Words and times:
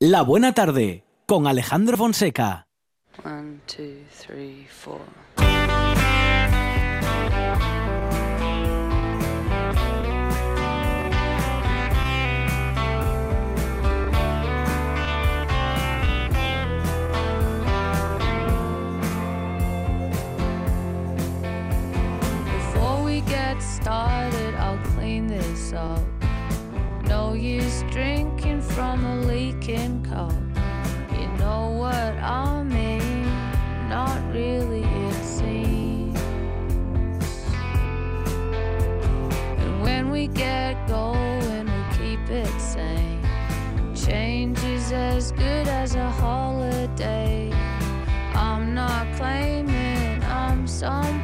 La 0.00 0.22
Buena 0.22 0.54
Tarde 0.54 1.02
con 1.26 1.48
Alejandro 1.48 1.96
Fonseca. 1.96 2.68
One, 3.24 3.60
two, 3.66 4.04
three, 4.12 4.64
four. 4.70 5.00
Before 22.44 23.02
we 23.04 23.20
get 23.22 23.60
started, 23.60 24.54
I'll 24.54 24.78
clean 24.94 25.26
this 25.26 25.72
up. 25.72 26.17
No 27.08 27.32
use 27.32 27.82
drinking 27.90 28.60
from 28.60 29.04
a 29.06 29.16
leaking 29.22 30.04
cup. 30.04 30.32
You 31.18 31.26
know 31.38 31.70
what 31.70 31.94
I 31.94 32.62
mean? 32.62 33.24
Not 33.88 34.20
really, 34.30 34.82
it 34.82 35.24
seems. 35.24 36.20
And 39.62 39.82
when 39.82 40.10
we 40.10 40.26
get 40.26 40.86
going, 40.86 41.64
we 41.64 41.96
keep 41.96 42.30
it 42.30 42.60
sane. 42.60 43.22
Change 43.94 44.62
is 44.64 44.92
as 44.92 45.32
good 45.32 45.66
as 45.66 45.94
a 45.94 46.10
holiday. 46.10 47.50
I'm 48.34 48.74
not 48.74 49.06
claiming 49.16 50.22
I'm 50.24 50.66
some 50.66 51.22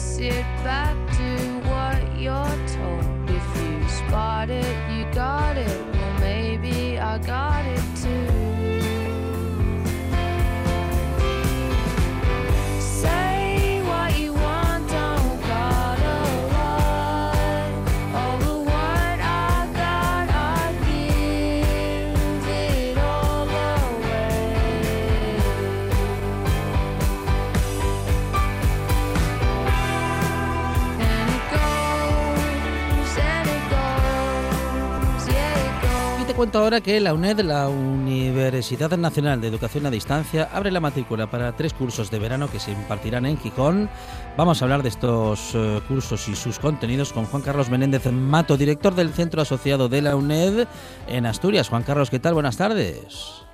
sit 0.00 0.44
back, 0.64 0.96
do 1.18 1.58
what 1.68 2.18
you're 2.18 2.58
told. 2.74 3.30
If 3.30 3.46
you 3.60 3.88
spot 3.88 4.48
it, 4.48 4.76
you 4.90 5.04
got 5.12 5.56
it. 5.58 5.94
Well, 5.94 6.20
maybe 6.20 6.98
I 6.98 7.18
got 7.18 7.66
it 7.66 7.99
cuento 36.40 36.60
ahora 36.60 36.80
que 36.80 36.98
la 37.00 37.12
UNED, 37.12 37.40
la 37.40 37.68
Universidad 37.68 38.96
Nacional 38.96 39.42
de 39.42 39.48
Educación 39.48 39.84
a 39.84 39.90
Distancia, 39.90 40.48
abre 40.50 40.70
la 40.70 40.80
matrícula 40.80 41.30
para 41.30 41.54
tres 41.54 41.74
cursos 41.74 42.10
de 42.10 42.18
verano 42.18 42.50
que 42.50 42.58
se 42.58 42.72
impartirán 42.72 43.26
en 43.26 43.36
Gijón. 43.36 43.90
Vamos 44.38 44.62
a 44.62 44.64
hablar 44.64 44.82
de 44.82 44.88
estos 44.88 45.54
eh, 45.54 45.82
cursos 45.86 46.26
y 46.28 46.34
sus 46.34 46.58
contenidos 46.58 47.12
con 47.12 47.26
Juan 47.26 47.42
Carlos 47.42 47.68
Menéndez 47.68 48.10
Mato, 48.10 48.56
director 48.56 48.94
del 48.94 49.12
Centro 49.12 49.42
Asociado 49.42 49.90
de 49.90 50.00
la 50.00 50.16
UNED 50.16 50.66
en 51.08 51.26
Asturias. 51.26 51.68
Juan 51.68 51.82
Carlos, 51.82 52.08
¿qué 52.08 52.20
tal? 52.20 52.32
Buenas 52.32 52.56
tardes. 52.56 53.49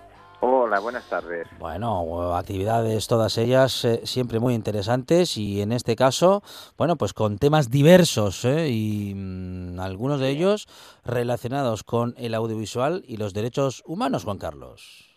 Hola, 0.66 0.80
buenas 0.80 1.08
tardes. 1.08 1.46
Bueno, 1.60 2.34
actividades 2.34 3.06
todas 3.06 3.38
ellas 3.38 3.84
eh, 3.84 4.04
siempre 4.04 4.40
muy 4.40 4.52
interesantes 4.52 5.36
y 5.36 5.62
en 5.62 5.70
este 5.70 5.94
caso, 5.94 6.42
bueno, 6.76 6.96
pues 6.96 7.12
con 7.12 7.38
temas 7.38 7.70
diversos 7.70 8.44
¿eh? 8.44 8.66
y 8.68 9.14
mm, 9.14 9.78
algunos 9.78 10.18
de 10.18 10.28
ellos 10.28 10.66
relacionados 11.04 11.84
con 11.84 12.14
el 12.18 12.34
audiovisual 12.34 13.04
y 13.06 13.16
los 13.16 13.32
derechos 13.32 13.84
humanos, 13.86 14.24
Juan 14.24 14.38
Carlos. 14.38 15.16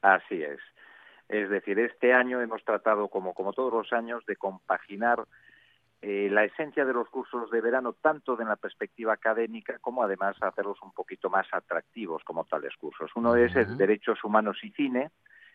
Así 0.00 0.40
es. 0.44 0.60
Es 1.28 1.50
decir, 1.50 1.76
este 1.80 2.12
año 2.12 2.40
hemos 2.40 2.62
tratado, 2.64 3.08
como, 3.08 3.34
como 3.34 3.52
todos 3.52 3.72
los 3.72 3.92
años, 3.92 4.24
de 4.26 4.36
compaginar 4.36 5.24
eh, 6.06 6.28
la 6.30 6.44
esencia 6.44 6.84
de 6.84 6.92
los 6.92 7.08
cursos 7.08 7.50
de 7.50 7.62
verano, 7.62 7.94
tanto 7.94 8.36
de 8.36 8.44
la 8.44 8.56
perspectiva 8.56 9.14
académica 9.14 9.78
como 9.78 10.02
además 10.02 10.36
hacerlos 10.42 10.76
un 10.82 10.92
poquito 10.92 11.30
más 11.30 11.46
atractivos 11.50 12.22
como 12.24 12.44
tales 12.44 12.76
cursos. 12.76 13.10
Uno 13.14 13.34
es 13.36 13.56
el. 13.56 13.78
Derechos 13.78 14.22
Humanos 14.22 14.58
y 14.62 14.70
Cine, 14.72 15.12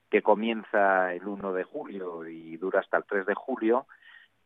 que 0.09 0.23
comienza 0.23 1.13
el 1.13 1.27
1 1.27 1.53
de 1.53 1.63
julio 1.65 2.27
y 2.27 2.57
dura 2.57 2.79
hasta 2.79 2.97
el 2.97 3.03
3 3.03 3.27
de 3.27 3.35
julio, 3.35 3.85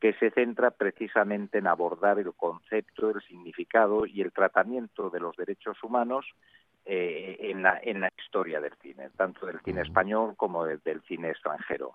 que 0.01 0.11
se 0.15 0.29
centra 0.31 0.71
precisamente 0.71 1.59
en 1.59 1.67
abordar 1.67 2.19
el 2.19 2.33
concepto, 2.33 3.09
el 3.09 3.21
significado 3.21 4.05
y 4.05 4.19
el 4.19 4.33
tratamiento 4.33 5.09
de 5.09 5.21
los 5.21 5.37
derechos 5.37 5.81
humanos 5.83 6.25
eh, 6.83 7.37
en, 7.39 7.63
la, 7.63 7.79
en 7.81 8.01
la 8.01 8.09
historia 8.17 8.59
del 8.59 8.73
cine, 8.81 9.09
tanto 9.15 9.45
del 9.45 9.61
cine 9.61 9.83
español 9.83 10.33
como 10.35 10.65
del, 10.65 10.81
del 10.83 11.01
cine 11.03 11.29
extranjero. 11.29 11.93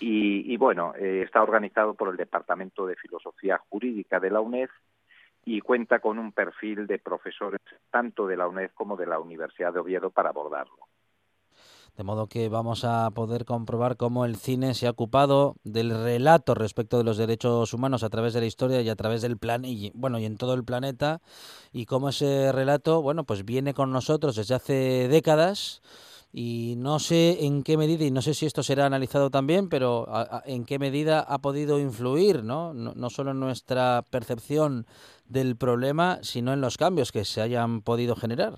Y, 0.00 0.52
y 0.52 0.56
bueno, 0.56 0.94
eh, 0.96 1.22
está 1.24 1.42
organizado 1.42 1.94
por 1.94 2.08
el 2.08 2.16
Departamento 2.16 2.86
de 2.86 2.96
Filosofía 2.96 3.60
Jurídica 3.68 4.18
de 4.20 4.30
la 4.30 4.40
UNED 4.40 4.68
y 5.44 5.60
cuenta 5.60 6.00
con 6.00 6.18
un 6.18 6.32
perfil 6.32 6.86
de 6.86 6.98
profesores 6.98 7.60
tanto 7.90 8.26
de 8.26 8.36
la 8.36 8.46
UNED 8.46 8.70
como 8.74 8.96
de 8.96 9.06
la 9.06 9.18
Universidad 9.18 9.72
de 9.72 9.80
Oviedo 9.80 10.10
para 10.10 10.30
abordarlo. 10.30 10.90
De 11.96 12.04
modo 12.04 12.28
que 12.28 12.48
vamos 12.48 12.84
a 12.84 13.10
poder 13.10 13.44
comprobar 13.44 13.96
cómo 13.96 14.24
el 14.24 14.36
cine 14.36 14.74
se 14.74 14.86
ha 14.86 14.90
ocupado 14.90 15.56
del 15.64 15.90
relato 15.90 16.54
respecto 16.54 16.96
de 16.96 17.04
los 17.04 17.18
derechos 17.18 17.74
humanos 17.74 18.04
a 18.04 18.08
través 18.08 18.32
de 18.32 18.40
la 18.40 18.46
historia 18.46 18.80
y 18.80 18.88
a 18.88 18.96
través 18.96 19.22
del 19.22 19.36
plan 19.36 19.64
y 19.64 19.90
bueno 19.94 20.18
y 20.18 20.24
en 20.24 20.36
todo 20.36 20.54
el 20.54 20.64
planeta 20.64 21.20
y 21.72 21.86
cómo 21.86 22.08
ese 22.08 22.52
relato 22.52 23.02
bueno 23.02 23.24
pues 23.24 23.44
viene 23.44 23.74
con 23.74 23.92
nosotros 23.92 24.36
desde 24.36 24.54
hace 24.54 25.08
décadas 25.08 25.82
y 26.32 26.74
no 26.78 26.98
sé 26.98 27.44
en 27.44 27.62
qué 27.62 27.76
medida 27.76 28.04
y 28.04 28.10
no 28.10 28.22
sé 28.22 28.34
si 28.34 28.46
esto 28.46 28.62
será 28.62 28.86
analizado 28.86 29.30
también 29.30 29.68
pero 29.68 30.06
en 30.44 30.64
qué 30.64 30.78
medida 30.78 31.20
ha 31.20 31.38
podido 31.38 31.80
influir 31.80 32.44
no 32.44 32.72
no, 32.72 32.92
no 32.94 33.10
solo 33.10 33.32
en 33.32 33.40
nuestra 33.40 34.02
percepción 34.10 34.86
del 35.28 35.56
problema 35.56 36.18
sino 36.22 36.52
en 36.52 36.60
los 36.60 36.76
cambios 36.76 37.10
que 37.12 37.24
se 37.24 37.40
hayan 37.40 37.82
podido 37.82 38.14
generar. 38.16 38.54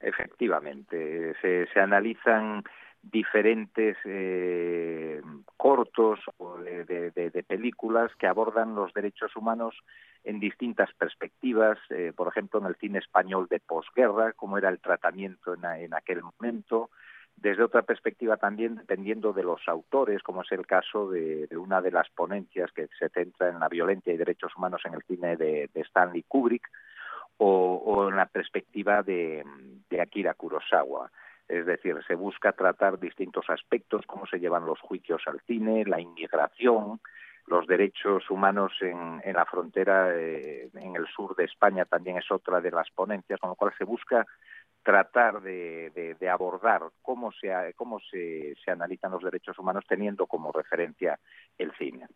Efectivamente, 0.00 1.34
se, 1.42 1.66
se 1.66 1.80
analizan 1.80 2.64
diferentes 3.02 3.96
eh, 4.04 5.20
cortos 5.56 6.20
o 6.36 6.58
de, 6.58 7.44
películas 7.46 8.10
que 8.16 8.26
abordan 8.26 8.74
los 8.74 8.92
derechos 8.92 9.34
humanos 9.36 9.74
en 10.24 10.38
distintas 10.38 10.92
perspectivas, 10.94 11.78
eh, 11.88 12.12
por 12.14 12.28
ejemplo, 12.28 12.60
en 12.60 12.66
el 12.66 12.76
cine 12.76 12.98
español 12.98 13.46
de 13.48 13.60
posguerra, 13.60 14.32
cómo 14.34 14.58
era 14.58 14.68
el 14.68 14.80
tratamiento 14.80 15.54
en, 15.54 15.64
en 15.64 15.94
aquel 15.94 16.22
momento, 16.22 16.90
desde 17.36 17.62
otra 17.62 17.82
perspectiva 17.82 18.36
también, 18.36 18.76
dependiendo 18.76 19.32
de 19.32 19.42
los 19.42 19.66
autores, 19.66 20.22
como 20.22 20.42
es 20.42 20.52
el 20.52 20.66
caso 20.66 21.10
de, 21.10 21.48
una 21.56 21.80
de 21.80 21.90
las 21.90 22.08
ponencias 22.10 22.70
que 22.72 22.88
se 22.98 23.08
centra 23.08 23.48
en 23.48 23.58
la 23.58 23.68
violencia 23.68 24.12
y 24.12 24.18
derechos 24.18 24.54
humanos 24.56 24.82
en 24.84 24.94
el 24.94 25.02
cine 25.04 25.36
de, 25.36 25.70
Stanley 25.74 26.24
Kubrick, 26.28 26.68
o, 27.38 28.08
en 28.10 28.16
la 28.16 28.26
perspectiva 28.26 29.02
de 29.02 29.42
Akira 29.98 30.34
Kurosawa. 30.34 31.10
Es 31.50 31.66
decir, 31.66 31.96
se 32.06 32.14
busca 32.14 32.52
tratar 32.52 33.00
distintos 33.00 33.50
aspectos, 33.50 34.06
cómo 34.06 34.24
se 34.26 34.38
llevan 34.38 34.66
los 34.66 34.78
juicios 34.78 35.20
al 35.26 35.40
cine, 35.40 35.84
la 35.84 36.00
inmigración, 36.00 37.00
los 37.48 37.66
derechos 37.66 38.30
humanos 38.30 38.72
en, 38.80 39.20
la 39.34 39.44
frontera 39.46 40.14
eh, 40.14 40.70
en 40.72 40.94
el 40.94 41.08
sur 41.08 41.34
de 41.34 41.46
España 41.46 41.84
también 41.86 42.18
es 42.18 42.30
otra 42.30 42.60
de 42.60 42.70
las 42.70 42.88
ponencias, 42.90 43.40
con 43.40 43.50
lo 43.50 43.56
cual 43.56 43.72
se 43.76 43.82
busca 43.82 44.24
tratar 44.84 45.42
de, 45.42 46.16
abordar 46.30 46.82
cómo 47.02 47.32
se 47.32 47.74
cómo 47.74 47.98
se, 47.98 48.54
se 48.64 48.70
analizan 48.70 49.10
los 49.10 49.24
derechos 49.24 49.58
humanos 49.58 49.84
teniendo 49.88 50.28
como 50.28 50.52
referencia 50.52 51.18
el 51.58 51.72
cine. 51.72 52.06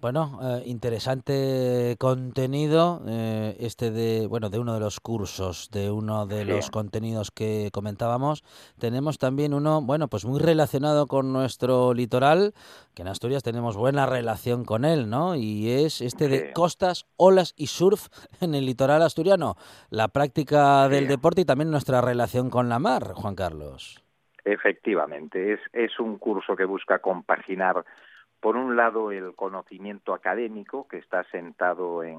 Bueno, 0.00 0.38
eh, 0.42 0.62
interesante 0.66 1.96
contenido 1.98 3.02
eh, 3.08 3.56
este 3.58 3.90
de 3.90 4.28
bueno 4.28 4.48
de 4.48 4.60
uno 4.60 4.74
de 4.74 4.80
los 4.80 5.00
cursos, 5.00 5.70
de 5.72 5.90
uno 5.90 6.24
de 6.26 6.44
los 6.44 6.70
contenidos 6.70 7.32
que 7.32 7.70
comentábamos. 7.72 8.44
Tenemos 8.78 9.18
también 9.18 9.54
uno, 9.54 9.82
bueno, 9.82 10.06
pues 10.06 10.24
muy 10.24 10.38
relacionado 10.38 11.08
con 11.08 11.32
nuestro 11.32 11.94
litoral, 11.94 12.54
que 12.94 13.02
en 13.02 13.08
Asturias 13.08 13.42
tenemos 13.42 13.76
buena 13.76 14.06
relación 14.06 14.64
con 14.64 14.84
él, 14.84 15.10
¿no? 15.10 15.34
Y 15.34 15.68
es 15.68 16.00
este 16.00 16.28
de 16.28 16.52
costas, 16.52 17.06
olas 17.16 17.54
y 17.56 17.66
surf 17.66 18.06
en 18.40 18.54
el 18.54 18.66
litoral 18.66 19.02
asturiano, 19.02 19.56
la 19.90 20.06
práctica 20.08 20.88
del 20.88 21.08
deporte 21.08 21.40
y 21.40 21.44
también 21.44 21.72
nuestra 21.72 22.00
relación 22.00 22.50
con 22.50 22.68
la 22.68 22.78
mar, 22.78 23.14
Juan 23.14 23.34
Carlos. 23.34 24.04
Efectivamente, 24.44 25.54
es, 25.54 25.60
es 25.72 25.98
un 25.98 26.18
curso 26.18 26.56
que 26.56 26.64
busca 26.64 27.00
compaginar 27.00 27.84
por 28.40 28.56
un 28.56 28.76
lado, 28.76 29.10
el 29.10 29.34
conocimiento 29.34 30.14
académico, 30.14 30.86
que 30.86 30.98
está 30.98 31.24
sentado 31.24 32.04
en, 32.04 32.18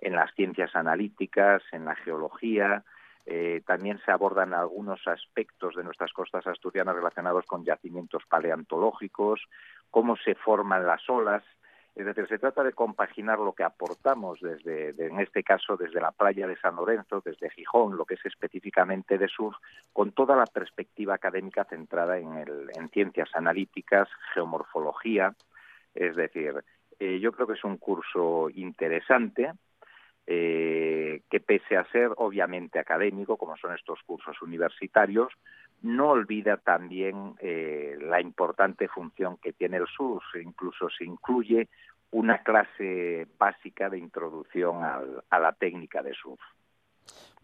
las 0.00 0.32
ciencias 0.34 0.74
analíticas, 0.76 1.62
en 1.72 1.84
la 1.84 1.96
geología, 1.96 2.84
eh, 3.26 3.62
también 3.66 4.00
se 4.04 4.12
abordan 4.12 4.54
algunos 4.54 5.06
aspectos 5.06 5.74
de 5.74 5.84
nuestras 5.84 6.12
costas 6.12 6.46
asturianas 6.46 6.94
relacionados 6.94 7.44
con 7.46 7.64
yacimientos 7.64 8.22
paleontológicos, 8.28 9.40
cómo 9.90 10.16
se 10.16 10.34
forman 10.34 10.86
las 10.86 11.08
olas. 11.10 11.42
Es 11.94 12.06
decir, 12.06 12.28
se 12.28 12.38
trata 12.38 12.62
de 12.62 12.72
compaginar 12.72 13.40
lo 13.40 13.52
que 13.52 13.64
aportamos 13.64 14.38
desde, 14.40 14.90
en 14.90 15.18
este 15.18 15.42
caso, 15.42 15.76
desde 15.76 16.00
la 16.00 16.12
playa 16.12 16.46
de 16.46 16.56
San 16.56 16.76
Lorenzo, 16.76 17.20
desde 17.24 17.50
Gijón, 17.50 17.96
lo 17.96 18.04
que 18.04 18.14
es 18.14 18.24
específicamente 18.24 19.18
de 19.18 19.26
sur, 19.26 19.56
con 19.92 20.12
toda 20.12 20.36
la 20.36 20.46
perspectiva 20.46 21.14
académica 21.14 21.64
centrada 21.64 22.18
en, 22.18 22.34
el, 22.34 22.70
en 22.76 22.88
ciencias 22.90 23.28
analíticas, 23.34 24.08
geomorfología, 24.32 25.34
es 25.98 26.14
decir, 26.14 26.54
eh, 26.98 27.18
yo 27.18 27.32
creo 27.32 27.46
que 27.46 27.54
es 27.54 27.64
un 27.64 27.76
curso 27.76 28.48
interesante, 28.54 29.52
eh, 30.26 31.22
que 31.30 31.40
pese 31.40 31.76
a 31.76 31.90
ser 31.90 32.10
obviamente 32.16 32.78
académico, 32.78 33.36
como 33.36 33.56
son 33.56 33.74
estos 33.74 34.00
cursos 34.04 34.40
universitarios, 34.42 35.32
no 35.82 36.10
olvida 36.10 36.58
también 36.58 37.34
eh, 37.40 37.96
la 38.00 38.20
importante 38.20 38.88
función 38.88 39.38
que 39.38 39.52
tiene 39.52 39.78
el 39.78 39.86
surf, 39.86 40.22
incluso 40.40 40.88
se 40.90 41.04
incluye 41.04 41.68
una 42.10 42.42
clase 42.42 43.26
básica 43.38 43.90
de 43.90 43.98
introducción 43.98 44.82
a 44.82 45.38
la 45.38 45.52
técnica 45.52 46.02
de 46.02 46.14
surf. 46.14 46.40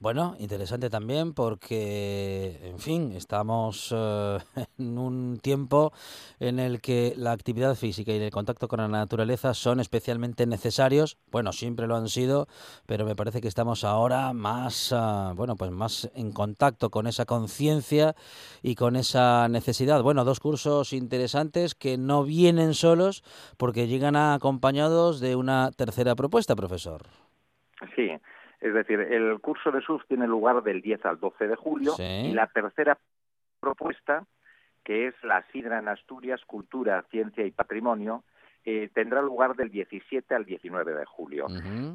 Bueno, 0.04 0.36
interesante 0.38 0.90
también 0.90 1.32
porque, 1.32 2.58
en 2.62 2.78
fin, 2.78 3.12
estamos 3.12 3.94
eh, 3.96 4.38
en 4.78 4.98
un 4.98 5.38
tiempo 5.40 5.94
en 6.40 6.58
el 6.58 6.82
que 6.82 7.14
la 7.16 7.32
actividad 7.32 7.74
física 7.74 8.12
y 8.12 8.20
el 8.20 8.30
contacto 8.30 8.68
con 8.68 8.80
la 8.80 8.88
naturaleza 8.88 9.54
son 9.54 9.80
especialmente 9.80 10.46
necesarios. 10.46 11.16
Bueno, 11.30 11.52
siempre 11.52 11.86
lo 11.86 11.96
han 11.96 12.08
sido, 12.08 12.48
pero 12.84 13.06
me 13.06 13.16
parece 13.16 13.40
que 13.40 13.48
estamos 13.48 13.82
ahora 13.82 14.34
más, 14.34 14.92
ah, 14.92 15.32
bueno, 15.36 15.56
pues 15.56 15.70
más 15.70 16.10
en 16.14 16.32
contacto 16.32 16.90
con 16.90 17.06
esa 17.06 17.24
conciencia 17.24 18.14
y 18.62 18.74
con 18.74 18.96
esa 18.96 19.48
necesidad. 19.48 20.02
Bueno, 20.02 20.24
dos 20.24 20.38
cursos 20.38 20.92
interesantes 20.92 21.74
que 21.74 21.96
no 21.96 22.24
vienen 22.24 22.74
solos 22.74 23.22
porque 23.56 23.86
llegan 23.86 24.16
acompañados 24.16 25.20
de 25.20 25.34
una 25.34 25.70
tercera 25.70 26.14
propuesta, 26.14 26.54
profesor. 26.54 27.06
Sí. 27.96 28.10
Es 28.64 28.72
decir, 28.72 28.98
el 28.98 29.38
curso 29.40 29.70
de 29.70 29.82
surf 29.82 30.06
tiene 30.08 30.26
lugar 30.26 30.62
del 30.62 30.80
10 30.80 31.04
al 31.04 31.20
12 31.20 31.48
de 31.48 31.54
julio 31.54 31.92
y 31.98 32.32
la 32.32 32.46
tercera 32.46 32.96
propuesta, 33.60 34.24
que 34.82 35.08
es 35.08 35.14
la 35.22 35.44
Sidra 35.52 35.80
en 35.80 35.88
Asturias, 35.88 36.40
Cultura, 36.46 37.04
Ciencia 37.10 37.44
y 37.44 37.50
Patrimonio, 37.50 38.24
eh, 38.64 38.88
tendrá 38.94 39.20
lugar 39.20 39.54
del 39.54 39.70
17 39.70 40.34
al 40.34 40.46
19 40.46 40.94
de 40.94 41.04
julio. 41.04 41.46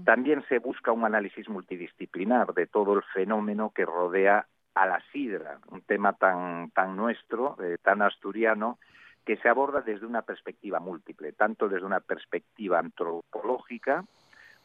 También 0.06 0.46
se 0.48 0.60
busca 0.60 0.92
un 0.92 1.06
análisis 1.06 1.50
multidisciplinar 1.50 2.54
de 2.54 2.68
todo 2.68 2.94
el 2.94 3.02
fenómeno 3.16 3.72
que 3.74 3.86
rodea 3.86 4.46
a 4.76 4.86
la 4.86 5.02
sidra, 5.12 5.58
un 5.72 5.82
tema 5.82 6.14
tan, 6.14 6.70
tan 6.70 6.96
nuestro, 6.96 7.58
eh, 7.64 7.78
tan 7.82 8.04
asturiano, 8.04 8.78
que 9.26 9.38
se 9.38 9.50
aborda 9.50 9.82
desde 9.82 10.06
una 10.06 10.22
perspectiva 10.22 10.80
múltiple, 10.80 11.32
tanto 11.32 11.68
desde 11.68 11.88
una 11.88 12.00
perspectiva 12.00 12.78
antropológica 12.78 14.06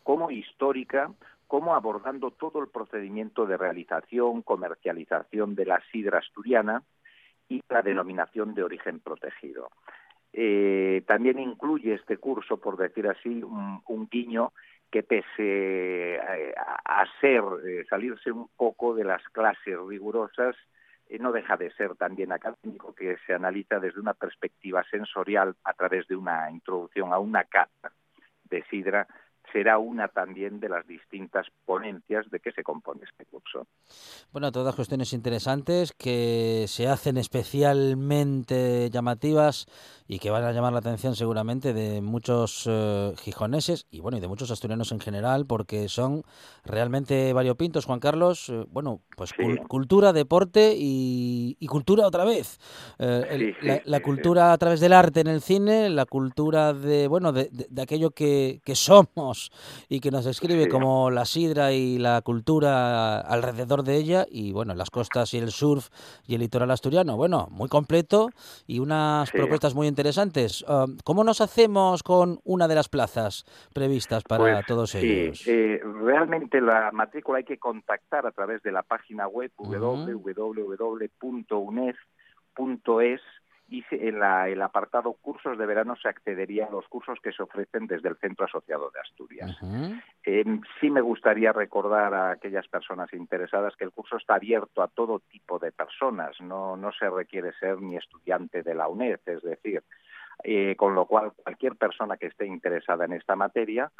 como 0.02 0.30
histórica 0.30 1.10
como 1.54 1.76
abordando 1.76 2.32
todo 2.32 2.60
el 2.60 2.66
procedimiento 2.66 3.46
de 3.46 3.56
realización, 3.56 4.42
comercialización 4.42 5.54
de 5.54 5.64
la 5.64 5.80
sidra 5.92 6.18
asturiana 6.18 6.82
y 7.48 7.62
la 7.68 7.80
denominación 7.80 8.54
de 8.54 8.64
origen 8.64 8.98
protegido. 8.98 9.70
Eh, 10.32 11.04
también 11.06 11.38
incluye 11.38 11.94
este 11.94 12.16
curso, 12.16 12.56
por 12.56 12.76
decir 12.76 13.06
así, 13.06 13.40
un, 13.44 14.08
guiño 14.10 14.52
que 14.90 15.04
pese 15.04 16.18
a, 16.56 17.04
ser, 17.20 17.44
eh, 17.64 17.84
salirse 17.88 18.32
un 18.32 18.48
poco 18.56 18.96
de 18.96 19.04
las 19.04 19.22
clases 19.28 19.78
rigurosas, 19.86 20.56
eh, 21.08 21.20
no 21.20 21.30
deja 21.30 21.56
de 21.56 21.70
ser 21.74 21.94
también 21.94 22.32
académico, 22.32 22.96
que 22.96 23.16
se 23.28 23.32
analiza 23.32 23.78
desde 23.78 24.00
una 24.00 24.14
perspectiva 24.14 24.82
sensorial 24.90 25.54
a 25.62 25.72
través 25.74 26.08
de 26.08 26.16
una 26.16 26.50
introducción 26.50 27.12
a 27.12 27.20
una 27.20 27.44
cata 27.44 27.92
de 28.42 28.64
sidra 28.64 29.06
será 29.54 29.78
una 29.78 30.08
también 30.08 30.58
de 30.58 30.68
las 30.68 30.84
distintas 30.84 31.46
ponencias 31.64 32.28
de 32.28 32.40
que 32.40 32.50
se 32.50 32.64
compone 32.64 33.02
este 33.04 33.24
curso. 33.24 33.68
Bueno, 34.32 34.50
todas 34.50 34.74
cuestiones 34.74 35.12
interesantes 35.12 35.92
que 35.92 36.64
se 36.66 36.88
hacen 36.88 37.18
especialmente 37.18 38.90
llamativas 38.90 39.66
y 40.08 40.18
que 40.18 40.30
van 40.30 40.42
a 40.42 40.50
llamar 40.50 40.72
la 40.72 40.80
atención 40.80 41.14
seguramente 41.14 41.72
de 41.72 42.00
muchos 42.00 42.64
eh, 42.68 43.12
gijoneses 43.18 43.86
y 43.92 44.00
bueno 44.00 44.18
y 44.18 44.20
de 44.20 44.26
muchos 44.26 44.50
asturianos 44.50 44.90
en 44.90 44.98
general 44.98 45.46
porque 45.46 45.88
son 45.88 46.24
realmente 46.64 47.32
variopintos, 47.32 47.84
Juan 47.84 48.00
Carlos. 48.00 48.48
Eh, 48.48 48.66
bueno, 48.70 49.02
pues 49.16 49.32
cultura, 49.68 50.12
deporte 50.12 50.74
y, 50.76 51.56
cultura 51.68 52.08
otra 52.08 52.24
vez. 52.24 52.58
Eh, 52.98 53.82
la, 53.84 54.00
cultura 54.00 54.52
a 54.52 54.58
través 54.58 54.80
del 54.80 54.92
arte 54.92 55.20
en 55.20 55.28
el 55.28 55.40
cine, 55.40 55.90
la 55.90 56.06
cultura 56.06 56.72
de 56.72 57.06
bueno 57.06 57.32
de, 57.32 57.48
de 57.52 57.82
aquello 57.82 58.10
que, 58.10 58.60
que 58.64 58.74
somos 58.74 59.43
y 59.88 60.00
que 60.00 60.10
nos 60.10 60.24
describe 60.24 60.68
como 60.68 61.10
la 61.10 61.24
sidra 61.24 61.72
y 61.72 61.98
la 61.98 62.20
cultura 62.22 63.20
alrededor 63.20 63.82
de 63.82 63.96
ella 63.96 64.26
y 64.28 64.52
bueno, 64.52 64.74
las 64.74 64.90
costas 64.90 65.34
y 65.34 65.38
el 65.38 65.50
surf 65.50 65.88
y 66.26 66.34
el 66.34 66.40
litoral 66.40 66.70
asturiano. 66.70 67.16
Bueno, 67.16 67.48
muy 67.50 67.68
completo 67.68 68.30
y 68.66 68.78
unas 68.78 69.30
propuestas 69.30 69.74
muy 69.74 69.86
interesantes. 69.86 70.64
Um, 70.68 70.96
¿Cómo 71.04 71.24
nos 71.24 71.40
hacemos 71.40 72.02
con 72.02 72.40
una 72.44 72.68
de 72.68 72.74
las 72.74 72.88
plazas 72.88 73.44
previstas 73.72 74.22
para 74.24 74.42
pues 74.42 74.66
todos 74.66 74.94
ellos? 74.94 75.46
Eh, 75.46 75.80
realmente 76.02 76.60
la 76.60 76.90
matrícula 76.92 77.38
hay 77.38 77.44
que 77.44 77.58
contactar 77.58 78.26
a 78.26 78.32
través 78.32 78.62
de 78.62 78.72
la 78.72 78.82
página 78.82 79.26
web 79.28 79.50
www.uned.es 79.56 80.80
y 83.74 83.84
en 83.90 84.22
el 84.22 84.62
apartado 84.62 85.14
cursos 85.14 85.58
de 85.58 85.66
verano 85.66 85.96
se 85.96 86.08
accedería 86.08 86.66
a 86.66 86.70
los 86.70 86.86
cursos 86.86 87.18
que 87.20 87.32
se 87.32 87.42
ofrecen 87.42 87.88
desde 87.88 88.08
el 88.08 88.16
Centro 88.16 88.46
Asociado 88.46 88.90
de 88.90 89.00
Asturias. 89.00 89.58
Em, 90.22 90.60
sí 90.80 90.90
me 90.90 91.00
gustaría 91.00 91.52
recordar 91.52 92.14
a 92.14 92.30
aquellas 92.30 92.68
personas 92.68 93.12
interesadas 93.12 93.74
que 93.76 93.84
el 93.84 93.90
curso 93.90 94.16
está 94.16 94.36
abierto 94.36 94.82
a 94.82 94.88
todo 94.88 95.20
tipo 95.20 95.58
de 95.58 95.72
personas, 95.72 96.40
no, 96.40 96.76
no 96.76 96.92
se 96.92 97.10
requiere 97.10 97.52
ser 97.58 97.80
ni 97.80 97.96
estudiante 97.96 98.62
de 98.62 98.74
la 98.74 98.86
UNED, 98.86 99.20
es 99.26 99.42
decir, 99.42 99.82
eh, 100.44 100.76
con 100.76 100.94
lo 100.94 101.06
cual 101.06 101.32
cualquier 101.32 101.74
persona 101.76 102.16
que 102.16 102.26
esté 102.26 102.46
interesada 102.46 103.04
en 103.04 103.14
esta 103.14 103.34
materia 103.34 103.90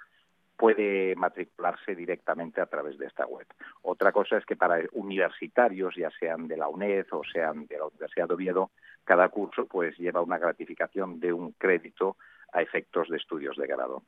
puede 0.65 1.15
matricularse 1.15 1.95
directamente 1.95 2.59
a 2.63 2.65
través 2.65 2.97
de 2.97 3.05
esta 3.05 3.27
web. 3.27 3.47
Otra 3.83 4.13
cosa 4.13 4.39
es 4.39 4.47
que 4.47 4.57
para 4.57 4.81
universitarios, 4.93 5.95
ya 5.95 6.11
sean 6.19 6.49
de 6.49 6.57
la 6.57 6.69
UNED 6.69 7.05
o 7.11 7.21
sean 7.31 7.67
de 7.67 7.77
la 7.77 7.85
Universidad 7.85 8.29
de 8.29 8.35
Oviedo, 8.35 8.71
cada 9.05 9.29
curso 9.29 9.67
pues 9.67 9.95
lleva 9.99 10.23
una 10.23 10.39
gratificación 10.39 11.21
de 11.21 11.35
un 11.35 11.53
crédito 11.59 12.17
a 12.51 12.63
efectos 12.63 13.11
de 13.11 13.19
estudios 13.19 13.59
de 13.59 13.67
grado. 13.67 14.05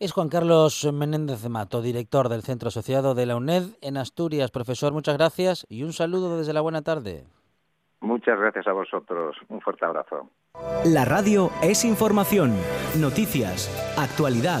Es 0.00 0.10
Juan 0.10 0.28
Carlos 0.28 0.84
Menéndez 0.92 1.42
de 1.44 1.48
Mato, 1.48 1.80
director 1.80 2.28
del 2.28 2.42
Centro 2.42 2.70
Asociado 2.70 3.14
de 3.14 3.26
la 3.26 3.36
UNED 3.36 3.62
en 3.80 3.96
Asturias. 3.96 4.50
Profesor, 4.50 4.92
muchas 4.92 5.16
gracias 5.16 5.64
y 5.68 5.84
un 5.84 5.92
saludo 5.92 6.36
desde 6.36 6.54
la 6.54 6.60
buena 6.60 6.82
tarde. 6.82 7.22
Muchas 8.00 8.36
gracias 8.36 8.66
a 8.66 8.72
vosotros. 8.72 9.36
Un 9.48 9.60
fuerte 9.60 9.84
abrazo. 9.84 10.28
La 10.84 11.04
radio 11.04 11.50
es 11.62 11.84
información, 11.84 12.56
noticias, 12.98 13.70
actualidad. 13.96 14.60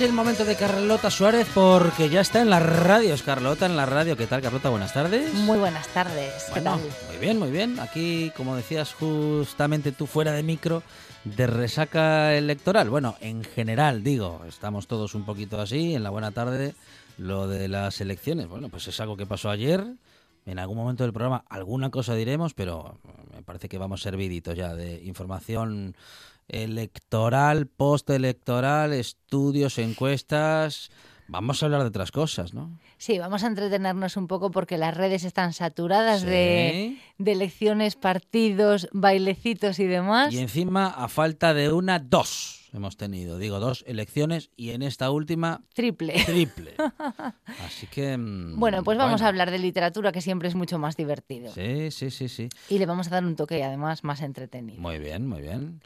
De 0.00 0.56
Carlota 0.56 1.10
Suárez 1.10 1.46
porque 1.52 2.08
ya 2.08 2.22
está 2.22 2.40
en 2.40 2.48
la 2.48 2.58
radio. 2.58 3.12
Es 3.12 3.22
Carlota 3.22 3.66
en 3.66 3.76
la 3.76 3.84
radio. 3.84 4.16
¿Qué 4.16 4.26
tal, 4.26 4.40
Carlota? 4.40 4.70
Buenas 4.70 4.94
tardes. 4.94 5.34
Muy 5.34 5.58
buenas 5.58 5.86
tardes. 5.88 6.46
¿Qué 6.54 6.62
tal? 6.62 6.80
Muy 7.08 7.18
bien, 7.20 7.38
muy 7.38 7.50
bien. 7.50 7.78
Aquí, 7.78 8.32
como 8.34 8.56
decías 8.56 8.94
justamente 8.94 9.92
tú 9.92 10.06
fuera 10.06 10.32
de 10.32 10.42
micro, 10.42 10.82
de 11.24 11.46
resaca 11.46 12.34
electoral. 12.34 12.88
Bueno, 12.88 13.16
en 13.20 13.44
general, 13.44 14.02
digo, 14.02 14.40
estamos 14.48 14.86
todos 14.86 15.14
un 15.14 15.26
poquito 15.26 15.60
así. 15.60 15.94
En 15.94 16.02
la 16.02 16.08
buena 16.08 16.30
tarde, 16.30 16.74
lo 17.18 17.46
de 17.46 17.68
las 17.68 18.00
elecciones. 18.00 18.48
Bueno, 18.48 18.70
pues 18.70 18.88
es 18.88 18.98
algo 19.00 19.18
que 19.18 19.26
pasó 19.26 19.50
ayer. 19.50 19.84
En 20.46 20.58
algún 20.58 20.78
momento 20.78 21.04
del 21.04 21.12
programa 21.12 21.44
alguna 21.50 21.90
cosa 21.90 22.14
diremos, 22.14 22.54
pero 22.54 22.98
me 23.34 23.42
parece 23.42 23.68
que 23.68 23.76
vamos 23.76 24.00
serviditos 24.00 24.56
ya 24.56 24.74
de 24.74 25.02
información 25.04 25.94
electoral, 26.50 27.66
postelectoral, 27.66 28.92
estudios, 28.92 29.78
encuestas. 29.78 30.90
Vamos 31.28 31.62
a 31.62 31.66
hablar 31.66 31.82
de 31.82 31.88
otras 31.88 32.10
cosas, 32.10 32.54
¿no? 32.54 32.78
Sí, 32.98 33.18
vamos 33.18 33.44
a 33.44 33.46
entretenernos 33.46 34.16
un 34.16 34.26
poco 34.26 34.50
porque 34.50 34.76
las 34.78 34.96
redes 34.96 35.24
están 35.24 35.52
saturadas 35.52 36.22
de, 36.22 36.98
de, 37.18 37.32
elecciones, 37.32 37.94
partidos, 37.94 38.88
bailecitos 38.92 39.78
y 39.78 39.86
demás. 39.86 40.34
Y 40.34 40.38
encima, 40.38 40.88
a 40.88 41.08
falta 41.08 41.54
de 41.54 41.72
una, 41.72 42.00
dos 42.00 42.60
hemos 42.72 42.96
tenido. 42.96 43.38
Digo, 43.38 43.58
dos 43.58 43.84
elecciones 43.86 44.50
y 44.56 44.70
en 44.70 44.82
esta 44.82 45.10
última... 45.10 45.62
Triple. 45.74 46.14
Triple. 46.24 46.74
Así 47.64 47.86
que... 47.86 48.16
Mm, 48.16 48.58
bueno, 48.58 48.82
pues 48.82 48.98
vamos 48.98 49.22
a 49.22 49.28
hablar 49.28 49.50
de 49.50 49.58
literatura, 49.58 50.12
que 50.12 50.20
siempre 50.20 50.48
es 50.48 50.54
mucho 50.54 50.78
más 50.78 50.96
divertido. 50.96 51.52
Sí, 51.52 51.90
sí, 51.90 52.10
sí, 52.10 52.28
sí. 52.28 52.48
Y 52.68 52.78
le 52.78 52.86
vamos 52.86 53.08
a 53.08 53.10
dar 53.10 53.24
un 53.24 53.36
toque, 53.36 53.62
además, 53.62 54.04
más 54.04 54.20
entretenido. 54.22 54.80
Muy 54.80 54.98
bien, 54.98 55.26
muy 55.26 55.42
bien. 55.42 55.80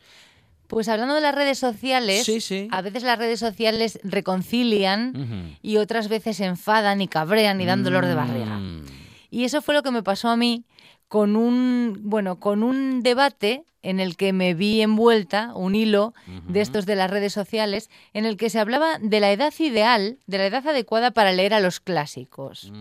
Pues 0.66 0.88
hablando 0.88 1.14
de 1.14 1.20
las 1.20 1.34
redes 1.34 1.58
sociales, 1.58 2.26
a 2.70 2.82
veces 2.82 3.02
las 3.02 3.18
redes 3.18 3.38
sociales 3.38 3.98
reconcilian 4.02 5.58
y 5.62 5.76
otras 5.76 6.08
veces 6.08 6.40
enfadan 6.40 7.00
y 7.00 7.08
cabrean 7.08 7.60
y 7.60 7.66
dan 7.66 7.84
dolor 7.84 8.06
de 8.06 8.14
barriga. 8.14 8.58
Mm. 8.58 8.86
Y 9.30 9.44
eso 9.44 9.62
fue 9.62 9.74
lo 9.74 9.82
que 9.82 9.90
me 9.90 10.02
pasó 10.02 10.28
a 10.28 10.36
mí 10.36 10.64
con 11.08 11.36
un, 11.36 12.00
bueno, 12.02 12.40
con 12.40 12.62
un 12.62 13.02
debate 13.02 13.64
en 13.82 14.00
el 14.00 14.16
que 14.16 14.32
me 14.32 14.54
vi 14.54 14.80
envuelta, 14.80 15.52
un 15.54 15.74
hilo 15.74 16.14
de 16.48 16.62
estos 16.62 16.86
de 16.86 16.96
las 16.96 17.10
redes 17.10 17.34
sociales, 17.34 17.90
en 18.14 18.24
el 18.24 18.38
que 18.38 18.48
se 18.48 18.58
hablaba 18.58 18.98
de 18.98 19.20
la 19.20 19.30
edad 19.30 19.52
ideal, 19.58 20.18
de 20.26 20.38
la 20.38 20.46
edad 20.46 20.66
adecuada 20.66 21.10
para 21.10 21.32
leer 21.32 21.52
a 21.52 21.60
los 21.60 21.80
clásicos. 21.80 22.72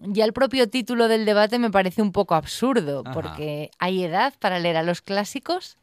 Ya 0.00 0.24
el 0.24 0.32
propio 0.32 0.68
título 0.68 1.08
del 1.08 1.26
debate 1.26 1.58
me 1.58 1.70
parece 1.70 2.00
un 2.00 2.12
poco 2.12 2.34
absurdo, 2.34 3.04
porque 3.12 3.70
¿hay 3.78 4.04
edad 4.04 4.32
para 4.38 4.58
leer 4.58 4.78
a 4.78 4.82
los 4.82 5.02
clásicos? 5.02 5.76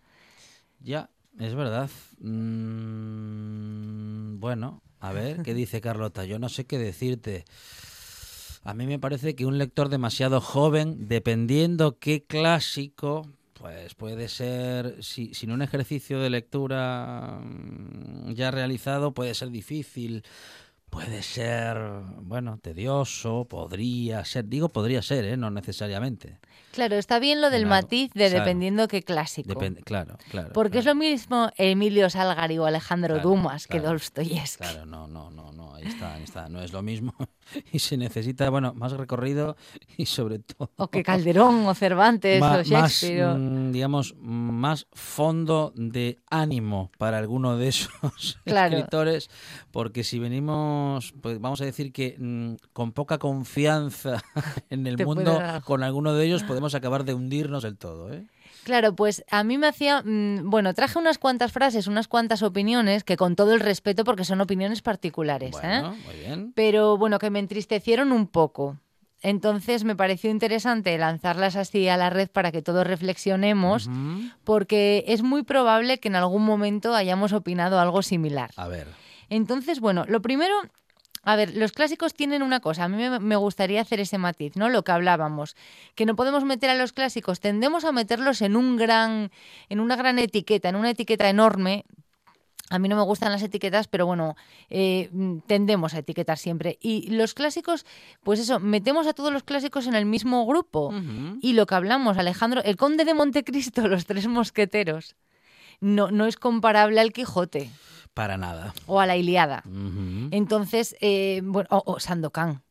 Ya, 0.84 1.10
es 1.40 1.56
verdad. 1.56 1.90
Mm, 2.20 3.54
bueno, 4.40 4.84
a 5.00 5.13
ver, 5.13 5.42
¿qué 5.42 5.54
dice 5.56 5.80
Carlota? 5.80 6.25
Yo 6.25 6.40
no 6.40 6.50
sé 6.50 6.66
qué 6.66 6.78
decirte. 6.78 7.46
A 8.63 8.74
mí 8.74 8.86
me 8.86 9.00
parece 9.00 9.34
que 9.36 9.46
un 9.46 9.58
lector 9.58 9.88
demasiado 9.90 10.42
joven, 10.42 11.08
dependiendo 11.08 12.00
qué 12.00 12.24
clásico, 12.24 13.25
pues 13.54 13.96
puede 13.96 14.28
ser, 14.28 15.02
si, 15.02 15.34
sin 15.34 15.52
un 15.52 15.62
ejercicio 15.62 16.20
de 16.20 16.30
lectura 16.30 17.40
mm, 17.42 18.34
ya 18.34 18.52
realizado, 18.52 19.13
puede 19.13 19.34
ser 19.36 19.52
difícil 19.52 20.24
puede 20.94 21.24
ser, 21.24 21.76
bueno, 22.22 22.60
tedioso, 22.60 23.46
podría 23.46 24.24
ser, 24.26 24.48
digo 24.48 24.70
podría 24.70 25.02
ser, 25.02 25.26
¿eh? 25.26 25.38
no 25.38 25.50
necesariamente. 25.50 26.38
Claro, 26.72 26.96
está 26.96 27.20
bien 27.20 27.40
lo 27.40 27.52
del 27.52 27.68
matiz 27.68 28.12
de 28.14 28.32
dependiendo 28.32 28.88
qué 28.88 29.04
clásico. 29.04 29.54
claro, 29.84 30.18
claro. 30.32 30.54
Porque 30.54 30.80
es 30.80 30.86
lo 30.86 30.96
mismo 30.96 31.52
Emilio 31.58 32.10
Salgari 32.10 32.58
o 32.58 32.66
Alejandro 32.66 33.20
Dumas 33.20 33.68
que 33.68 33.80
Dostoyevsky. 33.80 34.64
Claro, 34.64 34.86
no, 34.86 35.08
no, 35.08 35.30
no, 35.30 35.52
no, 35.52 35.76
ahí 35.76 35.86
está, 35.86 36.16
ahí 36.16 36.24
está, 36.24 36.50
no 36.50 36.62
es 36.62 36.74
lo 36.74 36.82
mismo 36.82 37.14
y 37.72 37.78
se 37.78 37.96
necesita, 37.96 38.50
bueno, 38.50 38.74
más 38.74 38.92
recorrido 38.94 39.56
y 39.98 40.08
sobre 40.08 40.40
todo... 40.40 40.72
O 40.78 40.88
que 40.88 41.04
Calderón 41.04 41.68
o 41.68 41.76
Cervantes 41.76 42.42
o 42.42 42.64
Shakespeare. 42.64 43.28
Más, 43.28 43.40
mm, 43.40 43.72
digamos, 43.72 44.16
más 44.20 44.88
fondo 44.94 45.74
de 45.76 46.20
ánimo 46.30 46.92
para 46.98 47.20
alguno 47.20 47.58
de 47.58 47.68
esos 47.68 48.40
escritores, 48.46 49.30
porque 49.72 50.04
si 50.04 50.18
venimos, 50.18 50.83
pues 51.22 51.40
vamos 51.40 51.62
a 51.62 51.66
decir 51.66 51.92
que 51.92 52.16
mm, 52.18 52.56
con 52.74 52.92
poca 52.92 53.18
confianza 53.18 54.24
en 54.70 54.88
el 54.88 55.04
mundo, 55.06 55.42
con 55.66 55.84
alguno 55.84 56.13
de 56.13 56.25
ellos 56.25 56.44
podemos 56.44 56.75
acabar 56.75 57.04
de 57.04 57.13
hundirnos 57.13 57.63
del 57.63 57.78
todo, 57.78 58.12
¿eh? 58.13 58.25
Claro, 58.63 58.96
pues 58.96 59.25
a 59.30 59.44
mí 59.44 59.58
me 59.58 59.68
hacía, 59.68 60.02
mm, 60.04 60.50
bueno, 60.50 60.74
traje 60.74 60.98
unas 60.98 61.18
cuantas 61.18 61.52
frases, 61.52 61.88
unas 61.88 62.08
cuantas 62.08 62.44
opiniones, 62.44 63.04
que 63.04 63.18
con 63.18 63.36
todo 63.36 63.54
el 63.54 63.60
respeto, 63.60 64.04
porque 64.06 64.24
son 64.24 64.40
opiniones 64.40 64.82
particulares, 64.82 65.56
¿eh? 65.62 65.82
Muy 65.82 66.16
bien. 66.16 66.54
Pero 66.56 66.98
bueno, 66.98 67.20
que 67.20 67.30
me 67.30 67.40
entristecieron 67.40 68.12
un 68.12 68.28
poco. 68.28 68.78
Entonces 69.24 69.86
me 69.86 69.96
pareció 69.96 70.30
interesante 70.30 70.98
lanzarlas 70.98 71.56
así 71.56 71.88
a 71.88 71.96
la 71.96 72.10
red 72.10 72.30
para 72.30 72.52
que 72.52 72.62
todos 72.62 72.86
reflexionemos, 72.86 73.90
porque 74.44 75.06
es 75.08 75.24
muy 75.24 75.44
probable 75.44 76.00
que 76.00 76.10
en 76.10 76.18
algún 76.18 76.44
momento 76.44 76.94
hayamos 76.94 77.32
opinado 77.32 77.80
algo 77.80 78.02
similar. 78.02 78.52
A 78.58 78.68
ver. 78.68 78.88
Entonces, 79.34 79.80
bueno, 79.80 80.06
lo 80.08 80.22
primero 80.22 80.54
a 81.24 81.36
ver, 81.38 81.56
los 81.56 81.72
clásicos 81.72 82.13
tienen 82.13 82.44
una 82.44 82.60
cosa, 82.60 82.84
a 82.84 82.90
mí 82.90 83.02
me 83.20 83.36
gustaría 83.38 83.82
hacer 83.82 84.02
ese 84.02 84.18
matiz, 84.18 84.58
¿no? 84.58 84.68
Lo 84.68 84.84
que 84.84 84.92
hablábamos, 84.92 85.56
que 85.96 86.06
no 86.06 86.18
podemos 86.18 86.44
meter 86.44 86.70
a 86.70 86.75
los 86.75 86.92
clásicos, 86.92 87.40
tendemos 87.40 87.86
a 87.86 87.94
meterlos 87.94 88.42
en 88.42 88.58
un 88.58 88.75
gran 88.75 89.32
en 89.70 89.80
una 89.80 89.96
gran 89.96 90.20
etiqueta, 90.20 90.68
en 90.70 90.75
una 90.75 90.90
etiqueta 90.92 91.30
enorme 91.30 91.86
A 92.70 92.78
mí 92.80 92.90
no 92.90 92.96
me 92.96 93.04
gustan 93.04 93.32
las 93.32 93.42
etiquetas, 93.42 93.88
pero 93.88 94.06
bueno, 94.06 94.36
eh, 94.70 95.10
tendemos 95.48 95.94
a 95.94 96.00
etiquetar 96.00 96.38
siempre. 96.38 96.78
Y 96.82 97.10
los 97.12 97.34
clásicos, 97.34 97.86
pues 98.24 98.40
eso, 98.40 98.60
metemos 98.60 99.08
a 99.08 99.13
todos 99.13 99.32
los 99.32 99.44
clásicos 99.44 99.88
en 99.88 99.96
el 99.96 100.06
mismo 100.06 100.46
grupo. 100.46 100.94
Y 101.42 101.54
lo 101.54 101.66
que 101.66 101.75
hablamos, 101.75 102.18
Alejandro, 102.18 102.62
el 102.63 102.75
Conde 102.75 103.06
de 103.06 103.13
Montecristo, 103.13 103.88
los 103.94 104.06
tres 104.06 104.28
mosqueteros, 104.28 105.16
no, 105.82 106.12
no 106.12 106.25
es 106.25 106.36
comparable 106.38 107.00
al 107.00 107.12
Quijote. 107.12 107.70
Para 108.13 108.38
nada. 108.38 108.74
O 108.86 109.00
a 109.00 109.05
la 109.05 109.17
Iliada. 109.17 109.63
Entonces, 110.32 110.96
eh, 111.01 111.41
bueno, 111.43 111.67
o, 111.72 112.00
Sandokan, 112.00 112.63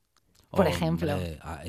por 0.50 0.66
ejemplo. 0.66 1.18
Ah, 1.40 1.62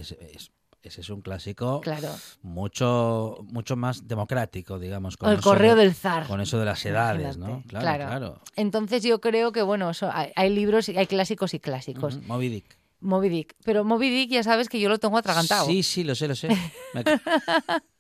ese 0.83 0.99
es 0.99 1.09
un 1.09 1.21
clásico 1.21 1.79
claro. 1.79 2.09
mucho 2.41 3.37
mucho 3.43 3.77
más 3.77 4.05
democrático, 4.05 4.79
digamos. 4.79 5.15
Con 5.15 5.31
el 5.31 5.39
correo 5.39 5.75
del 5.75 5.93
zar. 5.95 6.27
Con 6.27 6.41
eso 6.41 6.59
de 6.59 6.65
las 6.65 6.85
edades, 6.85 7.37
¿no? 7.37 7.63
Claro, 7.67 8.05
claro, 8.05 8.41
Entonces 8.57 9.01
yo 9.01 9.21
creo 9.21 9.53
que, 9.53 9.61
bueno, 9.61 9.91
hay, 10.35 10.49
libros, 10.49 10.89
hay 10.89 11.07
clásicos 11.07 11.53
y 11.53 11.59
clásicos. 11.59 12.21
Moby 12.23 12.49
Dick. 12.49 12.77
Moby 12.99 13.29
Dick. 13.29 13.55
Pero 13.63 13.85
Moby 13.85 14.09
Dick 14.09 14.31
ya 14.31 14.43
sabes 14.43 14.67
que 14.67 14.79
yo 14.79 14.89
lo 14.89 14.97
tengo 14.97 15.17
atragantado. 15.17 15.65
Sí, 15.65 15.83
sí, 15.83 16.03
lo 16.03 16.15
sé, 16.15 16.27
lo 16.27 16.35
sé. 16.35 16.49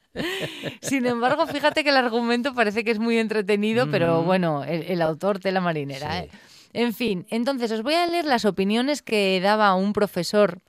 Sin 0.81 1.05
embargo, 1.05 1.47
fíjate 1.47 1.83
que 1.83 1.89
el 1.89 1.97
argumento 1.97 2.53
parece 2.53 2.83
que 2.83 2.91
es 2.91 2.99
muy 2.99 3.17
entretenido, 3.17 3.89
pero 3.89 4.23
bueno, 4.23 4.63
el, 4.63 5.01
autor 5.01 5.39
de 5.39 5.51
la 5.51 5.61
marinera. 5.61 6.19
¿eh? 6.19 6.29
En 6.73 6.93
fin, 6.93 7.25
entonces 7.29 7.71
os 7.71 7.83
voy 7.83 7.95
a 7.95 8.05
leer 8.07 8.25
las 8.25 8.45
opiniones 8.45 9.01
que 9.01 9.39
daba 9.41 9.75
un 9.75 9.93
profesor 9.93 10.59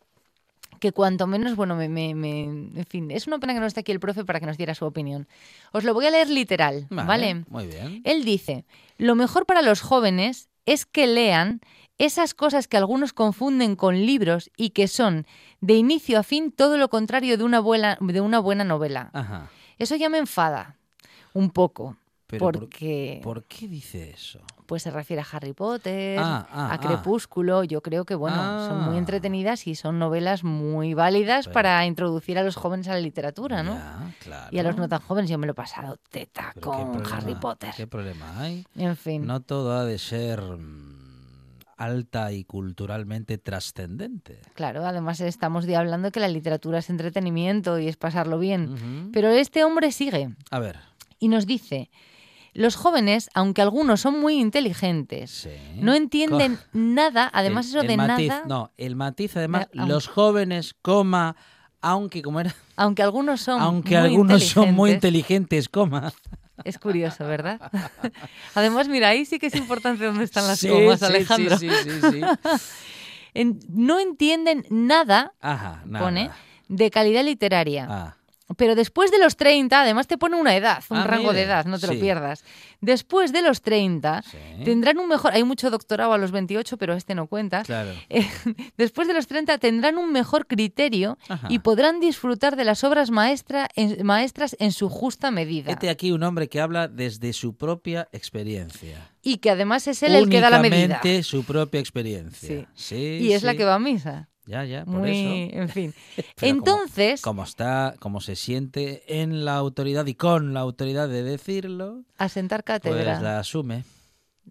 que 0.80 0.92
cuanto 0.92 1.26
menos, 1.26 1.56
bueno, 1.56 1.76
me, 1.76 1.88
me, 1.88 2.42
en 2.42 2.84
fin, 2.86 3.10
es 3.10 3.26
una 3.26 3.38
pena 3.38 3.54
que 3.54 3.60
no 3.60 3.64
esté 3.64 3.80
aquí 3.80 3.92
el 3.92 4.00
profe 4.00 4.24
para 4.24 4.38
que 4.38 4.44
nos 4.44 4.58
diera 4.58 4.74
su 4.74 4.84
opinión. 4.84 5.26
Os 5.72 5.82
lo 5.82 5.94
voy 5.94 6.04
a 6.04 6.10
leer 6.10 6.28
literal, 6.28 6.86
¿vale? 6.90 7.44
Muy 7.48 7.66
bien. 7.66 8.02
Él 8.04 8.22
dice, 8.24 8.66
lo 8.98 9.14
mejor 9.14 9.46
para 9.46 9.62
los 9.62 9.80
jóvenes 9.80 10.50
es 10.66 10.84
que 10.84 11.06
lean 11.06 11.60
esas 11.98 12.34
cosas 12.34 12.68
que 12.68 12.76
algunos 12.76 13.12
confunden 13.12 13.76
con 13.76 13.94
libros 13.94 14.50
y 14.56 14.70
que 14.70 14.88
son, 14.88 15.26
de 15.60 15.74
inicio 15.74 16.18
a 16.18 16.22
fin, 16.22 16.52
todo 16.52 16.76
lo 16.76 16.88
contrario 16.88 17.38
de 17.38 17.44
una 17.44 17.60
buena, 17.60 17.96
de 18.00 18.20
una 18.20 18.38
buena 18.38 18.64
novela. 18.64 19.10
Ajá. 19.12 19.50
Eso 19.78 19.96
ya 19.96 20.08
me 20.08 20.18
enfada 20.18 20.76
un 21.32 21.50
poco. 21.50 21.96
porque... 22.38 23.20
Por, 23.22 23.44
qué 23.44 23.68
dice 23.68 24.10
eso? 24.10 24.40
Pues 24.66 24.82
se 24.82 24.90
refiere 24.90 25.22
a 25.22 25.26
Harry 25.30 25.52
Potter, 25.52 26.18
ah, 26.18 26.48
ah, 26.50 26.70
a 26.70 26.74
ah. 26.74 26.80
Crepúsculo. 26.80 27.64
Yo 27.64 27.82
creo 27.82 28.04
que, 28.04 28.14
bueno, 28.14 28.66
son 28.66 28.82
muy 28.84 28.96
entretenidas 28.96 29.66
y 29.66 29.74
son 29.74 29.98
novelas 29.98 30.42
muy 30.42 30.94
válidas 30.94 31.48
para 31.48 31.84
introducir 31.84 32.38
a 32.38 32.42
los 32.42 32.56
jóvenes 32.56 32.88
a 32.88 32.94
la 32.94 33.00
literatura, 33.00 33.62
¿no? 33.62 33.78
Y 34.50 34.58
a 34.58 34.62
los 34.62 34.76
no 34.76 34.88
tan 34.88 35.00
jóvenes. 35.00 35.30
Yo 35.30 35.38
me 35.38 35.46
lo 35.46 35.52
he 35.52 35.54
pasado 35.54 35.98
teta 36.10 36.54
con 36.60 37.02
Harry 37.12 37.34
Potter. 37.34 37.74
¿Qué 37.76 37.86
problema 37.86 38.40
hay? 38.40 38.66
En 38.74 38.96
fin. 38.96 39.26
No 39.26 39.40
todo 39.40 39.76
ha 39.76 39.84
de 39.84 39.98
ser 39.98 40.40
mm, 40.40 40.93
alta 41.76 42.32
y 42.32 42.44
culturalmente 42.44 43.38
trascendente. 43.38 44.40
Claro, 44.54 44.84
además 44.84 45.20
estamos 45.20 45.68
hablando 45.68 46.10
que 46.10 46.20
la 46.20 46.28
literatura 46.28 46.78
es 46.78 46.90
entretenimiento 46.90 47.78
y 47.78 47.88
es 47.88 47.96
pasarlo 47.96 48.38
bien. 48.38 49.10
Pero 49.12 49.30
este 49.30 49.64
hombre 49.64 49.92
sigue. 49.92 50.30
A 50.50 50.58
ver. 50.58 50.78
Y 51.18 51.28
nos 51.28 51.46
dice, 51.46 51.90
los 52.54 52.76
jóvenes, 52.76 53.30
aunque 53.34 53.62
algunos 53.62 54.00
son 54.00 54.20
muy 54.20 54.40
inteligentes, 54.40 55.48
no 55.76 55.94
entienden 55.94 56.58
nada, 56.72 57.30
además 57.32 57.66
eso 57.66 57.82
de 57.82 57.96
nada... 57.96 58.44
No, 58.46 58.70
el 58.76 58.94
matiz 58.94 59.36
además, 59.36 59.68
los 59.72 60.06
jóvenes, 60.06 60.74
coma, 60.80 61.36
aunque 61.80 62.22
como 62.22 62.40
era... 62.40 62.54
Aunque 62.76 63.02
algunos 63.02 63.40
son 63.40 63.60
Aunque 63.60 63.96
algunos 63.96 64.44
son 64.44 64.74
muy 64.74 64.92
inteligentes, 64.92 65.68
coma. 65.68 66.12
Es 66.62 66.78
curioso, 66.78 67.26
¿verdad? 67.26 67.60
Además, 68.54 68.88
mira, 68.88 69.08
ahí 69.08 69.24
sí 69.24 69.38
que 69.38 69.46
es 69.46 69.54
importante 69.56 70.04
dónde 70.04 70.24
están 70.24 70.46
las 70.46 70.64
comas, 70.64 71.02
Alejandro. 71.02 71.58
Sí, 71.58 71.68
sí, 71.68 71.90
sí, 72.12 73.54
no 73.68 73.98
entienden 73.98 74.64
nada, 74.70 75.32
pone, 75.98 76.30
de 76.68 76.90
calidad 76.90 77.24
literaria. 77.24 77.86
Ah. 77.90 78.16
Pero 78.56 78.74
después 78.74 79.10
de 79.10 79.18
los 79.18 79.36
30, 79.36 79.80
además 79.80 80.06
te 80.06 80.18
pone 80.18 80.38
una 80.38 80.54
edad, 80.54 80.82
un 80.90 80.98
ah, 80.98 81.06
rango 81.06 81.32
de 81.32 81.42
edad, 81.42 81.64
no 81.64 81.78
te 81.78 81.86
lo 81.86 81.94
pierdas. 81.98 82.44
Después 82.82 83.32
de 83.32 83.40
los 83.40 83.62
30, 83.62 84.22
tendrán 84.64 84.98
un 84.98 85.08
mejor. 85.08 85.32
Hay 85.32 85.44
mucho 85.44 85.70
doctorado 85.70 86.12
a 86.12 86.18
los 86.18 86.30
28, 86.30 86.76
pero 86.76 86.92
este 86.92 87.14
no 87.14 87.26
cuenta. 87.26 87.62
Claro. 87.62 87.92
Eh, 88.10 88.28
después 88.76 89.08
de 89.08 89.14
los 89.14 89.26
30, 89.26 89.56
tendrán 89.58 89.96
un 89.96 90.12
mejor 90.12 90.46
criterio 90.46 91.16
y 91.48 91.60
podrán 91.60 92.00
disfrutar 92.00 92.56
de 92.56 92.64
las 92.64 92.84
obras 92.84 93.10
maestra, 93.10 93.68
maestras 94.02 94.56
en 94.58 94.72
su 94.72 94.90
justa 94.90 95.30
medida. 95.30 95.72
Este 95.72 95.88
aquí 95.88 96.12
un 96.12 96.22
hombre 96.22 96.48
que 96.48 96.60
habla 96.60 96.86
desde 96.86 97.32
su 97.32 97.56
propia 97.56 98.08
experiencia. 98.12 99.10
Y 99.22 99.38
que 99.38 99.50
además 99.50 99.86
es 99.86 100.02
él 100.02 100.14
el 100.14 100.28
que 100.28 100.40
da 100.40 100.50
la 100.50 100.60
medida. 100.60 101.00
su 101.22 101.44
propia 101.44 101.80
experiencia. 101.80 102.68
Sí. 102.74 103.18
y 103.22 103.32
es 103.32 103.42
la 103.42 103.54
que 103.54 103.64
va 103.64 103.76
a 103.76 103.78
misa. 103.78 104.28
Ya, 104.46 104.64
ya, 104.64 104.84
por 104.84 104.96
Muy, 104.96 105.50
En 105.52 105.68
fin. 105.68 105.94
Entonces. 106.40 107.22
Como, 107.22 107.44
está, 107.44 107.94
como 107.98 108.20
se 108.20 108.36
siente 108.36 109.20
en 109.20 109.44
la 109.44 109.56
autoridad 109.56 110.06
y 110.06 110.14
con 110.14 110.52
la 110.52 110.60
autoridad 110.60 111.08
de 111.08 111.22
decirlo. 111.22 112.02
A 112.18 112.28
sentar 112.28 112.62
cátedra. 112.64 113.12
Pues 113.14 113.22
la 113.22 113.38
asume. 113.38 113.84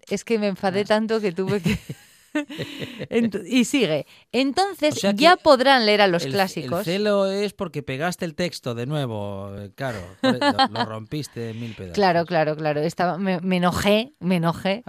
Es 0.08 0.24
que 0.24 0.38
me 0.38 0.48
enfadé 0.48 0.80
ah. 0.80 0.86
tanto 0.86 1.20
que 1.20 1.32
tuve 1.32 1.60
que. 1.60 1.78
y 3.46 3.64
sigue. 3.64 4.06
Entonces 4.32 5.00
ya 5.14 5.36
podrán 5.36 5.86
leer 5.86 6.02
a 6.02 6.06
los 6.06 6.24
clásicos. 6.24 6.80
El 6.80 6.84
celo 6.84 7.26
es 7.26 7.52
porque 7.52 7.82
pegaste 7.82 8.24
el 8.24 8.34
texto 8.34 8.74
de 8.74 8.86
nuevo, 8.86 9.54
eh, 9.56 9.70
claro, 9.74 9.98
lo, 10.22 10.84
rompiste 10.84 11.50
en 11.50 11.60
mil 11.60 11.74
pedazos. 11.74 11.94
Claro, 11.94 12.26
claro, 12.26 12.56
claro. 12.56 12.80
Estaba, 12.80 13.18
me, 13.18 13.40
me 13.40 13.56
enojé, 13.56 14.12
me 14.20 14.36
enojé 14.36 14.84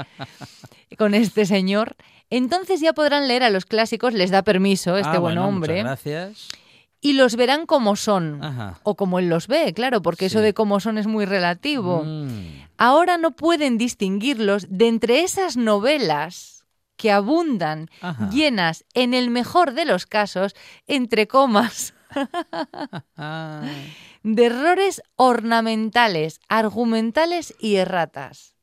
con 0.97 1.13
este 1.13 1.45
señor. 1.45 1.95
Entonces 2.29 2.81
ya 2.81 2.93
podrán 2.93 3.27
leer 3.27 3.43
a 3.43 3.49
los 3.49 3.65
clásicos, 3.65 4.13
les 4.13 4.31
da 4.31 4.41
permiso 4.41 4.97
este 4.97 5.17
ah, 5.17 5.19
buen 5.19 5.37
hombre. 5.37 5.83
gracias. 5.83 6.49
Y 7.01 7.13
los 7.13 7.35
verán 7.35 7.67
como 7.67 7.95
son. 7.95 8.41
O 8.81 8.95
como 8.95 9.19
él 9.19 9.29
los 9.29 9.47
ve, 9.47 9.73
claro, 9.73 10.01
porque 10.01 10.25
eso 10.25 10.39
de 10.39 10.55
cómo 10.55 10.79
son 10.79 10.97
es 10.97 11.05
muy 11.05 11.25
relativo. 11.25 12.03
Mm. 12.03 12.63
Ahora 12.77 13.17
no 13.17 13.31
pueden 13.31 13.77
distinguirlos 13.77 14.65
de 14.69 14.87
entre 14.87 15.21
esas 15.21 15.55
novelas 15.55 16.54
que 16.95 17.11
abundan, 17.11 17.89
llenas, 18.31 18.85
en 18.93 19.13
el 19.13 19.29
mejor 19.29 19.73
de 19.73 19.85
los 19.85 20.05
casos, 20.05 20.55
entre 20.87 21.27
comas, 21.27 21.93
de 24.23 24.45
errores 24.45 25.01
ornamentales, 25.15 26.39
argumentales 26.47 27.53
y 27.59 27.75
erratas. 27.75 28.55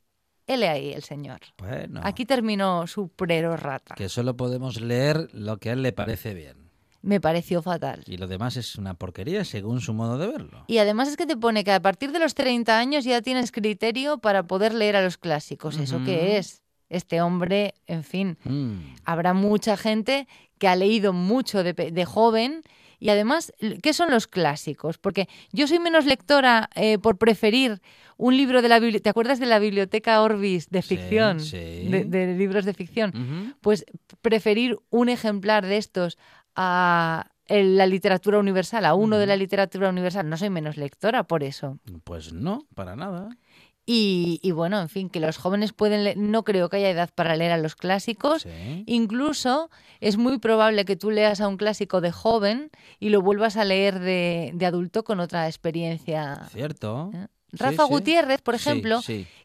Él 0.46 0.64
ahí, 0.64 0.92
el 0.92 1.02
señor. 1.02 1.40
Bueno. 1.58 2.00
Aquí 2.02 2.26
terminó 2.26 2.86
su 2.86 3.08
prerorrata. 3.08 3.94
Que 3.94 4.08
solo 4.08 4.36
podemos 4.36 4.80
leer 4.80 5.28
lo 5.32 5.58
que 5.58 5.70
a 5.70 5.72
él 5.74 5.82
le 5.82 5.92
parece 5.92 6.34
bien. 6.34 6.62
Me 7.00 7.20
pareció 7.20 7.62
fatal. 7.62 8.04
Y 8.06 8.16
lo 8.16 8.28
demás 8.28 8.56
es 8.56 8.76
una 8.76 8.94
porquería 8.94 9.44
según 9.44 9.80
su 9.80 9.92
modo 9.92 10.18
de 10.18 10.28
verlo. 10.28 10.64
Y 10.68 10.78
además 10.78 11.08
es 11.08 11.16
que 11.16 11.26
te 11.26 11.36
pone 11.36 11.64
que 11.64 11.72
a 11.72 11.82
partir 11.82 12.12
de 12.12 12.20
los 12.20 12.34
30 12.34 12.78
años 12.78 13.04
ya 13.04 13.20
tienes 13.22 13.50
criterio 13.50 14.18
para 14.18 14.46
poder 14.46 14.72
leer 14.72 14.94
a 14.94 15.02
los 15.02 15.18
clásicos. 15.18 15.78
¿Eso 15.78 16.00
qué 16.04 16.38
es? 16.38 16.62
Este 16.92 17.20
hombre, 17.20 17.74
en 17.87 18.05
fin, 18.05 18.37
mm. 18.44 18.96
habrá 19.05 19.35
mucha 19.35 19.76
gente 19.76 20.28
que 20.59 20.68
ha 20.68 20.76
leído 20.76 21.12
mucho 21.12 21.64
de, 21.64 21.72
de 21.72 22.05
joven 22.05 22.62
y 23.02 23.09
además, 23.09 23.52
¿qué 23.83 23.92
son 23.94 24.12
los 24.12 24.28
clásicos? 24.28 24.96
Porque 24.96 25.28
yo 25.50 25.66
soy 25.66 25.81
menos 25.81 26.07
lectora 26.07 26.70
eh, 26.76 26.98
por 26.98 27.18
preferir 27.18 27.81
un 28.16 28.37
libro 28.37 28.62
de 28.62 28.68
la 28.68 28.78
biblioteca. 28.78 29.02
¿Te 29.02 29.11
acuerdas 29.11 29.40
de 29.40 29.46
la 29.46 29.59
biblioteca 29.59 30.22
Orbis 30.22 30.70
de 30.70 30.83
ficción? 30.83 31.38
De, 31.38 32.37
libros 32.38 32.64
de 32.64 32.74
ficción. 32.74 33.57
Pues 33.61 33.85
preferir 34.20 34.78
un 34.90 35.09
ejemplar 35.09 35.66
de 35.66 35.78
estos 35.78 36.16
a 36.55 37.33
la 37.48 37.87
literatura 37.88 38.38
universal, 38.38 38.85
a 38.85 38.94
uno 38.94 39.18
de 39.18 39.26
la 39.26 39.35
literatura 39.35 39.88
universal. 39.88 40.28
No 40.28 40.37
soy 40.37 40.50
menos 40.50 40.76
lectora 40.76 41.24
por 41.24 41.42
eso. 41.42 41.81
Pues 42.05 42.33
no, 42.33 42.68
para 42.76 42.94
nada. 42.94 43.37
Y, 43.84 44.50
bueno, 44.52 44.80
en 44.80 44.88
fin, 44.88 45.10
que 45.10 45.18
los 45.18 45.36
jóvenes 45.38 45.72
pueden 45.72 46.04
leer, 46.04 46.16
no 46.16 46.44
creo 46.44 46.68
que 46.68 46.76
haya 46.76 46.90
edad 46.90 47.10
para 47.14 47.34
leer 47.36 47.52
a 47.52 47.56
los 47.56 47.74
clásicos. 47.74 48.46
Incluso 48.86 49.70
es 50.00 50.16
muy 50.16 50.38
probable 50.38 50.84
que 50.84 50.96
tú 50.96 51.10
leas 51.10 51.40
a 51.40 51.48
un 51.48 51.56
clásico 51.56 52.00
de 52.00 52.12
joven 52.12 52.70
y 53.00 53.08
lo 53.08 53.22
vuelvas 53.22 53.56
a 53.56 53.64
leer 53.64 53.98
de, 53.98 54.52
de 54.54 54.66
adulto 54.66 55.02
con 55.02 55.20
otra 55.20 55.48
experiencia. 55.48 56.48
Cierto. 56.52 57.10
¿Eh? 57.12 57.26
Rafa 57.52 57.84
Gutiérrez, 57.84 58.40
por 58.40 58.54
ejemplo, 58.54 59.00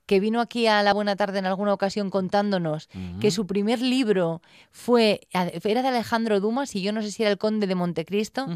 que 0.06 0.20
vino 0.20 0.40
aquí 0.40 0.68
a 0.68 0.82
la 0.84 0.94
Buena 0.94 1.16
Tarde 1.18 1.40
en 1.40 1.46
alguna 1.46 1.74
ocasión 1.74 2.10
contándonos 2.10 2.90
que 3.20 3.32
su 3.32 3.46
primer 3.46 3.82
libro 3.82 4.42
fue 4.72 5.28
era 5.32 5.82
de 5.82 5.88
Alejandro 5.88 6.40
Dumas 6.40 6.76
y 6.76 6.82
yo 6.82 6.94
no 6.94 7.02
sé 7.02 7.12
si 7.12 7.24
era 7.24 7.32
El 7.32 7.38
Conde 7.38 7.68
de 7.68 7.76
Montecristo, 7.76 8.48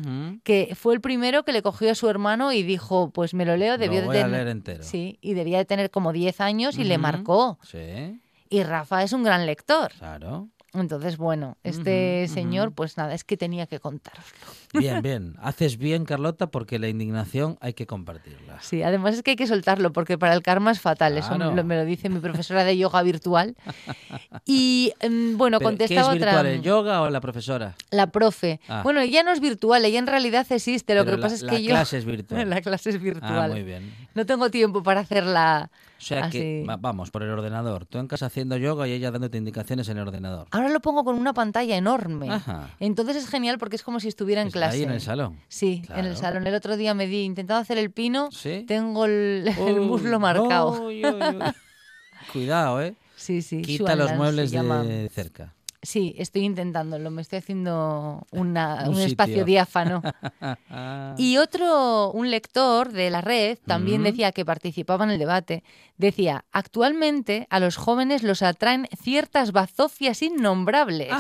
que 0.43 0.75
fue 0.75 0.93
el 0.93 1.01
primero 1.01 1.43
que 1.43 1.51
le 1.51 1.61
cogió 1.61 1.91
a 1.91 1.95
su 1.95 2.09
hermano 2.09 2.51
y 2.53 2.63
dijo, 2.63 3.09
pues 3.11 3.33
me 3.33 3.45
lo 3.45 3.57
leo, 3.57 3.77
debió 3.77 4.01
de 4.01 4.21
tener 4.21 4.47
entero. 4.47 4.83
Sí, 4.83 5.17
y 5.21 5.33
debía 5.33 5.57
de 5.57 5.65
tener 5.65 5.91
como 5.91 6.13
10 6.13 6.41
años 6.41 6.77
y 6.77 6.83
le 6.83 6.97
marcó. 6.97 7.59
Y 8.49 8.63
Rafa 8.63 9.03
es 9.03 9.13
un 9.13 9.23
gran 9.23 9.45
lector. 9.45 9.91
Claro. 9.97 10.49
Entonces, 10.73 11.17
bueno, 11.17 11.57
este 11.63 12.27
señor, 12.29 12.71
pues 12.71 12.95
nada, 12.95 13.13
es 13.13 13.25
que 13.25 13.35
tenía 13.35 13.67
que 13.67 13.79
contároslo. 13.79 14.37
Bien, 14.73 15.01
bien. 15.01 15.35
Haces 15.41 15.77
bien, 15.77 16.05
Carlota, 16.05 16.47
porque 16.47 16.79
la 16.79 16.87
indignación 16.87 17.57
hay 17.61 17.73
que 17.73 17.85
compartirla. 17.85 18.61
Sí, 18.61 18.83
además 18.83 19.15
es 19.15 19.23
que 19.23 19.31
hay 19.31 19.37
que 19.37 19.47
soltarlo, 19.47 19.91
porque 19.93 20.17
para 20.17 20.33
el 20.33 20.41
karma 20.41 20.71
es 20.71 20.79
fatal. 20.79 21.17
Eso 21.17 21.37
me 21.37 21.75
lo 21.75 21.85
dice 21.85 22.09
mi 22.09 22.19
profesora 22.19 22.63
de 22.63 22.77
yoga 22.77 23.01
virtual. 23.03 23.55
Y 24.45 24.93
mm, 25.07 25.37
bueno, 25.37 25.59
contestaba 25.59 26.11
¿qué 26.11 26.17
es 26.17 26.23
virtual, 26.23 26.45
¿El 26.45 26.61
yoga 26.61 27.01
o 27.01 27.09
la 27.09 27.21
profesora? 27.21 27.75
La 27.91 28.07
profe. 28.07 28.59
Ah. 28.67 28.81
Bueno, 28.83 29.01
ella 29.01 29.23
no 29.23 29.31
es 29.31 29.39
virtual, 29.39 29.83
ella 29.85 29.99
en 29.99 30.07
realidad 30.07 30.45
existe. 30.49 30.95
Lo 30.95 31.05
que 31.05 31.17
pasa 31.17 31.35
es 31.35 31.43
que 31.43 31.63
yo. 31.63 31.73
La 31.81 31.81
clase 31.81 31.97
es 31.97 32.05
virtual. 32.05 32.49
la 32.49 32.61
clase 32.61 32.89
es 32.91 33.01
virtual. 33.01 33.51
Ah, 33.51 33.53
muy 33.53 33.63
bien. 33.63 33.93
No 34.13 34.25
tengo 34.25 34.49
tiempo 34.49 34.83
para 34.83 35.01
hacerla 35.01 35.69
o 36.01 36.03
sea 36.03 36.31
que, 36.31 36.65
vamos, 36.79 37.11
por 37.11 37.21
el 37.21 37.29
ordenador. 37.29 37.85
Tú 37.85 37.99
en 37.99 38.07
casa 38.07 38.25
haciendo 38.25 38.57
yoga 38.57 38.87
y 38.87 38.93
ella 38.93 39.11
dándote 39.11 39.37
indicaciones 39.37 39.87
en 39.87 39.97
el 39.97 40.07
ordenador. 40.07 40.47
Ahora 40.49 40.69
lo 40.69 40.79
pongo 40.79 41.03
con 41.03 41.15
una 41.15 41.33
pantalla 41.33 41.77
enorme. 41.77 42.27
Entonces 42.79 43.17
es 43.17 43.29
genial 43.29 43.59
porque 43.59 43.75
es 43.75 43.83
como 43.83 43.99
si 43.99 44.07
estuviera 44.07 44.41
en 44.41 44.49
clase. 44.49 44.60
Ahí 44.69 44.83
en 44.83 44.91
el 44.91 45.01
salón. 45.01 45.39
Sí, 45.47 45.83
en 45.95 46.05
el 46.05 46.17
salón. 46.17 46.45
El 46.47 46.55
otro 46.55 46.77
día 46.77 46.93
me 46.93 47.07
di, 47.07 47.23
intentando 47.23 47.61
hacer 47.61 47.77
el 47.77 47.91
pino, 47.91 48.29
tengo 48.67 49.05
el, 49.05 49.49
muslo 49.81 50.19
marcado. 50.19 50.89
Cuidado, 52.33 52.81
¿eh? 52.81 52.95
Sí, 53.15 53.41
sí. 53.41 53.61
Quita 53.61 53.95
los 53.95 54.13
muebles 54.15 54.51
de 54.51 55.09
cerca. 55.13 55.53
Sí, 55.83 56.13
estoy 56.19 56.43
intentándolo. 56.43 57.09
Me 57.09 57.23
estoy 57.23 57.39
haciendo 57.39 58.25
un, 58.31 58.55
espacio 58.97 59.45
diáfano. 59.45 60.01
y 61.17 61.37
otro, 61.37 62.11
un 62.11 62.29
lector 62.29 62.91
de 62.91 63.09
la 63.09 63.21
red, 63.21 63.57
también 63.65 64.03
decía 64.03 64.31
que 64.31 64.45
participaba 64.45 65.05
en 65.05 65.11
el 65.11 65.19
debate, 65.19 65.63
decía, 65.97 66.45
actualmente 66.51 67.47
a 67.49 67.59
los 67.59 67.77
jóvenes 67.77 68.21
los 68.21 68.43
atraen 68.43 68.87
ciertas 69.01 69.51
bazofias 69.51 70.21
innombrables. 70.21 71.11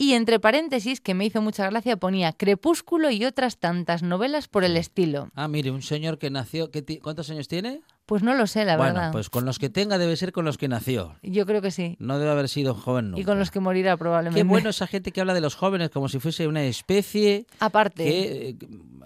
Y 0.00 0.12
entre 0.12 0.38
paréntesis, 0.38 1.00
que 1.00 1.12
me 1.12 1.26
hizo 1.26 1.42
mucha 1.42 1.68
gracia, 1.68 1.96
ponía 1.96 2.32
Crepúsculo 2.32 3.10
y 3.10 3.24
otras 3.24 3.58
tantas 3.58 4.04
novelas 4.04 4.46
por 4.46 4.62
el 4.62 4.76
estilo. 4.76 5.28
Ah, 5.34 5.48
mire, 5.48 5.72
un 5.72 5.82
señor 5.82 6.18
que 6.18 6.30
nació, 6.30 6.70
¿cuántos 7.02 7.28
años 7.30 7.48
tiene? 7.48 7.80
Pues 8.06 8.22
no 8.22 8.34
lo 8.34 8.46
sé, 8.46 8.64
la 8.64 8.76
verdad. 8.76 8.94
Bueno, 8.94 9.12
pues 9.12 9.28
con 9.28 9.44
los 9.44 9.58
que 9.58 9.68
tenga 9.68 9.98
debe 9.98 10.16
ser 10.16 10.32
con 10.32 10.44
los 10.44 10.56
que 10.56 10.68
nació. 10.68 11.16
Yo 11.22 11.44
creo 11.44 11.60
que 11.60 11.72
sí. 11.72 11.96
No 11.98 12.18
debe 12.20 12.30
haber 12.30 12.48
sido 12.48 12.74
joven 12.74 13.10
nunca. 13.10 13.20
Y 13.20 13.24
con 13.24 13.40
los 13.40 13.50
que 13.50 13.58
morirá 13.58 13.96
probablemente. 13.96 14.40
Qué 14.40 14.48
bueno 14.48 14.70
esa 14.70 14.86
gente 14.86 15.10
que 15.10 15.20
habla 15.20 15.34
de 15.34 15.40
los 15.40 15.56
jóvenes 15.56 15.90
como 15.90 16.08
si 16.08 16.20
fuese 16.20 16.46
una 16.46 16.62
especie 16.62 17.46
aparte 17.58 18.04
que 18.04 18.48
eh, 18.50 18.56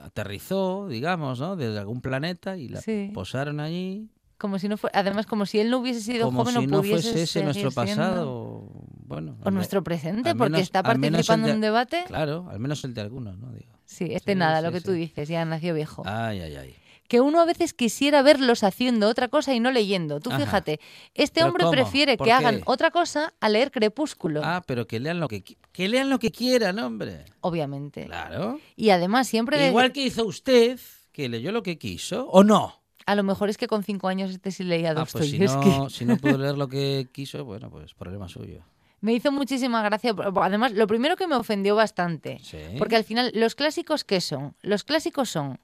aterrizó, 0.02 0.88
digamos, 0.88 1.40
¿no? 1.40 1.56
Desde 1.56 1.78
algún 1.78 2.00
planeta 2.00 2.56
y 2.58 2.68
la 2.68 2.80
posaron 3.14 3.60
allí. 3.60 4.08
Como 4.42 4.58
si 4.58 4.68
no 4.68 4.76
fuera, 4.76 4.98
además 4.98 5.26
como 5.26 5.46
si 5.46 5.60
él 5.60 5.70
no 5.70 5.78
hubiese 5.78 6.00
sido 6.00 6.32
joven 6.32 6.62
si 6.62 6.66
no 6.66 6.82
fuese 6.82 7.22
ese 7.22 7.44
nuestro 7.44 7.70
pasado, 7.70 8.68
bueno, 9.06 9.36
o 9.44 9.52
nuestro 9.52 9.84
presente, 9.84 10.34
porque 10.34 10.58
está 10.58 10.82
participando 10.82 11.46
en 11.46 11.54
un 11.54 11.60
debate. 11.60 12.02
Claro, 12.08 12.48
al 12.50 12.58
menos 12.58 12.82
el 12.82 12.92
de 12.92 13.02
algunos, 13.02 13.38
¿no? 13.38 13.52
Sí, 13.84 14.08
este 14.10 14.34
nada, 14.34 14.60
lo 14.60 14.72
que 14.72 14.80
tú 14.80 14.90
dices, 14.90 15.28
ya 15.28 15.44
nació 15.44 15.74
viejo. 15.74 16.02
Ay, 16.04 16.40
ay, 16.40 16.56
ay 16.56 16.76
que 17.06 17.20
uno 17.20 17.40
a 17.40 17.44
veces 17.44 17.74
quisiera 17.74 18.22
verlos 18.22 18.64
haciendo 18.64 19.06
otra 19.06 19.28
cosa 19.28 19.52
y 19.52 19.60
no 19.60 19.70
leyendo. 19.70 20.18
Tú 20.18 20.30
fíjate, 20.30 20.80
este 21.12 21.44
hombre 21.44 21.66
prefiere 21.70 22.16
que 22.16 22.32
hagan 22.32 22.62
otra 22.64 22.90
cosa 22.90 23.34
a 23.38 23.50
leer 23.50 23.70
Crepúsculo. 23.70 24.40
Ah, 24.42 24.62
pero 24.66 24.86
que 24.86 24.98
lean 24.98 25.20
lo 25.20 25.28
que 25.28 25.44
que 25.44 25.88
lean 25.88 26.08
lo 26.08 26.18
que 26.18 26.30
quieran, 26.30 26.78
hombre. 26.78 27.26
Obviamente. 27.42 28.06
Claro. 28.06 28.58
Y 28.76 28.90
además 28.90 29.28
siempre 29.28 29.68
igual 29.68 29.92
que 29.92 30.06
hizo 30.06 30.24
usted, 30.24 30.80
que 31.12 31.28
leyó 31.28 31.52
lo 31.52 31.62
que 31.62 31.76
quiso 31.76 32.28
o 32.30 32.42
no. 32.44 32.81
A 33.06 33.14
lo 33.14 33.22
mejor 33.22 33.50
es 33.50 33.58
que 33.58 33.66
con 33.66 33.82
cinco 33.82 34.08
años 34.08 34.30
este 34.30 34.50
sí 34.50 34.64
leía 34.64 34.92
ah, 34.96 35.06
pues 35.10 35.30
si 35.30 35.38
no, 35.38 35.90
si 35.90 36.04
no 36.04 36.16
pudo 36.16 36.38
leer 36.38 36.56
lo 36.56 36.68
que 36.68 37.08
quiso, 37.12 37.44
bueno, 37.44 37.70
pues 37.70 37.94
problema 37.94 38.28
suyo. 38.28 38.62
Me 39.00 39.12
hizo 39.12 39.32
muchísima 39.32 39.82
gracia. 39.82 40.14
Además, 40.36 40.72
lo 40.72 40.86
primero 40.86 41.16
que 41.16 41.26
me 41.26 41.34
ofendió 41.34 41.74
bastante. 41.74 42.40
Porque 42.78 42.94
al 42.94 43.02
final, 43.02 43.32
¿los 43.34 43.56
clásicos 43.56 44.04
qué 44.04 44.20
son? 44.20 44.54
Los 44.62 44.84
clásicos 44.84 45.28
son 45.28 45.58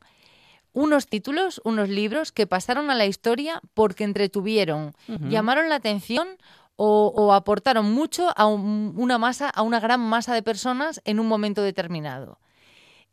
unos 0.73 1.07
títulos, 1.07 1.61
unos 1.65 1.89
libros 1.89 2.33
que 2.33 2.47
pasaron 2.49 2.91
a 2.91 2.95
la 2.95 3.07
historia 3.07 3.61
porque 3.75 4.05
entretuvieron, 4.05 4.93
llamaron 5.07 5.69
la 5.69 5.77
atención 5.77 6.29
o, 6.77 7.33
aportaron 7.33 7.93
mucho 7.93 8.29
a 8.37 8.47
una 8.47 9.19
masa, 9.19 9.51
a 9.51 9.63
una 9.63 9.81
gran 9.81 10.01
masa 10.01 10.35
de 10.35 10.43
personas 10.43 11.01
en 11.05 11.19
un 11.19 11.27
momento 11.27 11.63
determinado. 11.63 12.39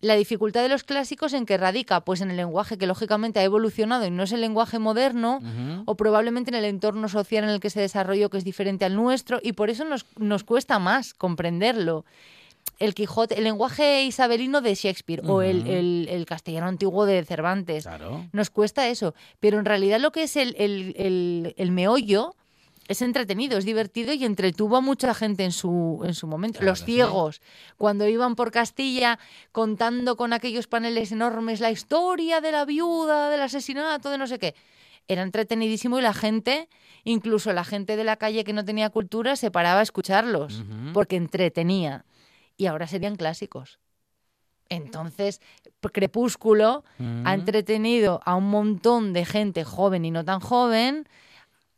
La 0.02 0.16
dificultad 0.16 0.62
de 0.62 0.70
los 0.70 0.84
clásicos 0.84 1.34
en 1.34 1.46
que 1.46 1.58
radica, 1.58 2.02
pues 2.02 2.22
en 2.22 2.30
el 2.30 2.38
lenguaje 2.38 2.78
que 2.78 2.86
lógicamente 2.86 3.40
ha 3.40 3.44
evolucionado 3.44 4.06
y 4.06 4.12
no 4.12 4.24
es 4.24 4.32
el 4.32 4.42
lenguaje 4.42 4.78
moderno, 4.78 5.40
o 5.86 5.96
probablemente 5.96 6.52
en 6.52 6.56
el 6.56 6.66
entorno 6.66 7.10
social 7.10 7.44
en 7.44 7.50
el 7.50 7.60
que 7.60 7.70
se 7.70 7.82
desarrolló 7.82 8.30
que 8.30 8.38
es 8.38 8.44
diferente 8.44 8.86
al 8.86 8.96
nuestro, 8.96 9.40
y 9.42 9.54
por 9.54 9.70
eso 9.70 9.86
nos, 9.86 10.06
nos 10.18 10.44
cuesta 10.44 10.80
más 10.80 11.14
comprenderlo 11.14 12.06
el 12.80 12.94
Quijote, 12.94 13.38
el 13.38 13.44
lenguaje 13.44 14.04
isabelino 14.04 14.62
de 14.62 14.76
Shakespeare 14.76 15.22
o 15.26 15.42
el, 15.42 16.26
castellano 16.28 16.68
antiguo 16.68 17.06
de 17.06 17.24
Cervantes. 17.24 17.88
Nos 18.32 18.50
cuesta 18.50 18.88
eso. 18.88 19.14
Pero 19.40 19.60
en 19.60 19.66
realidad 19.66 20.00
lo 20.00 20.12
que 20.12 20.24
es 20.24 20.36
el, 20.36 20.56
el, 20.58 21.72
meollo 21.72 22.36
es 22.88 23.02
entretenido, 23.02 23.58
es 23.58 23.66
divertido 23.66 24.14
y 24.14 24.26
entretuvo 24.26 24.78
a 24.78 24.82
mucha 24.82 25.14
gente 25.14 25.44
en 25.44 25.52
su, 25.52 26.02
en 26.06 26.14
su 26.14 26.28
momento. 26.28 26.62
Los 26.62 26.84
ciegos, 26.84 27.42
cuando 27.78 28.08
iban 28.08 28.36
por 28.36 28.52
Castilla 28.52 29.18
contando 29.52 30.16
con 30.16 30.34
aquellos 30.34 30.68
paneles 30.68 31.12
enormes 31.12 31.60
la 31.60 31.72
historia 31.72 32.42
de 32.42 32.52
la 32.52 32.66
viuda, 32.66 33.30
del 33.30 33.42
asesinato, 33.42 34.10
de 34.10 34.18
no 34.18 34.28
sé 34.28 34.38
qué. 34.40 34.56
Era 35.08 35.22
entretenidísimo 35.22 36.00
y 36.00 36.02
la 36.02 36.14
gente, 36.14 36.68
incluso 37.04 37.54
la 37.54 37.64
gente 37.64 37.96
de 37.96 38.04
la 38.04 38.18
calle 38.18 38.44
que 38.44 38.54
no 38.54 38.66
tenía 38.66 38.90
cultura, 38.90 39.36
se 39.36 39.52
paraba 39.52 39.80
a 39.80 39.84
escucharlos, 39.84 40.64
porque 40.94 41.16
entretenía 41.16 42.06
y 42.58 42.66
ahora 42.68 42.88
serían 42.88 43.16
clásicos. 43.16 43.80
Entonces, 44.70 45.42
Crepúsculo 45.94 46.84
ha 46.98 47.04
mm. 47.04 47.28
entretenido 47.28 48.20
a 48.26 48.36
un 48.36 48.50
montón 48.50 49.14
de 49.14 49.26
gente 49.26 49.64
joven 49.64 50.06
y 50.06 50.12
no 50.12 50.26
tan 50.26 50.40
joven, 50.40 51.08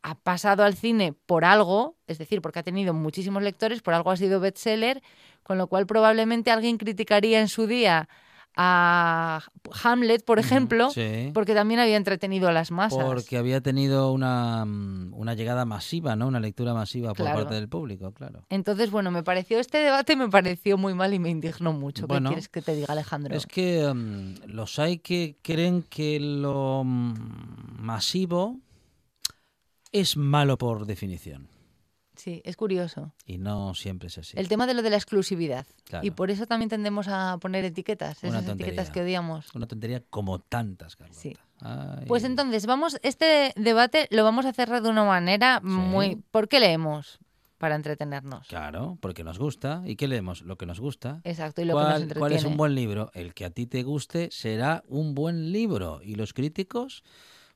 ha 0.08 0.16
pasado 0.16 0.64
al 0.64 0.74
cine 0.74 1.14
por 1.26 1.44
algo, 1.44 1.98
es 2.08 2.18
decir, 2.18 2.42
porque 2.42 2.60
ha 2.60 2.64
tenido 2.64 2.94
muchísimos 2.94 3.44
lectores, 3.44 3.82
por 3.82 3.94
algo 3.94 4.10
ha 4.10 4.16
sido 4.16 4.40
bestseller, 4.40 5.04
con 5.44 5.58
lo 5.58 5.68
cual 5.68 5.86
probablemente 5.86 6.50
alguien 6.50 6.78
criticaría 6.78 7.42
en 7.42 7.50
su 7.50 7.68
día 7.68 8.08
a 8.56 9.42
Hamlet, 9.84 10.24
por 10.24 10.40
ejemplo, 10.40 10.90
porque 11.34 11.54
también 11.54 11.82
había 11.82 11.98
entretenido 11.98 12.48
a 12.48 12.54
las 12.54 12.72
masas. 12.72 13.04
Porque 13.04 13.38
había 13.38 13.60
tenido 13.60 14.14
una, 14.14 14.64
mm, 14.66 15.14
una 15.14 15.36
llegada 15.36 15.66
masiva, 15.66 16.16
¿no? 16.16 16.28
Una 16.28 16.40
lectura 16.40 16.74
masiva 16.74 17.14
por 17.14 17.26
parte 17.26 17.56
del 17.56 17.68
público, 17.68 18.14
claro. 18.14 18.46
Entonces, 18.50 18.90
bueno, 18.90 19.12
me 19.12 19.24
pareció 19.24 19.60
este 19.60 19.80
debate 19.80 20.16
me 20.16 20.30
pareció 20.30 20.78
muy 20.78 20.94
mal 20.94 21.14
y 21.14 21.20
me 21.20 21.30
indignó 21.30 21.74
mucho. 21.74 22.08
¿Qué 22.08 22.20
quieres 22.20 22.48
que 22.48 22.62
te 22.62 22.74
diga, 22.76 22.94
Alejandro? 22.94 23.36
Es 23.36 23.46
que 23.46 23.94
mm, 23.94 24.48
los 24.48 24.80
hay 24.80 25.00
que 25.00 25.36
creen 25.44 25.84
que 25.84 26.20
lo 26.20 26.84
mm, 26.84 27.78
masivo 27.80 28.58
es 29.92 30.18
malo 30.18 30.58
por 30.58 30.86
definición. 30.86 31.50
Sí, 32.16 32.42
es 32.46 32.58
curioso. 32.58 33.14
Y 33.26 33.38
no 33.38 33.76
siempre 33.76 34.08
es 34.08 34.18
así. 34.18 34.38
El 34.40 34.48
tema 34.48 34.66
de 34.66 34.74
lo 34.74 34.82
de 34.82 34.90
la 34.90 34.96
exclusividad. 34.96 35.68
Y 36.02 36.12
por 36.12 36.32
eso 36.32 36.48
también 36.48 36.68
tendemos 36.68 37.08
a 37.08 37.38
poner 37.40 37.64
etiquetas, 37.64 38.24
esas 38.24 38.48
etiquetas 38.48 38.90
que 38.90 39.02
odiamos. 39.02 39.54
Una 39.54 39.68
tontería 39.68 40.04
como 40.10 40.40
tantas, 40.40 40.96
Carlota. 40.96 41.20
Sí. 41.20 41.38
Pues 42.08 42.24
entonces, 42.24 42.66
vamos, 42.66 42.98
este 43.04 43.54
debate 43.56 44.08
lo 44.10 44.24
vamos 44.24 44.46
a 44.46 44.54
cerrar 44.54 44.82
de 44.82 44.90
una 44.90 45.04
manera 45.04 45.60
muy... 45.62 46.16
¿Por 46.32 46.48
qué 46.48 46.60
leemos? 46.60 47.20
Para 47.60 47.76
entretenernos. 47.76 48.48
Claro, 48.48 48.98
porque 49.02 49.24
nos 49.24 49.40
gusta. 49.40 49.82
¿Y 49.86 49.96
qué 49.96 50.08
leemos? 50.08 50.42
Lo 50.42 50.58
que 50.58 50.66
nos 50.66 50.80
gusta. 50.80 51.22
Exacto, 51.24 51.62
y 51.62 51.66
lo 51.66 51.76
que 51.76 51.84
nos 51.84 52.02
entretiene. 52.02 52.20
¿Cuál 52.20 52.34
es 52.34 52.46
un 52.46 52.58
buen 52.58 52.76
libro? 52.76 53.12
El 53.14 53.34
que 53.34 53.46
a 53.46 53.50
ti 53.50 53.66
te 53.66 53.82
guste 53.84 54.30
será 54.32 54.84
un 54.88 55.16
buen 55.16 55.52
libro. 55.52 56.02
Y 56.04 56.16
los 56.16 56.34
críticos 56.34 57.04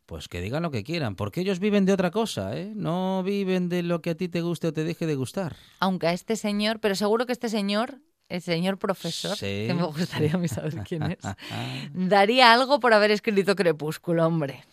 pues 0.05 0.27
que 0.27 0.41
digan 0.41 0.63
lo 0.63 0.71
que 0.71 0.83
quieran, 0.83 1.15
porque 1.15 1.41
ellos 1.41 1.59
viven 1.59 1.85
de 1.85 1.93
otra 1.93 2.11
cosa, 2.11 2.57
¿eh? 2.57 2.73
No 2.75 3.23
viven 3.23 3.69
de 3.69 3.83
lo 3.83 4.01
que 4.01 4.11
a 4.11 4.15
ti 4.15 4.27
te 4.27 4.41
guste 4.41 4.67
o 4.67 4.73
te 4.73 4.83
deje 4.83 5.05
de 5.05 5.15
gustar. 5.15 5.55
Aunque 5.79 6.07
a 6.07 6.13
este 6.13 6.35
señor, 6.35 6.79
pero 6.79 6.95
seguro 6.95 7.25
que 7.25 7.31
este 7.31 7.49
señor, 7.49 7.99
el 8.27 8.41
señor 8.41 8.77
profesor, 8.77 9.37
que 9.37 9.73
me 9.75 9.83
gustaría 9.83 10.33
a 10.33 10.37
mí 10.37 10.47
saber 10.47 10.75
quién 10.87 11.03
es, 11.03 11.19
daría 11.93 12.53
algo 12.53 12.79
por 12.79 12.93
haber 12.93 13.11
escrito 13.11 13.55
Crepúsculo, 13.55 14.25
hombre. 14.25 14.65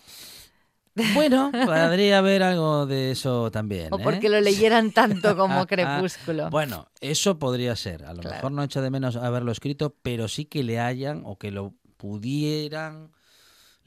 Bueno, 1.15 1.51
podría 1.67 2.19
haber 2.19 2.43
algo 2.43 2.87
de 2.87 3.13
eso 3.13 3.51
también. 3.51 3.89
O 3.93 3.99
porque 3.99 4.27
¿eh? 4.27 4.31
lo 4.31 4.41
leyeran 4.41 4.93
tanto 4.93 5.37
como 5.37 5.67
Crepúsculo. 5.69 6.51
bueno, 6.51 6.89
eso 7.01 7.39
podría 7.39 7.77
ser. 7.77 8.05
A 8.05 8.15
lo 8.15 8.23
mejor 8.23 8.53
no 8.53 8.63
echa 8.63 8.81
de 8.81 8.91
menos 8.91 9.17
haberlo 9.17 9.53
escrito, 9.53 9.95
pero 10.03 10.29
sí 10.29 10.45
que 10.45 10.63
le 10.63 10.81
hayan 10.81 11.23
o 11.25 11.39
que 11.39 11.51
lo 11.51 11.75
pudieran 11.97 13.11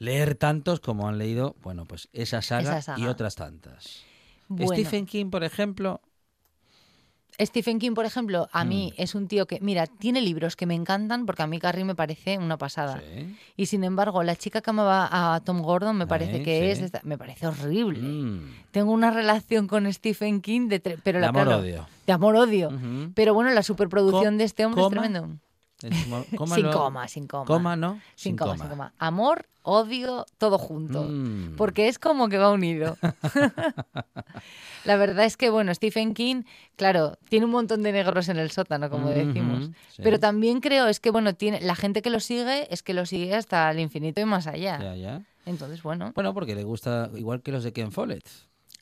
leer 0.02 0.34
tantos 0.34 0.80
como 0.80 1.08
han 1.08 1.16
leído, 1.16 1.54
bueno, 1.62 1.86
pues 1.86 2.08
esa 2.12 2.42
saga, 2.42 2.80
y 2.96 3.06
otras 3.06 3.36
tantas. 3.36 4.02
Stephen 4.60 5.06
King, 5.06 5.30
por 5.30 5.44
ejemplo. 5.44 6.00
Stephen 7.40 7.78
King, 7.78 7.92
por 7.94 8.04
ejemplo, 8.04 8.48
a 8.52 8.64
mí 8.64 8.92
mm. 8.92 9.00
es 9.00 9.14
un 9.14 9.28
tío 9.28 9.46
que, 9.46 9.58
mira, 9.60 9.86
tiene 9.86 10.20
libros 10.20 10.56
que 10.56 10.66
me 10.66 10.74
encantan 10.74 11.24
porque 11.24 11.42
a 11.42 11.46
mí 11.46 11.58
Carrie 11.60 11.84
me 11.84 11.94
parece 11.94 12.36
una 12.36 12.58
pasada. 12.58 13.00
Y 13.56 13.66
sin 13.66 13.84
embargo, 13.84 14.22
la 14.24 14.34
chica 14.34 14.60
que 14.60 14.70
amaba 14.70 15.08
a 15.34 15.40
Tom 15.40 15.62
Gordon 15.62 15.96
me 15.96 16.06
parece 16.06 16.42
que 16.42 16.72
es, 16.72 16.82
me 17.04 17.16
parece 17.16 17.46
horrible. 17.46 18.00
Mm. 18.00 18.54
Tengo 18.72 18.90
una 18.90 19.12
relación 19.12 19.68
con 19.68 19.90
Stephen 19.92 20.42
King 20.42 20.68
de, 20.68 20.80
pero 20.80 21.20
de 21.20 21.26
amor-odio. 21.26 21.86
De 22.06 22.12
amor-odio. 22.12 22.70
Pero 23.14 23.34
bueno, 23.34 23.50
la 23.50 23.62
superproducción 23.62 24.36
de 24.36 24.44
este 24.44 24.66
hombre 24.66 24.82
es 24.82 24.88
tremendo. 24.90 25.38
Sin 25.90 26.70
coma, 26.70 27.08
sin 27.08 27.26
coma. 27.26 27.46
Coma, 27.46 27.76
¿no? 27.76 28.00
Sin, 28.14 28.36
coma, 28.36 28.56
sin 28.56 28.68
coma. 28.68 28.92
Amor, 28.98 29.46
odio, 29.62 30.26
todo 30.38 30.58
junto. 30.58 31.04
Mm. 31.04 31.56
Porque 31.56 31.88
es 31.88 31.98
como 31.98 32.28
que 32.28 32.38
va 32.38 32.50
unido. 32.50 32.96
la 34.84 34.96
verdad 34.96 35.24
es 35.24 35.36
que, 35.36 35.50
bueno, 35.50 35.74
Stephen 35.74 36.14
King, 36.14 36.42
claro, 36.76 37.16
tiene 37.28 37.46
un 37.46 37.52
montón 37.52 37.82
de 37.82 37.92
negros 37.92 38.28
en 38.28 38.38
el 38.38 38.50
sótano, 38.50 38.90
como 38.90 39.08
decimos. 39.08 39.70
Pero 39.96 40.20
también 40.20 40.60
creo, 40.60 40.86
es 40.86 41.00
que, 41.00 41.10
bueno, 41.10 41.34
tiene 41.34 41.60
la 41.60 41.74
gente 41.74 42.02
que 42.02 42.10
lo 42.10 42.20
sigue 42.20 42.72
es 42.72 42.82
que 42.82 42.94
lo 42.94 43.06
sigue 43.06 43.34
hasta 43.34 43.70
el 43.70 43.80
infinito 43.80 44.20
y 44.20 44.24
más 44.24 44.46
allá. 44.46 44.78
Ya, 44.80 44.94
ya. 44.94 45.22
Entonces, 45.46 45.82
bueno. 45.82 46.12
Bueno, 46.14 46.34
porque 46.34 46.54
le 46.54 46.64
gusta, 46.64 47.10
igual 47.14 47.42
que 47.42 47.52
los 47.52 47.64
de 47.64 47.72
Ken 47.72 47.92
Follett. 47.92 48.28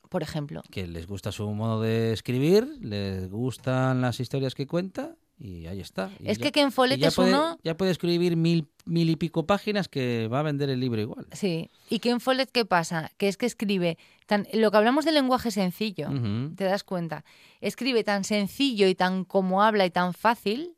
Por 0.09 0.23
ejemplo. 0.25 0.63
Que 0.71 0.89
les 0.89 1.07
gusta 1.07 1.31
su 1.31 1.49
modo 1.51 1.81
de 1.81 2.13
escribir, 2.13 2.67
les 2.81 3.31
gustan 3.31 4.01
las 4.01 4.19
historias 4.19 4.57
que 4.57 4.67
cuenta 4.67 5.15
y 5.41 5.67
ahí 5.67 5.81
está. 5.81 6.11
es 6.23 6.39
que 6.39 6.53
Ken 6.53 6.71
Follett 6.71 7.03
es 7.03 7.17
uno... 7.17 7.59
Ya 7.65 7.75
puede 7.75 7.91
escribir 7.91 8.37
mil, 8.37 8.69
mil 8.85 9.09
y 9.09 9.17
pico 9.17 9.47
páginas 9.47 9.89
que 9.89 10.29
va 10.29 10.41
a 10.41 10.43
vender 10.43 10.69
el 10.69 10.79
libro 10.79 11.01
igual. 11.01 11.27
Sí. 11.33 11.71
¿Y 11.89 12.01
Ken 12.01 12.21
Follett 12.21 12.51
qué 12.53 12.67
pasa? 12.67 13.11
Que 13.17 13.27
es 13.29 13.39
que 13.39 13.47
escribe... 13.47 13.97
Tan, 14.27 14.47
lo 14.53 14.71
que 14.71 14.77
hablamos 14.77 15.07
del 15.07 15.15
lenguaje 15.15 15.51
sencillo, 15.51 16.09
te 16.55 16.65
das 16.65 16.85
cuenta. 16.85 17.25
Escribe 17.61 18.05
tan 18.05 18.23
sencillo 18.23 18.87
y 18.87 18.95
tan 18.95 19.25
como 19.25 19.63
habla 19.63 19.87
y 19.87 19.91
tan 19.91 20.13
fácil 20.13 20.77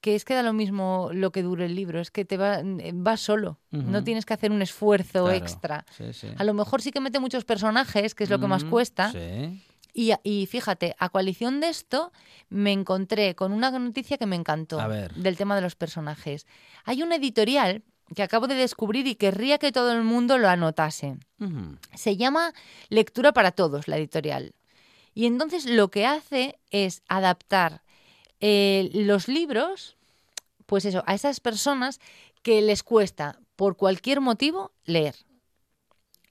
que 0.00 0.16
es 0.16 0.24
que 0.24 0.34
da 0.34 0.42
lo 0.42 0.52
mismo 0.52 1.10
lo 1.12 1.30
que 1.30 1.42
dure 1.42 1.66
el 1.66 1.76
libro, 1.76 2.00
es 2.00 2.10
que 2.10 2.24
te 2.24 2.36
va, 2.36 2.60
va 2.64 3.16
solo, 3.16 3.60
no 3.70 4.02
tienes 4.02 4.26
que 4.26 4.34
hacer 4.34 4.50
un 4.50 4.60
esfuerzo 4.60 5.30
extra. 5.30 5.84
A 6.36 6.42
lo 6.42 6.54
mejor 6.54 6.82
sí 6.82 6.90
que 6.90 6.98
mete 6.98 7.20
muchos 7.20 7.44
personajes, 7.44 8.16
que 8.16 8.24
es 8.24 8.30
lo 8.30 8.40
que 8.40 8.48
más 8.48 8.64
cuesta, 8.64 9.12
sí. 9.12 9.62
Y, 9.94 10.46
fíjate, 10.46 10.96
a 10.98 11.10
coalición 11.10 11.60
de 11.60 11.68
esto 11.68 12.12
me 12.48 12.72
encontré 12.72 13.34
con 13.34 13.52
una 13.52 13.70
noticia 13.70 14.16
que 14.16 14.26
me 14.26 14.36
encantó 14.36 14.78
del 14.88 15.36
tema 15.36 15.54
de 15.54 15.60
los 15.60 15.76
personajes. 15.76 16.46
Hay 16.84 17.02
una 17.02 17.16
editorial 17.16 17.82
que 18.14 18.22
acabo 18.22 18.46
de 18.46 18.54
descubrir 18.54 19.06
y 19.06 19.14
querría 19.14 19.58
que 19.58 19.72
todo 19.72 19.92
el 19.92 20.02
mundo 20.02 20.38
lo 20.38 20.48
anotase. 20.48 21.18
Se 21.94 22.16
llama 22.16 22.52
Lectura 22.88 23.32
para 23.32 23.52
Todos, 23.52 23.88
la 23.88 23.96
editorial. 23.96 24.54
Y 25.14 25.26
entonces 25.26 25.66
lo 25.66 25.90
que 25.90 26.06
hace 26.06 26.58
es 26.70 27.02
adaptar 27.08 27.82
eh, 28.40 28.90
los 28.94 29.28
libros, 29.28 29.96
pues 30.66 30.84
eso, 30.84 31.04
a 31.06 31.14
esas 31.14 31.40
personas 31.40 32.00
que 32.42 32.62
les 32.62 32.82
cuesta, 32.82 33.38
por 33.56 33.76
cualquier 33.76 34.20
motivo, 34.20 34.72
leer. 34.84 35.14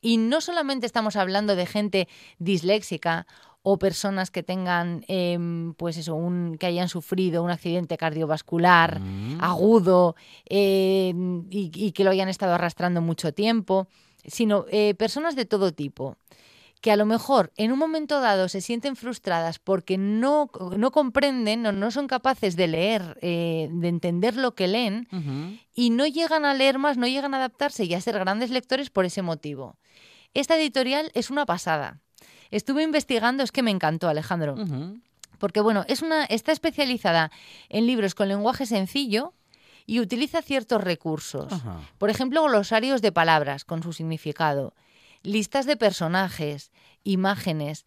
Y 0.01 0.17
no 0.17 0.41
solamente 0.41 0.87
estamos 0.87 1.15
hablando 1.15 1.55
de 1.55 1.67
gente 1.67 2.07
disléxica 2.39 3.27
o 3.63 3.77
personas 3.77 4.31
que 4.31 4.43
tengan, 4.43 5.05
em, 5.07 5.73
pues 5.75 5.97
eso, 5.97 6.15
un, 6.15 6.57
que 6.59 6.65
hayan 6.65 6.89
sufrido 6.89 7.43
un 7.43 7.51
accidente 7.51 7.97
cardiovascular 7.97 8.99
mm. 8.99 9.37
agudo 9.39 10.15
em, 10.45 11.45
y, 11.49 11.91
que 11.91 12.03
lo 12.03 12.11
hayan 12.11 12.29
estado 12.29 12.53
arrastrando 12.53 13.01
mucho 13.01 13.33
tiempo, 13.33 13.87
sino 14.25 14.65
eh, 14.71 14.95
personas 14.95 15.35
de 15.35 15.45
todo 15.45 15.71
tipo 15.71 16.17
que 16.81 16.91
a 16.91 16.97
lo 16.97 17.05
mejor 17.05 17.53
en 17.57 17.71
un 17.71 17.77
momento 17.77 18.19
dado 18.19 18.49
se 18.49 18.59
sienten 18.59 18.95
frustradas 18.95 19.59
porque 19.59 19.99
no, 19.99 20.49
no 20.75 20.91
comprenden 20.91 21.65
o 21.67 21.71
no 21.71 21.91
son 21.91 22.07
capaces 22.07 22.55
de 22.55 22.67
leer, 22.67 23.19
eh, 23.21 23.69
de 23.71 23.87
entender 23.87 24.35
lo 24.35 24.55
que 24.55 24.67
leen 24.67 25.07
y 25.75 25.91
no 25.91 26.07
llegan 26.07 26.43
a 26.43 26.55
leer 26.55 26.79
más, 26.79 26.97
no 26.97 27.07
llegan 27.07 27.35
a 27.35 27.37
adaptarse 27.37 27.85
y 27.85 27.93
a 27.93 28.01
ser 28.01 28.17
grandes 28.17 28.49
lectores 28.49 28.89
por 28.89 29.05
ese 29.05 29.21
motivo. 29.21 29.77
Esta 30.33 30.57
editorial 30.57 31.11
es 31.13 31.29
una 31.29 31.45
pasada. 31.45 32.01
Estuve 32.51 32.83
investigando, 32.83 33.43
es 33.43 33.51
que 33.51 33.63
me 33.63 33.71
encantó, 33.71 34.09
Alejandro. 34.09 34.55
Porque, 35.39 35.61
bueno, 35.61 35.85
es 35.87 36.01
una, 36.01 36.25
está 36.25 36.51
especializada 36.51 37.31
en 37.69 37.87
libros 37.87 38.13
con 38.13 38.27
lenguaje 38.27 38.65
sencillo 38.65 39.33
y 39.87 39.99
utiliza 39.99 40.41
ciertos 40.41 40.83
recursos. 40.83 41.51
Por 41.97 42.09
ejemplo, 42.09 42.43
glosarios 42.43 43.01
de 43.01 43.11
palabras 43.11 43.65
con 43.65 43.81
su 43.81 43.93
significado, 43.93 44.75
listas 45.23 45.65
de 45.65 45.77
personajes, 45.77 46.71
imágenes. 47.03 47.85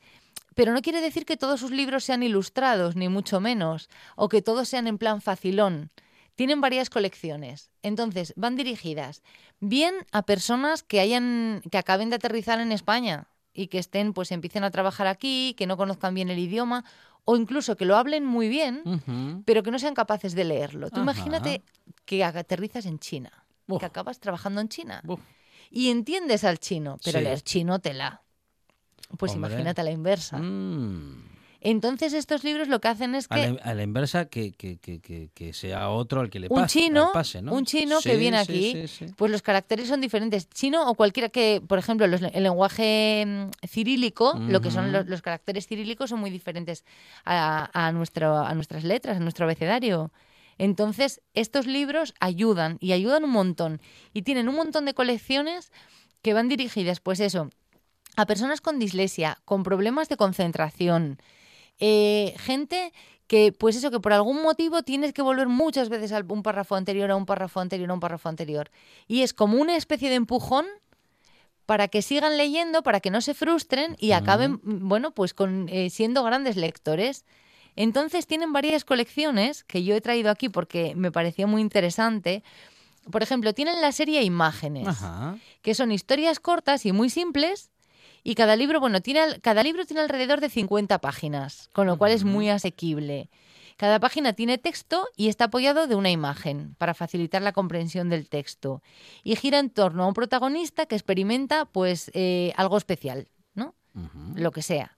Pero 0.55 0.73
no 0.73 0.83
quiere 0.83 1.01
decir 1.01 1.27
que 1.27 1.37
todos 1.37 1.61
sus 1.61 1.71
libros 1.71 2.05
sean 2.05 2.23
ilustrados, 2.23 2.97
ni 2.97 3.09
mucho 3.09 3.41
menos, 3.41 3.89
o 4.17 4.29
que 4.29 4.43
todos 4.43 4.69
sean 4.69 4.87
en 4.87 4.99
plan 4.99 5.21
facilón. 5.21 5.91
Tienen 6.37 6.61
varias 6.61 6.91
colecciones. 6.91 7.71
Entonces, 7.83 8.33
van 8.37 8.57
dirigidas 8.57 9.23
bien 9.61 9.95
a 10.11 10.23
personas 10.23 10.83
que 10.83 11.01
hayan 11.01 11.63
que 11.71 11.79
acaben 11.79 12.11
de 12.11 12.17
aterrizar 12.17 12.61
en 12.61 12.73
España, 12.73 13.29
y 13.55 13.69
que 13.69 13.79
estén, 13.79 14.13
pues 14.13 14.33
empiecen 14.33 14.65
a 14.65 14.71
trabajar 14.71 15.07
aquí, 15.07 15.55
que 15.57 15.67
no 15.67 15.77
conozcan 15.77 16.13
bien 16.13 16.29
el 16.29 16.39
idioma, 16.39 16.85
o 17.25 17.37
incluso 17.37 17.77
que 17.77 17.87
lo 17.87 17.97
hablen 17.97 18.25
muy 18.27 18.49
bien, 18.49 18.83
pero 19.47 19.63
que 19.63 19.71
no 19.71 19.79
sean 19.79 19.95
capaces 19.95 20.35
de 20.35 20.45
leerlo. 20.45 20.91
Tú 20.91 21.01
imagínate 21.01 21.63
que 22.05 22.25
aterrizas 22.25 22.85
en 22.85 22.99
China, 22.99 23.47
que 23.79 23.87
acabas 23.87 24.21
trabajando 24.21 24.61
en 24.61 24.69
China 24.69 25.03
y 25.71 25.89
entiendes 25.89 26.45
al 26.45 26.59
chino, 26.59 26.99
pero 27.03 27.21
leer 27.21 27.41
chino 27.41 27.79
te 27.79 27.95
la. 27.95 28.23
Pues 29.19 29.35
imagínate 29.35 29.81
a 29.81 29.85
la 29.85 29.91
inversa. 29.93 30.39
Mm. 30.39 31.34
Entonces 31.65 32.13
estos 32.13 32.45
libros 32.45 32.69
lo 32.69 32.79
que 32.79 32.89
hacen 32.89 33.15
es 33.15 33.27
que... 33.27 33.59
A 33.63 33.73
la, 33.73 33.83
inversa, 33.83 34.27
que, 34.27 34.53
que, 34.53 34.77
que, 34.77 35.31
que, 35.33 35.53
sea 35.55 35.89
otro 35.89 36.21
al 36.21 36.29
que 36.29 36.39
le 36.39 36.49
un 36.51 36.67
chino, 36.67 37.11
pase, 37.11 37.41
¿no? 37.41 37.55
Un 37.55 37.65
chino 37.65 38.01
que 38.03 38.17
viene 38.17 38.37
aquí, 38.37 38.85
pues 39.17 39.33
los 39.33 39.41
caracteres 39.41 39.89
son 39.89 40.03
diferentes. 40.03 40.47
Chino 40.51 40.87
o 40.87 40.95
cualquiera 40.95 41.31
que, 41.31 41.63
por 41.67 41.79
ejemplo, 41.79 42.05
el 42.05 42.43
lenguaje 42.43 43.25
mm, 43.27 43.67
cirílico, 43.67 44.39
lo 44.39 44.61
que 44.61 44.71
son 44.71 44.93
los, 44.93 45.23
caracteres 45.23 45.67
cirílicos 45.67 46.11
son 46.11 46.21
muy 46.21 46.29
diferentes 46.29 46.85
a, 47.25 47.71
a, 47.73 47.93
nuestro, 47.93 48.37
a 48.37 48.55
nuestras 48.55 48.85
letras, 48.85 49.17
a 49.17 49.21
nuestro 49.21 49.47
abecedario. 49.47 50.13
Entonces, 50.59 51.23
estos 51.33 51.67
libros 51.67 52.13
ayudan 52.21 52.77
y 52.79 52.93
ayudan 52.93 53.25
un 53.25 53.31
montón. 53.31 53.81
Y 54.13 54.21
tienen 54.21 54.51
un 54.51 54.57
montón 54.57 54.85
de 54.85 54.93
colecciones 54.93 55.73
que 56.21 56.35
van 56.35 56.51
dirigidas, 56.51 57.01
pues 57.01 57.21
eso, 57.21 57.49
a 58.17 58.27
personas 58.27 58.61
con 58.61 58.79
dislexia, 58.79 59.39
con 59.47 59.63
problemas 59.63 60.11
de 60.11 60.19
concentración, 60.19 61.19
eh, 61.79 62.35
gente 62.39 62.93
que, 63.27 63.53
pues 63.53 63.77
eso, 63.77 63.91
que 63.91 64.01
por 64.01 64.13
algún 64.13 64.43
motivo 64.43 64.83
tienes 64.83 65.13
que 65.13 65.23
volver 65.23 65.49
muchas 65.49 65.89
veces 65.89 66.13
a 66.13 66.25
un 66.29 66.43
párrafo 66.43 66.77
anterior, 66.77 67.11
a 67.11 67.17
un 67.17 67.27
párrafo 67.27 67.61
anterior, 67.61 67.91
a 67.91 67.95
un 67.95 68.01
párrafo 68.01 68.29
anterior. 68.29 68.71
Y 69.09 69.23
es 69.23 69.33
como 69.33 69.61
una 69.61 69.77
especie 69.77 70.11
de 70.11 70.17
empujón 70.17 70.67
para 71.67 71.89
que 71.89 72.03
sigan 72.03 72.37
leyendo, 72.37 72.83
para 72.83 73.01
que 73.01 73.11
no 73.11 73.21
se 73.21 73.35
frustren 73.35 73.97
y 73.99 74.13
acaben, 74.13 74.61
bueno, 74.63 75.13
pues 75.13 75.33
con, 75.33 75.69
eh, 75.71 75.89
siendo 75.89 76.23
grandes 76.23 76.57
lectores. 76.57 77.25
Entonces 77.77 78.27
tienen 78.27 78.53
varias 78.53 78.85
colecciones 78.85 79.65
que 79.65 79.83
yo 79.83 79.95
he 79.95 80.01
traído 80.01 80.31
aquí 80.31 80.49
porque 80.49 80.95
me 80.95 81.11
pareció 81.11 81.49
muy 81.49 81.63
interesante. 81.63 82.45
Por 83.11 83.23
ejemplo, 83.23 83.53
tienen 83.53 83.81
la 83.81 83.93
serie 83.93 84.23
Imágenes, 84.23 84.89
que 85.63 85.75
son 85.75 85.91
historias 85.91 86.39
cortas 86.39 86.87
y 86.87 86.93
muy 86.93 87.11
simples 87.11 87.71
y 88.25 88.35
cada 88.35 88.57
libro, 88.57 88.81
bueno, 88.81 89.03
tiene, 89.03 89.39
cada 89.43 89.63
libro 89.63 89.85
tiene 89.85 90.01
alrededor 90.01 90.41
de 90.41 90.49
50 90.49 90.99
páginas, 90.99 91.69
con 91.75 91.87
lo 91.87 91.99
cual 91.99 92.11
es 92.13 92.25
muy 92.25 92.49
asequible. 92.49 93.29
Cada 93.77 94.01
página 94.01 94.33
tiene 94.33 94.57
texto 94.57 95.07
y 95.15 95.29
está 95.29 95.45
apoyado 95.45 95.87
de 95.87 95.95
una 95.95 96.11
imagen 96.11 96.75
para 96.79 96.95
facilitar 96.95 97.43
la 97.43 97.53
comprensión 97.53 98.09
del 98.09 98.29
texto. 98.29 98.83
Y 99.25 99.37
gira 99.37 99.59
en 99.59 99.69
torno 99.69 100.05
a 100.05 100.07
un 100.07 100.15
protagonista 100.15 100.87
que 100.87 100.95
experimenta 100.95 101.67
pues 101.67 102.11
eh, 102.15 102.53
algo 102.57 102.79
especial, 102.79 103.29
¿no? 103.55 103.75
Lo 104.35 104.53
que 104.53 104.63
sea. 104.63 104.97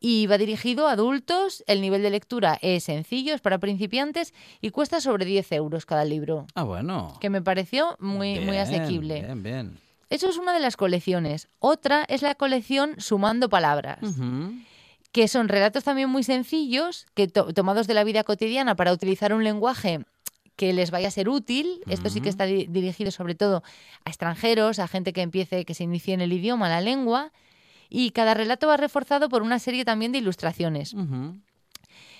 Y 0.00 0.26
va 0.26 0.36
dirigido 0.36 0.88
a 0.88 0.92
adultos, 0.92 1.64
el 1.66 1.80
nivel 1.80 2.02
de 2.02 2.10
lectura 2.10 2.58
es 2.60 2.84
sencillo, 2.84 3.34
es 3.34 3.40
para 3.40 3.58
principiantes 3.58 4.34
y 4.60 4.70
cuesta 4.70 5.00
sobre 5.00 5.24
10 5.24 5.52
euros 5.52 5.86
cada 5.86 6.04
libro. 6.04 6.46
Ah, 6.54 6.64
bueno. 6.64 7.16
Que 7.20 7.30
me 7.30 7.40
pareció 7.40 7.96
muy, 7.98 8.40
muy 8.40 8.58
asequible. 8.58 9.22
Bien, 9.22 9.42
bien. 9.42 9.87
Eso 10.10 10.28
es 10.28 10.38
una 10.38 10.52
de 10.52 10.60
las 10.60 10.76
colecciones. 10.76 11.48
Otra 11.58 12.04
es 12.08 12.22
la 12.22 12.34
colección 12.34 12.94
Sumando 12.98 13.48
Palabras. 13.48 13.98
que 15.12 15.26
son 15.26 15.48
relatos 15.48 15.84
también 15.84 16.10
muy 16.10 16.22
sencillos, 16.22 17.06
que 17.14 17.28
tomados 17.28 17.86
de 17.86 17.94
la 17.94 18.04
vida 18.04 18.24
cotidiana 18.24 18.76
para 18.76 18.92
utilizar 18.92 19.32
un 19.32 19.42
lenguaje 19.42 20.04
que 20.54 20.72
les 20.72 20.90
vaya 20.90 21.08
a 21.08 21.10
ser 21.10 21.28
útil. 21.28 21.80
Esto 21.88 22.10
sí 22.10 22.20
que 22.20 22.28
está 22.28 22.44
dirigido 22.44 23.10
sobre 23.10 23.34
todo 23.34 23.62
a 24.04 24.10
extranjeros, 24.10 24.78
a 24.78 24.88
gente 24.88 25.12
que 25.12 25.22
empiece, 25.22 25.64
que 25.64 25.72
se 25.74 25.84
inicie 25.84 26.14
en 26.14 26.20
el 26.20 26.32
idioma, 26.32 26.68
la 26.68 26.80
lengua. 26.80 27.32
Y 27.88 28.10
cada 28.10 28.34
relato 28.34 28.66
va 28.66 28.76
reforzado 28.76 29.28
por 29.28 29.42
una 29.42 29.58
serie 29.58 29.84
también 29.84 30.12
de 30.12 30.18
ilustraciones. 30.18 30.94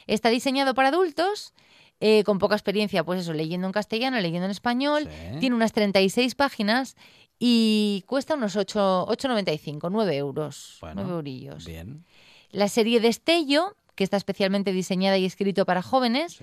Está 0.07 0.31
diseñado 0.31 0.74
para 0.74 0.88
adultos, 0.88 1.53
eh, 2.01 2.22
con 2.24 2.38
poca 2.38 2.55
experiencia, 2.55 3.05
pues 3.05 3.20
eso, 3.20 3.33
leyendo 3.33 3.66
en 3.66 3.72
castellano, 3.72 4.20
leyendo 4.20 4.44
en 4.46 4.53
español. 4.53 5.09
Tiene 5.40 5.57
unas 5.57 5.72
36 5.72 6.35
páginas 6.37 6.96
y 7.38 8.05
cuesta 8.07 8.35
unos 8.35 8.57
8,95, 8.57 9.88
9 9.90 10.16
euros. 10.16 10.79
9 10.83 11.11
eurillos. 11.11 11.64
Bien. 11.64 12.05
La 12.51 12.68
serie 12.68 13.01
Destello, 13.01 13.77
que 13.94 14.05
está 14.05 14.16
especialmente 14.16 14.72
diseñada 14.72 15.18
y 15.18 15.24
escrito 15.24 15.66
para 15.66 15.83
jóvenes. 15.83 16.38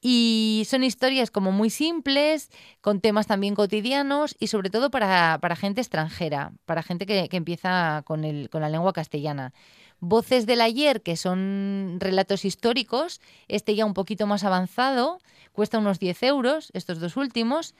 Y 0.00 0.64
son 0.66 0.84
historias 0.84 1.30
como 1.30 1.50
muy 1.50 1.70
simples, 1.70 2.50
con 2.80 3.00
temas 3.00 3.26
también 3.26 3.54
cotidianos 3.54 4.36
y 4.38 4.46
sobre 4.46 4.70
todo 4.70 4.90
para, 4.90 5.38
gente 5.56 5.80
extranjera, 5.80 6.52
para 6.66 6.82
gente 6.82 7.04
que, 7.04 7.28
empieza 7.32 8.02
con, 8.06 8.24
el, 8.24 8.48
con 8.48 8.62
la 8.62 8.68
lengua 8.68 8.92
castellana. 8.92 9.52
Voces 10.00 10.46
del 10.46 10.60
ayer, 10.60 11.02
que 11.02 11.16
son 11.16 11.96
relatos 11.98 12.44
históricos, 12.44 13.20
este 13.48 13.74
ya 13.74 13.86
un 13.86 13.94
poquito 13.94 14.26
más 14.26 14.44
avanzado, 14.44 15.18
cuesta 15.52 15.78
unos 15.78 15.98
10 15.98 16.22
euros, 16.24 16.70
estos 16.74 17.00
dos 17.00 17.16
últimos. 17.16 17.74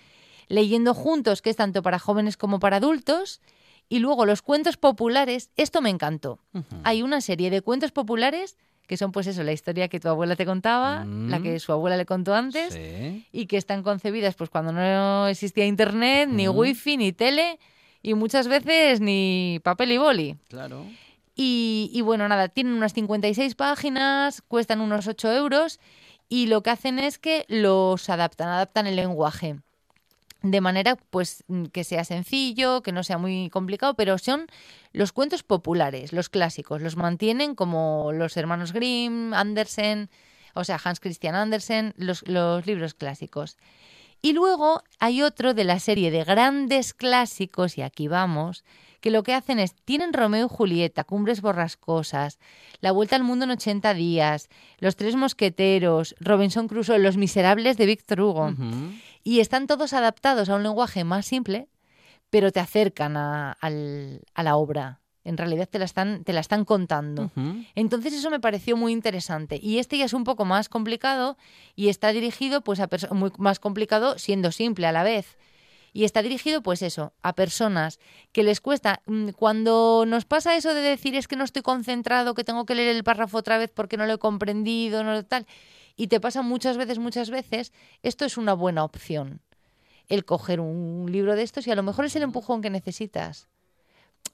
Leyendo 0.48 0.94
juntos, 0.94 1.42
que 1.42 1.50
es 1.50 1.56
tanto 1.56 1.82
para 1.82 1.98
jóvenes 1.98 2.36
como 2.36 2.58
para 2.60 2.76
adultos. 2.76 3.40
Y 3.88 3.98
luego 3.98 4.26
los 4.26 4.42
cuentos 4.42 4.76
populares, 4.76 5.50
esto 5.56 5.82
me 5.82 5.90
encantó. 5.90 6.38
Hay 6.84 7.02
una 7.02 7.20
serie 7.20 7.50
de 7.50 7.60
cuentos 7.60 7.92
populares 7.92 8.56
que 8.86 8.96
son 8.96 9.12
pues 9.12 9.26
eso, 9.26 9.42
la 9.42 9.52
historia 9.52 9.88
que 9.88 10.00
tu 10.00 10.08
abuela 10.08 10.36
te 10.36 10.44
contaba, 10.44 11.04
la 11.06 11.40
que 11.40 11.56
mm. 11.56 11.60
su 11.60 11.72
abuela 11.72 11.96
le 11.96 12.04
contó 12.04 12.34
antes, 12.34 12.78
y 13.32 13.46
que 13.46 13.56
están 13.56 13.82
concebidas 13.82 14.34
pues 14.34 14.50
cuando 14.50 14.72
no 14.72 15.26
existía 15.28 15.66
internet, 15.66 16.28
ni 16.30 16.48
wifi, 16.48 16.96
ni 16.96 17.12
tele, 17.12 17.58
y 18.02 18.14
muchas 18.14 18.46
veces 18.46 19.00
ni 19.00 19.60
papel 19.62 19.92
y 19.92 19.98
boli. 19.98 20.36
Claro. 20.48 20.84
Y, 21.34 21.90
y 21.92 22.02
bueno, 22.02 22.28
nada, 22.28 22.48
tienen 22.48 22.74
unas 22.74 22.92
56 22.92 23.54
páginas, 23.54 24.42
cuestan 24.42 24.80
unos 24.80 25.06
8 25.06 25.32
euros, 25.32 25.80
y 26.28 26.46
lo 26.46 26.62
que 26.62 26.70
hacen 26.70 26.98
es 26.98 27.18
que 27.18 27.46
los 27.48 28.08
adaptan, 28.10 28.48
adaptan 28.48 28.86
el 28.86 28.96
lenguaje 28.96 29.56
de 30.44 30.60
manera 30.60 30.96
pues 31.10 31.42
mm, 31.48 31.64
que 31.66 31.84
sea 31.84 32.04
sencillo, 32.04 32.82
que 32.82 32.92
no 32.92 33.02
sea 33.02 33.16
muy 33.16 33.48
complicado, 33.50 33.94
pero 33.94 34.18
son 34.18 34.46
los 34.92 35.12
cuentos 35.12 35.42
populares, 35.42 36.12
los 36.12 36.28
clásicos, 36.28 36.82
los 36.82 36.96
mantienen 36.96 37.54
como 37.54 38.12
los 38.12 38.36
hermanos 38.36 38.72
Grimm, 38.72 39.32
Andersen, 39.32 40.10
o 40.54 40.62
sea, 40.62 40.78
Hans 40.82 41.00
Christian 41.00 41.34
Andersen, 41.34 41.94
los, 41.96 42.28
los 42.28 42.66
libros 42.66 42.94
clásicos. 42.94 43.56
Y 44.20 44.32
luego 44.32 44.82
hay 45.00 45.22
otro 45.22 45.54
de 45.54 45.64
la 45.64 45.78
serie 45.78 46.10
de 46.10 46.24
grandes 46.24 46.94
clásicos, 46.94 47.76
y 47.78 47.82
aquí 47.82 48.08
vamos, 48.08 48.64
que 49.04 49.10
lo 49.10 49.22
que 49.22 49.34
hacen 49.34 49.58
es, 49.58 49.74
tienen 49.84 50.14
Romeo 50.14 50.46
y 50.46 50.48
Julieta, 50.48 51.04
Cumbres 51.04 51.42
Borrascosas, 51.42 52.38
La 52.80 52.90
Vuelta 52.90 53.16
al 53.16 53.22
Mundo 53.22 53.44
en 53.44 53.50
80 53.50 53.92
días, 53.92 54.48
Los 54.78 54.96
Tres 54.96 55.14
Mosqueteros, 55.14 56.14
Robinson 56.20 56.68
Crusoe, 56.68 56.98
Los 56.98 57.18
Miserables 57.18 57.76
de 57.76 57.84
Víctor 57.84 58.22
Hugo. 58.22 58.54
Y 59.24 59.40
están 59.40 59.66
todos 59.66 59.92
adaptados 59.92 60.48
a 60.48 60.54
un 60.54 60.62
lenguaje 60.62 61.02
más 61.02 61.26
simple, 61.26 61.68
pero 62.30 62.52
te 62.52 62.60
acercan 62.60 63.16
a, 63.16 63.56
la 63.62 64.56
obra. 64.56 65.00
En 65.24 65.38
realidad 65.38 65.66
te 65.66 65.78
la 65.78 65.86
están, 65.86 66.22
te 66.22 66.34
la 66.34 66.40
están 66.40 66.66
contando. 66.66 67.32
Entonces 67.74 68.12
eso 68.12 68.30
me 68.30 68.40
pareció 68.40 68.76
muy 68.76 68.92
interesante. 68.92 69.58
Y 69.60 69.78
este 69.78 69.96
ya 69.96 70.04
es 70.04 70.12
un 70.12 70.24
poco 70.24 70.44
más 70.44 70.68
complicado 70.68 71.38
y 71.74 71.88
está 71.88 72.12
dirigido 72.12 72.60
pues 72.60 72.80
a 72.80 72.88
muy 73.10 73.32
más 73.38 73.58
complicado 73.58 74.18
siendo 74.18 74.52
simple 74.52 74.86
a 74.86 74.92
la 74.92 75.02
vez 75.02 75.38
y 75.94 76.04
está 76.04 76.22
dirigido 76.22 76.60
pues 76.62 76.82
eso, 76.82 77.14
a 77.22 77.34
personas 77.34 78.00
que 78.32 78.42
les 78.42 78.60
cuesta, 78.60 79.00
mm, 79.06 79.28
cuando 79.30 80.04
nos 80.06 80.24
pasa 80.24 80.56
eso 80.56 80.74
de 80.74 80.80
decir 80.80 81.14
es 81.14 81.28
que 81.28 81.36
no 81.36 81.44
estoy 81.44 81.62
concentrado, 81.62 82.34
que 82.34 82.42
tengo 82.42 82.66
que 82.66 82.74
leer 82.74 82.94
el 82.94 83.04
párrafo 83.04 83.38
otra 83.38 83.56
vez 83.56 83.70
porque 83.72 83.96
no 83.96 84.04
lo 84.04 84.14
he 84.14 84.18
comprendido, 84.18 85.04
no 85.04 85.24
tal, 85.24 85.46
y 85.96 86.08
te 86.08 86.20
pasa 86.20 86.42
muchas 86.42 86.76
veces, 86.76 86.98
muchas 86.98 87.30
veces, 87.30 87.72
esto 88.02 88.24
es 88.24 88.36
una 88.36 88.54
buena 88.54 88.84
opción. 88.84 89.40
El 90.08 90.24
coger 90.24 90.60
un 90.60 91.10
libro 91.10 91.34
de 91.36 91.42
estos 91.42 91.66
y 91.66 91.70
a 91.70 91.76
lo 91.76 91.82
mejor 91.82 92.04
es 92.04 92.16
el 92.16 92.22
empujón 92.22 92.60
que 92.60 92.70
necesitas. 92.70 93.48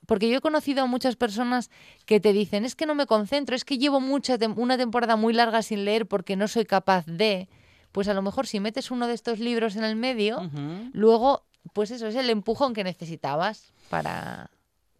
Porque 0.06 0.28
yo 0.28 0.38
he 0.38 0.40
conocido 0.40 0.82
a 0.82 0.86
muchas 0.86 1.16
personas 1.16 1.70
que 2.06 2.20
te 2.20 2.32
dicen, 2.32 2.64
es 2.64 2.74
que 2.74 2.86
no 2.86 2.94
me 2.94 3.06
concentro, 3.06 3.54
es 3.54 3.64
que 3.64 3.78
llevo 3.78 4.00
mucha 4.00 4.36
una 4.56 4.76
temporada 4.76 5.16
muy 5.16 5.32
larga 5.32 5.62
sin 5.62 5.84
leer 5.84 6.06
porque 6.06 6.36
no 6.36 6.48
soy 6.48 6.64
capaz 6.64 7.06
de 7.06 7.48
pues 7.92 8.08
a 8.08 8.14
lo 8.14 8.22
mejor 8.22 8.46
si 8.46 8.60
metes 8.60 8.90
uno 8.90 9.06
de 9.06 9.14
estos 9.14 9.40
libros 9.40 9.76
en 9.76 9.84
el 9.84 9.96
medio, 9.96 10.50
luego 10.92 11.44
pues 11.72 11.90
eso 11.90 12.06
es 12.06 12.14
el 12.14 12.30
empujón 12.30 12.74
que 12.74 12.84
necesitabas 12.84 13.72
para... 13.88 14.50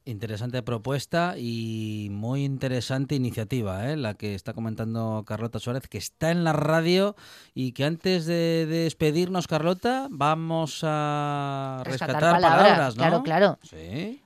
Interesante 0.05 0.63
propuesta 0.63 1.35
y 1.37 2.09
muy 2.11 2.45
interesante 2.45 3.15
iniciativa, 3.15 3.91
¿eh? 3.91 3.97
la 3.97 4.15
que 4.15 4.35
está 4.35 4.55
comentando 4.55 5.25
Carlota 5.27 5.59
Suárez, 5.59 5.89
que 5.89 5.99
está 5.99 6.31
en 6.31 6.43
la 6.43 6.53
radio 6.53 7.17
y 7.55 7.73
que 7.73 7.85
antes 7.85 8.25
de, 8.25 8.67
despedirnos, 8.67 9.47
Carlota, 9.47 10.09
vamos 10.11 10.81
a 10.83 11.83
rescatar, 11.85 12.41
palabras, 12.41 12.97
¿no? 12.97 13.03
Claro, 13.03 13.23
claro. 13.23 13.59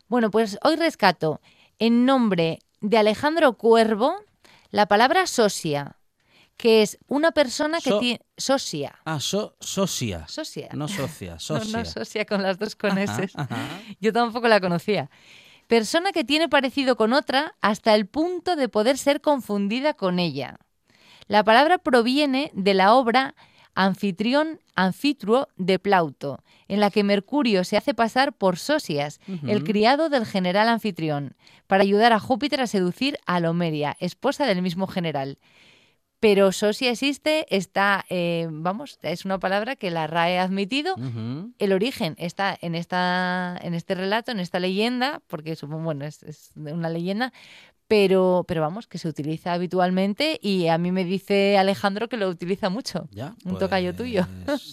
Bueno, 0.09 0.31
pues 0.31 0.59
hoy 0.63 0.77
rescato 0.77 1.41
en 1.79 2.07
nombre 2.07 2.61
de 2.81 2.99
Alejandro 2.99 3.55
Cuervo 3.55 4.15
la 4.71 4.87
palabra 4.87 5.27
socia 5.27 5.97
que 6.57 6.83
es 6.83 6.99
una 7.09 7.33
persona 7.33 7.81
que 7.81 7.91
tiene... 7.99 8.21
Socia. 8.37 8.99
Ah, 9.05 9.21
socia. 9.21 10.27
Socia. 10.29 10.69
No 10.73 10.89
socia, 10.89 11.39
socia. 11.39 11.73
no, 11.73 11.79
no 11.79 11.85
socia 11.85 12.25
con 12.25 12.43
las 12.43 12.59
dos 12.59 12.77
con 12.77 12.99
S. 12.99 13.29
Yo 14.01 14.13
tampoco 14.13 14.49
la 14.49 14.61
conocía. 14.61 15.11
Persona 15.67 16.13
que 16.13 16.25
tiene 16.25 16.49
parecido 16.49 16.97
con 16.97 17.13
otra 17.13 17.55
hasta 17.61 17.95
el 17.95 18.07
punto 18.07 18.57
de 18.57 18.69
poder 18.69 18.99
ser 18.99 19.21
confundida 19.21 19.95
con 19.95 20.19
ella. 20.19 20.59
La 21.27 21.43
palabra 21.43 21.79
proviene 21.79 22.51
de 22.55 22.75
la 22.75 22.95
obra 22.95 23.35
Anfitrión, 23.75 24.61
Anfitruo 24.77 25.49
de 25.57 25.79
Plauto, 25.79 26.43
en 26.69 26.81
la 26.81 26.91
que 26.91 27.03
Mercurio 27.03 27.65
se 27.65 27.77
hace 27.77 27.95
pasar 27.95 28.33
por 28.33 28.57
Sosias, 28.57 29.21
el 29.47 29.65
criado 29.65 30.09
del 30.09 30.27
general 30.27 30.69
anfitrión, 30.69 31.35
para 31.67 31.83
ayudar 31.83 32.13
a 32.13 32.21
Júpiter 32.21 32.61
a 32.61 32.67
seducir 32.67 33.19
a 33.27 33.41
Lomeria, 33.41 33.97
esposa 34.01 34.47
del 34.47 34.63
mismo 34.63 34.87
general. 34.87 35.39
Pero 36.25 36.53
socia 36.53 36.91
existe, 36.91 37.45
está, 37.55 38.07
eh, 38.09 38.49
vamos, 38.51 38.99
es 39.03 39.27
una 39.27 39.39
palabra 39.39 39.77
que 39.77 39.91
la 39.91 40.07
RAE 40.07 40.39
ha 40.39 40.45
admitido. 40.45 40.97
El 41.59 41.73
origen 41.75 42.15
está 42.17 42.57
en, 42.63 42.75
esta, 42.75 43.59
en 43.61 43.75
este 43.75 43.95
relato, 43.95 44.33
en 44.33 44.41
esta 44.41 44.59
leyenda, 44.59 45.21
porque 45.27 45.55
bueno, 45.69 46.07
es, 46.07 46.23
es 46.23 46.53
una 46.57 46.89
leyenda, 46.89 47.31
pero, 47.89 48.47
pero 48.49 48.63
vamos, 48.63 48.87
que 48.87 48.97
se 48.97 49.07
utiliza 49.07 49.53
habitualmente 49.53 50.39
y 50.41 50.69
a 50.69 50.79
mí 50.79 50.93
me 50.93 51.05
dice 51.05 51.59
Alejandro 51.59 52.09
que 52.09 52.17
lo 52.17 52.31
utiliza 52.31 52.71
mucho. 52.71 53.07
Ya, 53.11 53.35
Un 53.45 53.59
tocayo 53.59 53.95
tuyo. 53.95 54.27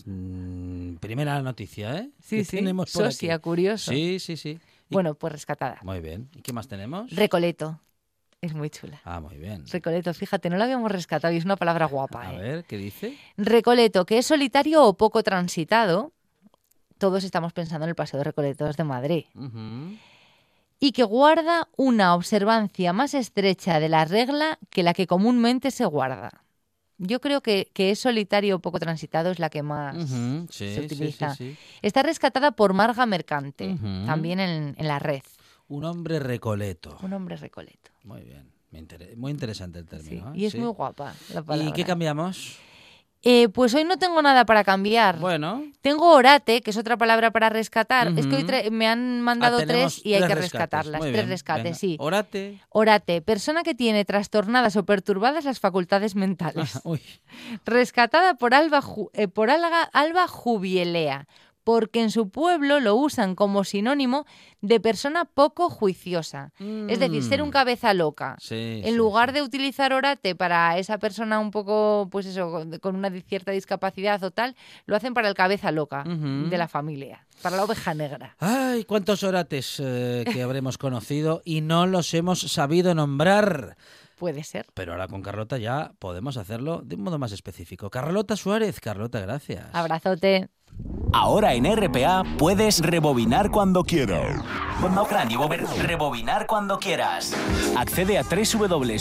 Mm, 0.06 0.96
primera 1.02 1.42
noticia, 1.42 1.98
¿eh? 1.98 2.12
Sí, 2.22 2.46
sí. 2.46 2.64
Socia, 2.86 3.40
curioso. 3.40 3.92
Sí, 3.92 4.20
sí, 4.20 4.38
sí. 4.38 4.58
Bueno, 4.90 5.16
pues 5.16 5.34
rescatada. 5.34 5.80
Muy 5.84 6.00
bien. 6.00 6.30
¿Y 6.34 6.44
qué 6.44 6.54
más 6.54 6.70
tenemos? 6.70 7.12
Recoleto. 7.12 7.82
Es 8.42 8.56
muy 8.56 8.72
chula. 8.72 9.00
Ah, 9.06 9.20
muy 9.20 9.38
bien. 9.38 9.68
Recoleto, 9.68 10.12
fíjate, 10.16 10.50
no 10.50 10.58
la 10.58 10.64
habíamos 10.64 10.92
rescatado 10.92 11.32
y 11.32 11.38
es 11.38 11.46
una 11.46 11.58
palabra 11.58 11.86
guapa. 11.86 12.24
A 12.24 12.34
¿eh? 12.34 12.38
ver, 12.40 12.64
¿qué 12.66 12.76
dice? 12.76 13.16
Recoleto, 13.38 14.04
que 14.08 14.18
es 14.18 14.26
solitario 14.26 14.84
o 14.84 14.98
poco 14.98 15.22
transitado. 15.22 16.12
Todos 16.98 17.24
estamos 17.24 17.54
pensando 17.54 17.86
en 17.86 17.90
el 17.90 17.96
Paseo 17.96 18.18
de 18.18 18.24
Recoletos 18.24 18.78
de 18.78 18.84
Madrid. 18.84 19.26
Y 20.80 20.92
que 20.92 21.04
guarda 21.04 21.68
una 21.78 22.16
observancia 22.16 22.94
más 22.94 23.14
estrecha 23.14 23.80
de 23.80 23.90
la 23.90 24.06
regla 24.06 24.58
que 24.72 24.82
la 24.82 24.96
que 24.96 25.06
comúnmente 25.06 25.70
se 25.70 25.86
guarda. 25.86 26.44
Yo 26.98 27.22
creo 27.22 27.42
que, 27.42 27.70
que 27.74 27.92
es 27.92 28.00
solitario 28.00 28.56
o 28.56 28.60
poco 28.60 28.80
transitado 28.80 29.30
es 29.30 29.38
la 29.38 29.52
que 29.52 29.62
más 29.62 29.98
se 30.50 30.82
utiliza. 30.82 31.36
Está 31.84 32.02
rescatada 32.02 32.52
por 32.52 32.74
Marga 32.74 33.06
Mercante, 33.06 33.78
también 34.08 34.40
en, 34.40 34.76
en 34.78 34.88
la 34.88 34.98
red. 34.98 35.22
Un 35.72 35.86
hombre 35.86 36.20
recoleto. 36.20 36.98
Un 37.02 37.14
hombre 37.14 37.38
recoleto. 37.38 37.92
Muy 38.04 38.22
bien. 38.24 38.52
Muy 39.16 39.32
interesante 39.32 39.80
el 39.80 39.86
término. 39.86 40.34
¿eh? 40.34 40.40
y 40.40 40.46
es 40.46 40.56
muy 40.56 40.68
guapa 40.68 41.14
la 41.34 41.44
palabra. 41.44 41.70
¿Y 41.70 41.72
qué 41.72 41.86
cambiamos? 41.86 42.58
Eh, 43.22 43.48
pues 43.50 43.74
hoy 43.74 43.86
no 43.86 43.98
tengo 43.98 44.22
nada 44.22 44.46
para 44.46 44.66
cambiar. 44.66 45.20
Bueno. 45.20 45.64
Tengo 45.80 46.14
orate, 46.14 46.60
que 46.60 46.72
es 46.72 46.78
otra 46.78 46.98
palabra 46.98 47.32
para 47.32 47.48
rescatar. 47.50 48.12
Es 48.18 48.28
que 48.28 48.36
hoy 48.36 48.70
me 48.70 48.86
han 48.86 49.22
mandado 49.22 49.60
ah, 49.60 49.66
tres 49.66 50.06
y 50.06 50.14
hay 50.14 50.28
que 50.28 50.36
rescatarlas. 50.36 51.00
tres 51.00 51.30
rescates, 51.30 51.78
sí. 51.78 51.96
Orate. 52.00 52.60
Orate, 52.68 53.22
persona 53.22 53.64
que 53.64 53.74
tiene 53.74 54.04
trastornadas 54.04 54.76
o 54.76 54.84
perturbadas 54.84 55.46
las 55.46 55.62
facultades 55.62 56.16
mentales. 56.16 56.82
Rescatada 57.66 58.34
por 58.34 58.54
Alba, 58.54 58.84
eh, 59.14 59.30
por 59.30 59.50
Alba 59.50 60.28
Jubielea 60.28 61.28
porque 61.64 62.02
en 62.02 62.12
su 62.12 62.30
pueblo 62.30 62.80
lo 62.80 62.96
usan 62.96 63.36
como 63.36 63.64
sinónimo 63.64 64.26
de 64.62 64.80
persona 64.80 65.26
poco 65.26 65.70
juiciosa. 65.70 66.52
Es 66.88 67.00
decir, 67.00 67.24
ser 67.24 67.42
un 67.42 67.50
mm. 67.50 67.52
cabeza 67.52 67.94
loca. 67.94 68.38
en 68.50 68.98
lugar 68.98 69.34
de 69.34 69.42
utilizar 69.42 69.94
orate 69.94 70.36
para 70.36 70.78
esa 70.78 70.98
persona 70.98 71.40
un 71.40 71.52
poco, 71.52 72.08
pues 72.12 72.26
eso, 72.26 72.66
con 72.82 72.96
una 72.96 73.10
cierta 73.22 73.52
discapacidad 73.52 74.24
o 74.24 74.32
tal, 74.32 74.56
lo 74.86 74.96
hacen 74.96 75.14
para 75.14 75.30
el 75.30 75.36
cabeza 75.36 75.72
loca 75.72 76.04
de 76.04 76.58
la 76.58 76.68
familia, 76.68 77.26
para 77.42 77.58
la 77.58 77.64
oveja 77.64 77.94
negra. 77.94 78.36
Ay, 78.40 78.84
cuántos 78.84 79.24
orates 79.24 79.78
eh, 79.80 80.26
que 80.32 80.44
habremos 80.44 80.78
conocido 80.78 81.42
y 81.46 81.62
no 81.62 81.88
los 81.88 82.14
hemos 82.14 82.42
sabido 82.42 82.94
nombrar. 82.94 83.78
Puede 84.22 84.44
ser. 84.44 84.68
Pero 84.76 84.92
ahora 84.92 85.08
con 85.08 85.24
Carlota 85.24 85.58
ya 85.58 85.94
podemos 85.98 86.38
hacerlo 86.38 86.84
de 86.86 86.96
un 86.96 87.02
modo 87.02 87.18
más 87.18 87.32
específico. 87.32 87.90
Carlota 87.90 88.36
Suárez, 88.36 88.80
Carlota, 88.80 89.20
gracias. 89.20 89.66
Abrazote. 89.74 90.48
Ahora 91.12 91.56
en 91.56 91.66
RPA 91.66 92.22
puedes 92.38 92.82
rebobinar 92.82 93.50
cuando 93.50 93.84
quieras. 93.84 94.40
Rebobinar 95.82 96.46
cuando 96.46 96.78
quieras. 96.78 97.34
Accede 97.76 98.20
a 98.20 98.22
www.rtpa.es 98.22 98.94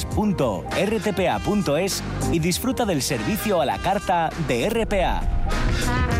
y 2.33 2.39
disfruta 2.39 2.87
del 2.87 3.03
servicio 3.03 3.61
a 3.61 3.66
la 3.66 3.77
carta 3.77 4.31
de 4.49 4.71
RPA. 4.71 6.20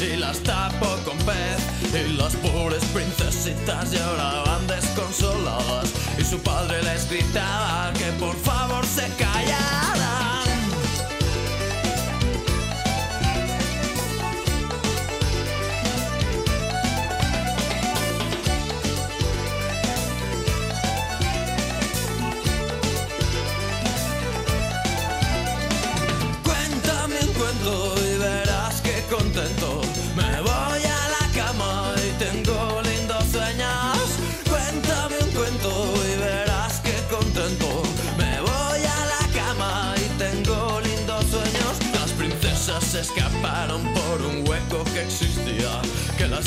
Y 0.00 0.16
las 0.16 0.38
tapo 0.40 0.86
con 1.04 1.18
pez 1.18 1.58
y 1.92 2.16
las 2.16 2.36
pobres 2.36 2.84
princesitas 2.94 3.90
lloraban 3.90 4.66
desconsoladas 4.68 5.92
y 6.16 6.24
su 6.24 6.38
padre 6.38 6.82
les 6.84 7.10
gritaba 7.10 7.92
que 7.94 8.12
por 8.18 8.36
favor 8.36 8.84
se 8.86 9.02
callaran. 9.14 9.27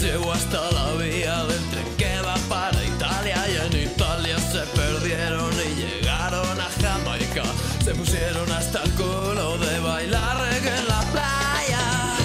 Llevó 0.02 0.32
hasta 0.32 0.72
la 0.72 0.94
vía 0.94 1.44
del 1.46 1.64
tren 1.70 1.86
que 1.96 2.22
va 2.26 2.36
para 2.50 2.84
Italia 2.84 3.38
y 3.48 3.56
en 3.68 3.88
Italia 3.88 4.40
se 4.40 4.62
perdieron 4.76 5.52
y 5.54 5.80
llegaron 5.80 6.60
a 6.60 6.70
Jamaica, 6.82 7.44
se 7.84 7.94
pusieron 7.94 8.52
hasta 8.52 8.82
el 8.82 8.92
culo 8.94 9.60
de 9.60 9.80
bailar 9.80 10.42
reggae 10.42 10.76
en 10.76 10.88
la 10.88 11.02
playa. 11.12 12.18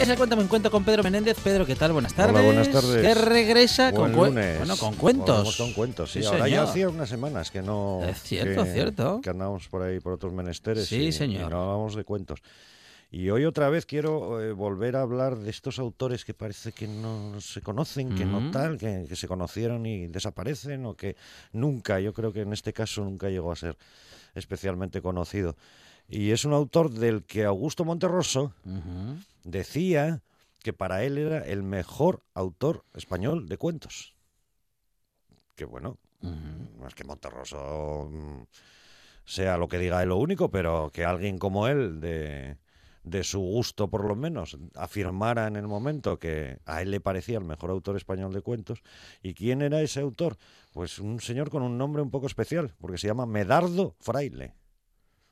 Es 0.00 0.08
el 0.08 0.16
Cuéntame 0.16 0.42
un 0.42 0.48
Cuento 0.48 0.70
con 0.70 0.84
Pedro 0.84 1.02
Menéndez. 1.02 1.36
Pedro, 1.42 1.66
¿qué 1.66 1.74
tal? 1.74 1.92
Buenas 1.92 2.14
tardes. 2.14 2.36
Hola, 2.36 2.44
buenas 2.44 2.70
tardes. 2.70 3.02
Que 3.02 3.14
regresa 3.14 3.92
con, 3.92 4.12
lunes. 4.12 4.58
Bueno, 4.58 4.76
con 4.78 4.94
cuentos. 4.94 5.56
con 5.56 5.72
cuentos, 5.74 6.12
sí. 6.12 6.24
Ahora 6.24 6.48
ya 6.48 6.62
hacía 6.62 6.88
unas 6.88 7.10
semanas 7.10 7.50
que 7.50 7.60
no... 7.60 8.00
Es 8.08 8.22
cierto, 8.22 8.64
que, 8.64 8.72
cierto. 8.72 9.20
Que 9.20 9.30
andamos 9.30 9.68
por 9.68 9.82
ahí 9.82 10.00
por 10.00 10.14
otros 10.14 10.32
menesteres 10.32 10.86
sí, 10.86 11.08
y, 11.08 11.12
señor. 11.12 11.48
y 11.48 11.50
no 11.50 11.62
hablamos 11.62 11.94
de 11.94 12.04
cuentos. 12.04 12.40
Y 13.10 13.30
hoy 13.30 13.46
otra 13.46 13.70
vez 13.70 13.86
quiero 13.86 14.40
eh, 14.42 14.52
volver 14.52 14.94
a 14.94 15.00
hablar 15.00 15.38
de 15.38 15.48
estos 15.48 15.78
autores 15.78 16.26
que 16.26 16.34
parece 16.34 16.72
que 16.72 16.86
no 16.86 17.40
se 17.40 17.62
conocen, 17.62 18.14
que 18.14 18.26
no 18.26 18.50
tal, 18.50 18.76
que, 18.76 19.06
que, 19.08 19.16
se 19.16 19.26
conocieron 19.26 19.86
y 19.86 20.08
desaparecen, 20.08 20.84
o 20.84 20.94
que 20.94 21.16
nunca, 21.52 22.00
yo 22.00 22.12
creo 22.12 22.34
que 22.34 22.42
en 22.42 22.52
este 22.52 22.74
caso 22.74 23.02
nunca 23.02 23.30
llegó 23.30 23.50
a 23.50 23.56
ser 23.56 23.78
especialmente 24.34 25.00
conocido. 25.00 25.56
Y 26.06 26.32
es 26.32 26.44
un 26.44 26.52
autor 26.52 26.90
del 26.90 27.24
que 27.24 27.44
Augusto 27.44 27.84
Monterroso 27.84 28.52
uh 28.64 28.70
-huh. 28.70 29.24
decía 29.44 30.22
que 30.62 30.74
para 30.74 31.04
él 31.04 31.16
era 31.16 31.38
el 31.38 31.62
mejor 31.62 32.22
autor 32.34 32.84
español 32.94 33.48
de 33.48 33.56
cuentos. 33.56 34.14
Que 35.54 35.64
bueno, 35.64 35.98
uh 36.22 36.28
-huh. 36.28 36.78
no 36.78 36.86
es 36.88 36.94
que 36.94 37.04
Monterroso 37.04 38.10
mm, 38.10 38.42
sea 39.24 39.56
lo 39.56 39.68
que 39.68 39.78
diga 39.78 40.02
él 40.02 40.10
lo 40.10 40.16
único, 40.16 40.50
pero 40.50 40.90
que 40.92 41.04
alguien 41.04 41.38
como 41.38 41.68
él, 41.68 42.00
de, 42.00 42.56
de 43.10 43.24
su 43.24 43.40
gusto 43.40 43.88
por 43.88 44.04
lo 44.06 44.14
menos, 44.14 44.56
afirmara 44.74 45.46
en 45.46 45.56
el 45.56 45.66
momento 45.66 46.18
que 46.18 46.58
a 46.66 46.82
él 46.82 46.90
le 46.90 47.00
parecía 47.00 47.38
el 47.38 47.44
mejor 47.44 47.70
autor 47.70 47.96
español 47.96 48.32
de 48.32 48.42
cuentos. 48.42 48.82
¿Y 49.22 49.34
quién 49.34 49.62
era 49.62 49.80
ese 49.80 50.00
autor? 50.00 50.36
Pues 50.72 50.98
un 50.98 51.20
señor 51.20 51.50
con 51.50 51.62
un 51.62 51.78
nombre 51.78 52.02
un 52.02 52.10
poco 52.10 52.26
especial, 52.26 52.74
porque 52.78 52.98
se 52.98 53.06
llama 53.06 53.26
Medardo 53.26 53.94
Fraile. 54.00 54.54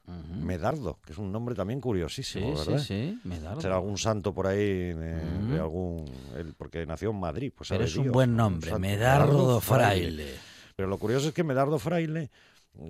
Uh 0.06 0.12
-huh. 0.12 0.36
Medardo, 0.36 1.00
que 1.04 1.12
es 1.12 1.18
un 1.18 1.32
nombre 1.32 1.56
también 1.56 1.80
curiosísimo, 1.80 2.56
sí, 2.56 2.64
¿verdad? 2.64 2.78
Sí, 2.82 2.86
sí, 2.86 3.28
Medardo. 3.28 3.60
Será 3.60 3.74
algún 3.74 3.98
santo 3.98 4.32
por 4.32 4.46
ahí 4.46 4.92
de, 4.92 4.92
uh 4.92 5.18
-huh. 5.18 5.48
de 5.48 5.58
algún. 5.58 6.04
Él, 6.36 6.54
porque 6.56 6.86
nació 6.86 7.10
en 7.10 7.18
Madrid. 7.18 7.52
Pues 7.54 7.70
Pero 7.70 7.84
es 7.84 7.92
Dios, 7.92 8.06
un 8.06 8.12
buen 8.12 8.36
nombre, 8.36 8.78
Medardo 8.78 9.60
Fraile. 9.60 10.12
Fraile. 10.12 10.34
Pero 10.76 10.88
lo 10.88 10.98
curioso 10.98 11.28
es 11.28 11.34
que 11.34 11.42
Medardo 11.42 11.78
Fraile 11.80 12.30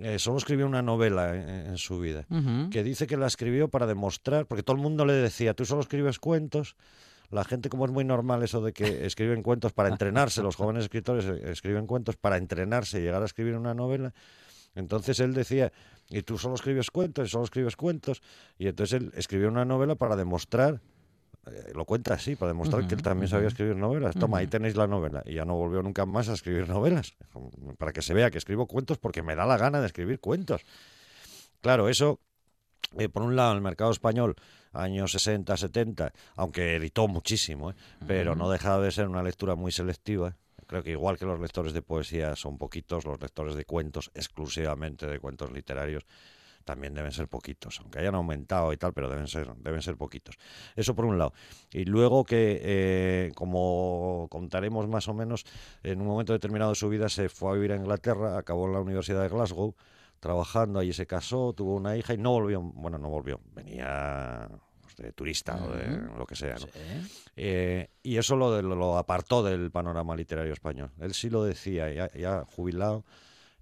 eh, 0.02 0.18
solo 0.18 0.38
escribió 0.38 0.66
una 0.66 0.82
novela 0.82 1.34
en, 1.34 1.48
en 1.48 1.78
su 1.78 1.98
vida, 1.98 2.26
uh 2.30 2.34
-huh. 2.34 2.70
que 2.70 2.82
dice 2.82 3.06
que 3.06 3.16
la 3.16 3.26
escribió 3.26 3.68
para 3.68 3.86
demostrar, 3.86 4.46
porque 4.46 4.62
todo 4.62 4.76
el 4.76 4.82
mundo 4.82 5.04
le 5.04 5.12
decía, 5.14 5.54
tú 5.54 5.64
solo 5.64 5.80
escribes 5.80 6.18
cuentos. 6.18 6.76
La 7.30 7.44
gente, 7.44 7.68
como 7.68 7.84
es 7.86 7.90
muy 7.90 8.04
normal 8.04 8.42
eso 8.42 8.60
de 8.60 8.72
que 8.72 8.84
escriben 9.06 9.42
cuentos 9.42 9.72
para 9.72 9.88
entrenarse, 9.88 10.42
los 10.42 10.56
jóvenes 10.56 10.84
escritores 10.84 11.24
eh, 11.24 11.50
escriben 11.50 11.86
cuentos 11.86 12.16
para 12.16 12.36
entrenarse 12.36 12.98
y 12.98 13.02
llegar 13.02 13.22
a 13.22 13.26
escribir 13.26 13.56
una 13.56 13.74
novela. 13.74 14.12
Entonces 14.74 15.18
él 15.20 15.32
decía, 15.32 15.72
y 16.10 16.22
tú 16.22 16.38
solo 16.38 16.54
escribes 16.54 16.90
cuentos, 16.90 17.26
y 17.26 17.30
solo 17.30 17.44
escribes 17.44 17.76
cuentos, 17.76 18.22
y 18.58 18.68
entonces 18.68 19.00
él 19.00 19.12
escribió 19.16 19.48
una 19.48 19.64
novela 19.64 19.94
para 19.94 20.16
demostrar, 20.16 20.80
eh, 21.46 21.72
lo 21.74 21.84
cuenta 21.84 22.14
así, 22.14 22.36
para 22.36 22.52
demostrar 22.52 22.82
uh 22.82 22.84
-huh, 22.84 22.88
que 22.88 22.94
él 22.94 23.02
también 23.02 23.24
uh 23.24 23.28
-huh. 23.28 23.30
sabía 23.30 23.48
escribir 23.48 23.76
novelas. 23.76 24.14
Toma, 24.14 24.26
uh 24.26 24.30
-huh. 24.30 24.40
ahí 24.40 24.46
tenéis 24.46 24.76
la 24.76 24.86
novela. 24.86 25.22
Y 25.26 25.34
ya 25.34 25.44
no 25.44 25.54
volvió 25.54 25.82
nunca 25.82 26.06
más 26.06 26.28
a 26.28 26.34
escribir 26.34 26.68
novelas, 26.68 27.14
para 27.78 27.92
que 27.92 28.02
se 28.02 28.14
vea 28.14 28.30
que 28.30 28.38
escribo 28.38 28.66
cuentos 28.66 28.98
porque 28.98 29.22
me 29.22 29.34
da 29.34 29.46
la 29.46 29.56
gana 29.56 29.80
de 29.80 29.86
escribir 29.86 30.20
cuentos. 30.20 30.62
Claro, 31.60 31.88
eso, 31.88 32.20
eh, 32.98 33.08
por 33.08 33.22
un 33.22 33.36
lado, 33.36 33.52
en 33.52 33.56
el 33.56 33.62
mercado 33.62 33.90
español, 33.90 34.36
años 34.72 35.12
60, 35.12 35.56
70, 35.56 36.12
aunque 36.36 36.76
editó 36.76 37.08
muchísimo, 37.08 37.70
¿eh? 37.70 37.74
pero 38.06 38.34
no 38.34 38.50
dejaba 38.50 38.82
de 38.82 38.90
ser 38.90 39.08
una 39.08 39.22
lectura 39.22 39.54
muy 39.54 39.72
selectiva 39.72 40.36
creo 40.66 40.82
que 40.82 40.90
igual 40.90 41.18
que 41.18 41.24
los 41.24 41.40
lectores 41.40 41.72
de 41.72 41.82
poesía 41.82 42.36
son 42.36 42.58
poquitos, 42.58 43.04
los 43.04 43.20
lectores 43.20 43.54
de 43.54 43.64
cuentos, 43.64 44.10
exclusivamente 44.14 45.06
de 45.06 45.18
cuentos 45.20 45.52
literarios, 45.52 46.04
también 46.66 46.92
deben 46.92 47.12
ser 47.12 47.28
poquitos, 47.28 47.80
aunque 47.80 48.00
hayan 48.00 48.16
aumentado 48.16 48.72
y 48.72 48.76
tal, 48.76 48.92
pero 48.92 49.08
deben 49.08 49.28
ser, 49.28 49.54
deben 49.56 49.80
ser 49.80 49.96
poquitos. 49.96 50.36
Eso 50.74 50.94
por 50.94 51.06
un 51.06 51.16
lado. 51.16 51.32
Y 51.72 51.84
luego 51.84 52.24
que, 52.24 52.60
eh, 52.62 53.32
como 53.34 54.26
contaremos 54.30 54.88
más 54.88 55.08
o 55.08 55.14
menos, 55.14 55.46
en 55.82 56.00
un 56.02 56.08
momento 56.08 56.32
determinado 56.34 56.72
de 56.72 56.76
su 56.76 56.88
vida 56.88 57.08
se 57.08 57.28
fue 57.28 57.52
a 57.52 57.54
vivir 57.54 57.72
a 57.72 57.76
Inglaterra, 57.76 58.36
acabó 58.36 58.66
en 58.66 58.72
la 58.72 58.80
Universidad 58.80 59.22
de 59.22 59.28
Glasgow, 59.28 59.74
trabajando, 60.20 60.80
allí 60.80 60.92
se 60.92 61.06
casó, 61.06 61.52
tuvo 61.54 61.76
una 61.76 61.96
hija 61.96 62.14
y 62.14 62.18
no 62.18 62.32
volvió, 62.32 62.60
bueno, 62.60 62.98
no 62.98 63.08
volvió, 63.08 63.40
venía 63.54 64.48
de 64.96 65.12
turista 65.12 65.62
o 65.62 65.72
de 65.72 65.86
lo 66.16 66.26
que 66.26 66.34
sea. 66.34 66.54
¿no? 66.54 66.66
Sí. 66.66 67.30
Eh, 67.36 67.90
y 68.02 68.16
eso 68.16 68.34
lo, 68.34 68.60
lo, 68.62 68.96
apartó 68.98 69.42
del 69.42 69.70
panorama 69.70 70.16
literario 70.16 70.52
español. 70.52 70.90
Él 71.00 71.14
sí 71.14 71.28
lo 71.28 71.44
decía, 71.44 71.92
ya, 71.92 72.10
ya 72.12 72.44
jubilado, 72.44 73.04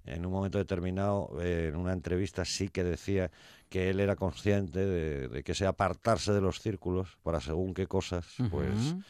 en 0.04 0.26
un 0.26 0.32
momento 0.32 0.58
determinado, 0.58 1.30
eh, 1.40 1.68
en 1.68 1.76
una 1.76 1.92
entrevista 1.92 2.44
sí 2.44 2.68
que 2.68 2.84
decía 2.84 3.30
que 3.68 3.90
él 3.90 4.00
era 4.00 4.16
consciente 4.16 4.84
de, 4.84 5.28
de, 5.28 5.42
que 5.42 5.52
ese 5.52 5.66
apartarse 5.66 6.32
de 6.32 6.40
los 6.40 6.60
círculos 6.60 7.16
para 7.22 7.40
según 7.40 7.74
qué 7.74 7.86
cosas, 7.86 8.26
pues... 8.50 8.74
Uh 8.74 8.96
-huh 8.96 9.04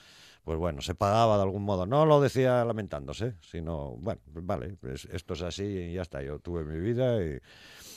pues 0.45 0.59
bueno, 0.59 0.83
se 0.83 0.95
pagaba 0.95 1.37
de 1.37 1.43
algún 1.43 1.63
modo. 1.63 1.87
No 1.87 2.05
lo 2.05 2.21
decía 2.21 2.65
lamentándose, 2.65 3.35
sino, 3.41 3.97
bueno, 3.97 4.21
vale, 4.27 4.77
pues 4.79 5.09
esto 5.11 5.35
es 5.35 5.43
así 5.43 5.65
y 5.65 5.95
ya 5.95 6.03
está, 6.03 6.23
yo 6.23 6.39
tuve 6.39 6.65
mi 6.65 6.79
vida 6.79 7.19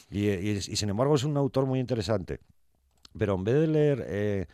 y, 0.09 0.29
y, 0.29 0.61
sin 0.61 0.89
embargo 0.89 1.15
es 1.15 1.25
un 1.25 1.35
autor 1.35 1.65
muy 1.65 1.79
interesante. 1.79 2.39
Pero 3.17 3.35
en 3.35 3.43
vez 3.43 3.55
de 3.55 3.67
leer... 3.67 4.05
Eh, 4.07 4.47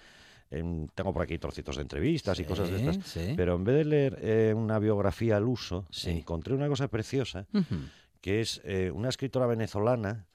tengo 0.94 1.12
por 1.12 1.24
aquí 1.24 1.40
trocitos 1.40 1.78
de 1.78 1.82
entrevistas 1.82 2.40
y 2.40 2.44
cosas 2.44 2.70
de 2.70 2.88
estas, 2.88 3.18
pero 3.36 3.56
en 3.56 3.64
vez 3.64 3.76
de 3.76 3.86
leer 3.86 4.20
eh, 4.22 4.54
una 4.56 4.78
biografía 4.78 5.38
al 5.38 5.48
uso, 5.48 5.88
encontré 6.06 6.54
una 6.54 6.68
cosa 6.68 6.88
preciosa, 6.90 7.48
que 8.24 8.40
es 8.40 8.62
eh, 8.64 8.90
una 8.90 9.10
escritora 9.10 9.48
venezolana 9.48 10.26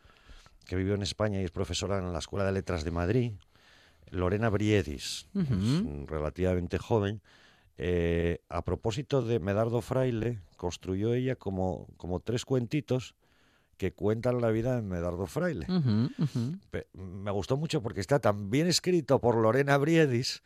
que 0.66 0.76
vivió 0.76 0.94
en 0.94 1.00
España 1.00 1.40
y 1.40 1.44
es 1.44 1.50
profesora 1.50 1.96
en 1.98 2.12
la 2.12 2.18
Escuela 2.18 2.44
de 2.44 2.52
Letras 2.52 2.84
de 2.84 2.90
Madrid, 2.90 3.32
Lorena 4.10 4.50
Briedis, 4.50 5.26
relativamente 6.06 6.76
joven. 6.76 7.22
Eh, 7.78 8.42
a 8.50 8.62
propósito 8.62 9.22
de 9.22 9.40
Medardo 9.40 9.80
Fraile, 9.80 10.42
construyó 10.58 11.14
ella 11.14 11.36
como, 11.36 11.86
como 11.96 12.20
tres 12.20 12.44
cuentitos 12.44 13.14
que 13.78 13.92
cuentan 13.92 14.42
la 14.42 14.50
vida 14.50 14.76
de 14.76 14.82
Medardo 14.82 15.26
Fraile. 15.26 15.66
Me 16.92 17.30
gustó 17.30 17.56
mucho 17.56 17.80
porque 17.80 18.00
está 18.00 18.18
tan 18.18 18.50
bien 18.50 18.66
escrito 18.66 19.18
por 19.18 19.34
Lorena 19.36 19.78
Briedis 19.78 20.42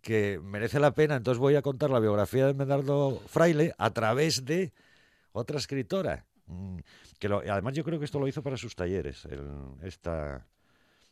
que 0.00 0.38
merece 0.44 0.78
la 0.78 0.94
pena. 0.94 1.16
Entonces 1.16 1.40
voy 1.40 1.56
a 1.56 1.62
contar 1.62 1.90
la 1.90 1.98
biografía 1.98 2.46
de 2.46 2.54
Medardo 2.54 3.20
Fraile 3.26 3.74
a 3.78 3.90
través 3.90 4.44
de 4.44 4.72
otra 5.32 5.58
escritora. 5.58 6.24
Mm, 6.46 6.78
que 7.18 7.26
además 7.28 7.74
yo 7.74 7.84
creo 7.84 7.98
que 7.98 8.04
esto 8.04 8.18
lo 8.18 8.28
hizo 8.28 8.42
para 8.42 8.56
sus 8.56 8.74
talleres, 8.74 9.26
esta, 9.82 10.46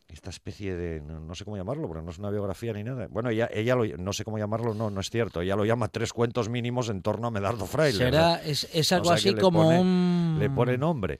esta 0.07 0.29
especie 0.29 0.75
de, 0.75 1.01
no, 1.01 1.33
sé 1.33 1.43
cómo 1.43 1.57
llamarlo, 1.57 1.87
pero 1.87 2.01
no 2.01 2.11
es 2.11 2.19
una 2.19 2.29
biografía 2.29 2.73
ni 2.73 2.83
nada. 2.83 3.07
Bueno, 3.09 3.29
ella, 3.29 3.49
ella 3.51 3.75
no 3.97 4.13
sé 4.13 4.23
cómo 4.23 4.37
llamarlo, 4.37 4.73
no, 4.73 4.89
no 4.89 5.01
es 5.01 5.09
cierto. 5.09 5.41
Ella 5.41 5.55
lo 5.55 5.65
llama 5.65 5.87
tres 5.87 6.13
cuentos 6.13 6.49
mínimos 6.49 6.89
en 6.89 7.01
torno 7.01 7.27
a 7.27 7.31
Medardo 7.31 7.65
Fraile. 7.65 7.97
Será, 7.97 8.41
es, 8.43 8.91
algo 8.91 9.11
así 9.11 9.33
como 9.35 9.69
un... 9.69 10.37
Le 10.39 10.49
pone 10.49 10.77
nombre. 10.77 11.19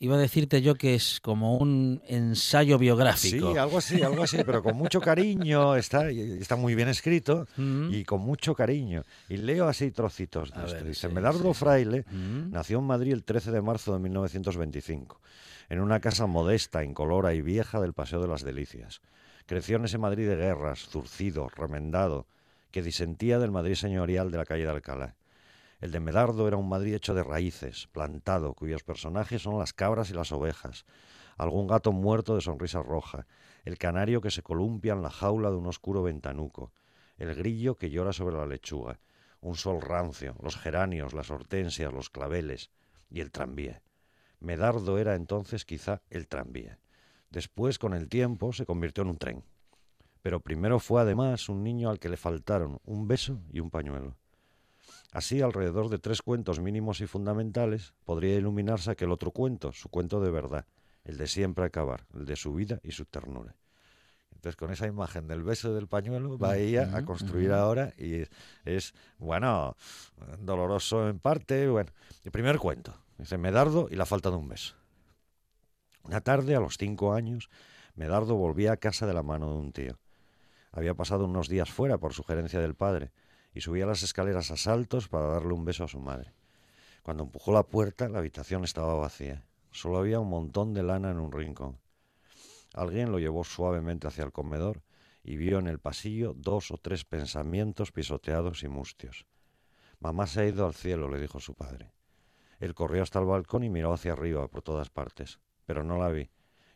Iba 0.00 0.14
a 0.14 0.18
decirte 0.18 0.62
yo 0.62 0.76
que 0.76 0.94
es 0.94 1.18
como 1.20 1.56
un 1.56 2.00
ensayo 2.06 2.78
biográfico. 2.78 3.52
Sí, 3.52 3.58
algo 3.58 3.78
así, 3.78 4.00
algo 4.02 4.22
así, 4.22 4.38
pero 4.46 4.62
con 4.62 4.76
mucho 4.76 5.00
cariño, 5.00 5.74
está, 5.74 6.08
está 6.10 6.54
muy 6.54 6.76
bien 6.76 6.88
escrito 6.88 7.48
mm. 7.56 7.92
y 7.92 8.04
con 8.04 8.20
mucho 8.20 8.54
cariño. 8.54 9.02
Y 9.28 9.38
leo 9.38 9.66
así 9.66 9.90
trocitos 9.90 10.52
de 10.52 10.66
esto. 10.66 10.84
Dice, 10.84 11.08
Medardo 11.08 11.52
Fraile 11.52 12.04
mm. 12.08 12.52
nació 12.52 12.78
en 12.78 12.84
Madrid 12.84 13.12
el 13.12 13.24
13 13.24 13.50
de 13.50 13.60
marzo 13.60 13.92
de 13.92 13.98
1925, 13.98 15.20
en 15.68 15.80
una 15.80 15.98
casa 15.98 16.26
modesta, 16.26 16.84
incolora 16.84 17.34
y 17.34 17.42
vieja 17.42 17.80
del 17.80 17.92
Paseo 17.92 18.22
de 18.22 18.28
las 18.28 18.44
Delicias. 18.44 19.00
Creció 19.46 19.78
en 19.78 19.86
ese 19.86 19.98
Madrid 19.98 20.28
de 20.28 20.36
guerras, 20.36 20.88
zurcido, 20.88 21.48
remendado, 21.48 22.26
que 22.70 22.82
disentía 22.82 23.40
del 23.40 23.50
Madrid 23.50 23.74
señorial 23.74 24.30
de 24.30 24.38
la 24.38 24.44
calle 24.44 24.62
de 24.62 24.70
Alcalá. 24.70 25.16
El 25.80 25.92
de 25.92 26.00
Medardo 26.00 26.48
era 26.48 26.56
un 26.56 26.68
Madrid 26.68 26.94
hecho 26.94 27.14
de 27.14 27.22
raíces, 27.22 27.86
plantado, 27.92 28.54
cuyos 28.54 28.82
personajes 28.82 29.42
son 29.42 29.58
las 29.58 29.72
cabras 29.72 30.10
y 30.10 30.14
las 30.14 30.32
ovejas, 30.32 30.84
algún 31.36 31.68
gato 31.68 31.92
muerto 31.92 32.34
de 32.34 32.40
sonrisa 32.40 32.82
roja, 32.82 33.28
el 33.64 33.78
canario 33.78 34.20
que 34.20 34.32
se 34.32 34.42
columpia 34.42 34.92
en 34.92 35.02
la 35.02 35.10
jaula 35.10 35.50
de 35.50 35.56
un 35.56 35.68
oscuro 35.68 36.02
ventanuco, 36.02 36.72
el 37.16 37.32
grillo 37.36 37.76
que 37.76 37.90
llora 37.90 38.12
sobre 38.12 38.36
la 38.36 38.46
lechuga, 38.46 38.98
un 39.40 39.54
sol 39.54 39.80
rancio, 39.80 40.34
los 40.42 40.56
geranios, 40.56 41.14
las 41.14 41.30
hortensias, 41.30 41.92
los 41.92 42.10
claveles 42.10 42.70
y 43.08 43.20
el 43.20 43.30
tranvía. 43.30 43.80
Medardo 44.40 44.98
era 44.98 45.14
entonces 45.14 45.64
quizá 45.64 46.02
el 46.10 46.26
tranvía. 46.26 46.80
Después, 47.30 47.78
con 47.78 47.94
el 47.94 48.08
tiempo, 48.08 48.52
se 48.52 48.66
convirtió 48.66 49.02
en 49.02 49.10
un 49.10 49.18
tren. 49.18 49.44
Pero 50.22 50.40
primero 50.40 50.80
fue 50.80 51.00
además 51.00 51.48
un 51.48 51.62
niño 51.62 51.88
al 51.88 52.00
que 52.00 52.08
le 52.08 52.16
faltaron 52.16 52.80
un 52.84 53.06
beso 53.06 53.40
y 53.52 53.60
un 53.60 53.70
pañuelo. 53.70 54.16
Así, 55.12 55.40
alrededor 55.40 55.88
de 55.88 55.98
tres 55.98 56.20
cuentos 56.20 56.60
mínimos 56.60 57.00
y 57.00 57.06
fundamentales, 57.06 57.94
podría 58.04 58.36
iluminarse 58.36 58.90
aquel 58.90 59.10
otro 59.10 59.30
cuento, 59.30 59.72
su 59.72 59.88
cuento 59.88 60.20
de 60.20 60.30
verdad, 60.30 60.66
el 61.04 61.16
de 61.16 61.26
siempre 61.26 61.64
acabar, 61.64 62.04
el 62.14 62.26
de 62.26 62.36
su 62.36 62.52
vida 62.52 62.78
y 62.82 62.92
su 62.92 63.06
ternura. 63.06 63.56
Entonces, 64.34 64.56
con 64.56 64.70
esa 64.70 64.86
imagen 64.86 65.26
del 65.26 65.42
beso 65.42 65.74
del 65.74 65.88
pañuelo, 65.88 66.38
va 66.38 66.58
ella 66.58 66.96
a 66.96 67.04
construir 67.04 67.52
ahora 67.52 67.92
y 67.98 68.24
es, 68.64 68.94
bueno, 69.18 69.76
doloroso 70.38 71.08
en 71.08 71.18
parte. 71.18 71.68
Bueno, 71.68 71.90
el 72.22 72.30
primer 72.30 72.58
cuento, 72.58 72.94
dice 73.16 73.36
Medardo 73.38 73.88
y 73.90 73.96
la 73.96 74.06
falta 74.06 74.30
de 74.30 74.36
un 74.36 74.48
beso. 74.48 74.74
Una 76.04 76.20
tarde, 76.20 76.54
a 76.54 76.60
los 76.60 76.76
cinco 76.76 77.14
años, 77.14 77.50
Medardo 77.96 78.36
volvía 78.36 78.72
a 78.72 78.76
casa 78.76 79.06
de 79.06 79.14
la 79.14 79.24
mano 79.24 79.50
de 79.50 79.58
un 79.58 79.72
tío. 79.72 79.98
Había 80.70 80.94
pasado 80.94 81.24
unos 81.24 81.48
días 81.48 81.70
fuera 81.70 81.98
por 81.98 82.12
sugerencia 82.12 82.60
del 82.60 82.74
padre 82.74 83.10
y 83.58 83.60
subía 83.60 83.86
las 83.86 84.04
escaleras 84.04 84.52
a 84.52 84.56
saltos 84.56 85.08
para 85.08 85.26
darle 85.26 85.52
un 85.52 85.64
beso 85.64 85.82
a 85.82 85.88
su 85.88 85.98
madre. 85.98 86.32
Cuando 87.02 87.24
empujó 87.24 87.52
la 87.52 87.64
puerta, 87.64 88.08
la 88.08 88.20
habitación 88.20 88.62
estaba 88.62 88.94
vacía. 88.94 89.42
Solo 89.72 89.98
había 89.98 90.20
un 90.20 90.28
montón 90.28 90.74
de 90.74 90.84
lana 90.84 91.10
en 91.10 91.18
un 91.18 91.32
rincón. 91.32 91.76
Alguien 92.72 93.10
lo 93.10 93.18
llevó 93.18 93.42
suavemente 93.42 94.06
hacia 94.06 94.22
el 94.22 94.30
comedor 94.30 94.84
y 95.24 95.36
vio 95.38 95.58
en 95.58 95.66
el 95.66 95.80
pasillo 95.80 96.34
dos 96.36 96.70
o 96.70 96.78
tres 96.78 97.04
pensamientos 97.04 97.90
pisoteados 97.90 98.62
y 98.62 98.68
mustios. 98.68 99.26
Mamá 99.98 100.28
se 100.28 100.42
ha 100.42 100.46
ido 100.46 100.64
al 100.64 100.74
cielo, 100.74 101.08
le 101.08 101.18
dijo 101.18 101.40
su 101.40 101.54
padre. 101.54 101.90
Él 102.60 102.76
corrió 102.76 103.02
hasta 103.02 103.18
el 103.18 103.24
balcón 103.24 103.64
y 103.64 103.70
miró 103.70 103.92
hacia 103.92 104.12
arriba 104.12 104.46
por 104.46 104.62
todas 104.62 104.88
partes, 104.88 105.40
pero 105.66 105.82
no 105.82 105.98
la 105.98 106.10
vi. 106.10 106.30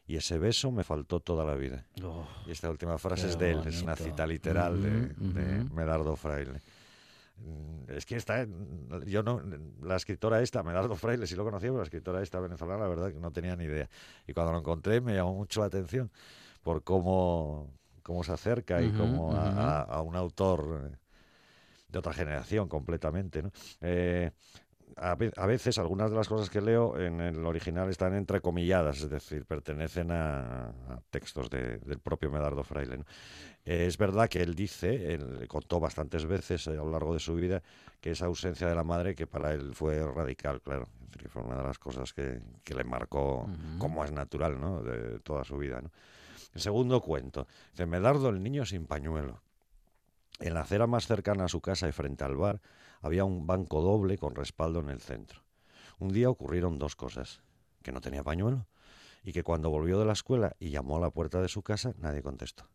Y 0.06 0.16
ese 0.16 0.38
beso 0.38 0.72
me 0.72 0.84
faltó 0.84 1.20
toda 1.20 1.44
la 1.44 1.54
vida. 1.54 1.86
Oh, 2.02 2.26
y 2.46 2.50
esta 2.50 2.68
última 2.68 2.98
frase 2.98 3.28
es 3.28 3.38
de 3.38 3.52
él, 3.52 3.62
es 3.66 3.82
una 3.82 3.94
cita 3.94 4.26
literal 4.26 4.82
de, 4.82 5.64
Medardo 5.72 6.16
Fraile. 6.16 6.60
Mm, 7.44 7.90
es 7.90 8.06
que 8.06 8.16
está, 8.16 8.46
yo 9.06 9.22
no, 9.22 9.42
la 9.82 9.96
escritora 9.96 10.40
esta, 10.40 10.62
Medardo 10.62 10.96
Fraile, 10.96 11.26
sí 11.26 11.34
lo 11.34 11.44
conocía, 11.44 11.68
pero 11.70 11.78
la 11.78 11.84
escritora 11.84 12.22
esta 12.22 12.40
venezolana, 12.40 12.82
la 12.84 12.88
verdad 12.88 13.12
que 13.12 13.20
no 13.20 13.30
tenía 13.32 13.56
ni 13.56 13.64
idea. 13.64 13.88
Y 14.26 14.32
cuando 14.32 14.52
lo 14.52 14.58
encontré 14.58 15.00
me 15.00 15.14
llamó 15.14 15.34
mucho 15.34 15.60
la 15.60 15.66
atención 15.66 16.10
por 16.62 16.82
cómo, 16.84 17.70
cómo 18.02 18.24
se 18.24 18.32
acerca 18.32 18.82
y 18.82 18.90
cómo 18.92 19.34
a, 19.34 20.00
un 20.02 20.16
autor 20.16 20.90
eh, 20.92 20.96
de 21.88 21.98
otra 21.98 22.12
generación 22.12 22.68
completamente. 22.68 23.42
¿no? 23.42 23.50
Eh, 23.80 24.30
a, 24.96 25.46
veces 25.46 25.78
algunas 25.78 26.10
de 26.10 26.16
las 26.16 26.28
cosas 26.28 26.50
que 26.50 26.60
leo 26.60 26.98
en 26.98 27.20
el 27.20 27.44
original 27.44 27.88
están 27.88 28.14
entrecomilladas, 28.14 29.00
es 29.00 29.10
decir, 29.10 29.44
pertenecen 29.44 30.10
a, 30.10 30.72
textos 31.10 31.50
del 31.50 31.98
propio 32.02 32.30
Medardo 32.30 32.64
Fraile. 32.64 33.04
es 33.64 33.98
verdad 33.98 34.28
que 34.28 34.42
él 34.42 34.54
dice, 34.54 35.14
él 35.14 35.46
contó 35.48 35.80
bastantes 35.80 36.26
veces 36.26 36.68
a 36.68 36.72
lo 36.72 36.90
largo 36.90 37.14
de 37.14 37.20
su 37.20 37.34
vida, 37.34 37.62
que 38.00 38.12
esa 38.12 38.26
ausencia 38.26 38.66
de 38.66 38.74
la 38.74 38.84
madre 38.84 39.14
que 39.14 39.26
para 39.26 39.52
él 39.52 39.74
fue 39.74 40.00
radical, 40.04 40.60
claro, 40.60 40.88
que 41.18 41.28
fue 41.28 41.42
una 41.42 41.56
de 41.56 41.64
las 41.64 41.78
cosas 41.78 42.12
que, 42.12 42.40
le 42.74 42.84
marcó, 42.84 43.48
como 43.78 44.04
es 44.04 44.12
natural, 44.12 44.60
¿no? 44.60 44.82
de 44.82 45.18
toda 45.20 45.44
su 45.44 45.58
vida. 45.58 45.82
El 46.54 46.60
segundo 46.60 47.00
cuento, 47.00 47.46
dice 47.70 47.86
Medardo 47.86 48.28
el 48.28 48.42
niño 48.42 48.66
sin 48.66 48.86
pañuelo. 48.86 49.40
En 50.40 50.54
la 50.54 50.60
acera 50.62 50.86
más 50.86 51.06
cercana 51.06 51.44
a 51.44 51.48
su 51.48 51.60
casa 51.60 51.88
y 51.88 51.92
frente 51.92 52.24
al 52.24 52.36
bar, 52.36 52.60
había 53.02 53.24
un 53.24 53.46
banco 53.46 53.82
doble 53.82 54.16
con 54.16 54.34
respaldo 54.34 54.80
en 54.80 54.88
el 54.88 55.00
centro. 55.00 55.42
Un 55.98 56.08
día 56.08 56.30
ocurrieron 56.30 56.78
dos 56.78 56.96
cosas, 56.96 57.42
que 57.82 57.92
no 57.92 58.00
tenía 58.00 58.22
pañuelo 58.22 58.66
y 59.24 59.32
que 59.32 59.42
cuando 59.42 59.70
volvió 59.70 59.98
de 59.98 60.04
la 60.04 60.14
escuela 60.14 60.56
y 60.58 60.70
llamó 60.70 60.96
a 60.96 61.00
la 61.00 61.10
puerta 61.10 61.40
de 61.40 61.48
su 61.48 61.62
casa 61.62 61.94
nadie 61.98 62.22
contestó. 62.22 62.68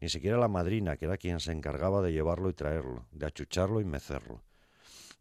Ni 0.00 0.08
siquiera 0.08 0.36
la 0.36 0.48
madrina, 0.48 0.96
que 0.96 1.06
era 1.06 1.16
quien 1.16 1.40
se 1.40 1.52
encargaba 1.52 2.02
de 2.02 2.12
llevarlo 2.12 2.50
y 2.50 2.54
traerlo, 2.54 3.06
de 3.12 3.26
achucharlo 3.26 3.80
y 3.80 3.84
mecerlo. 3.84 4.42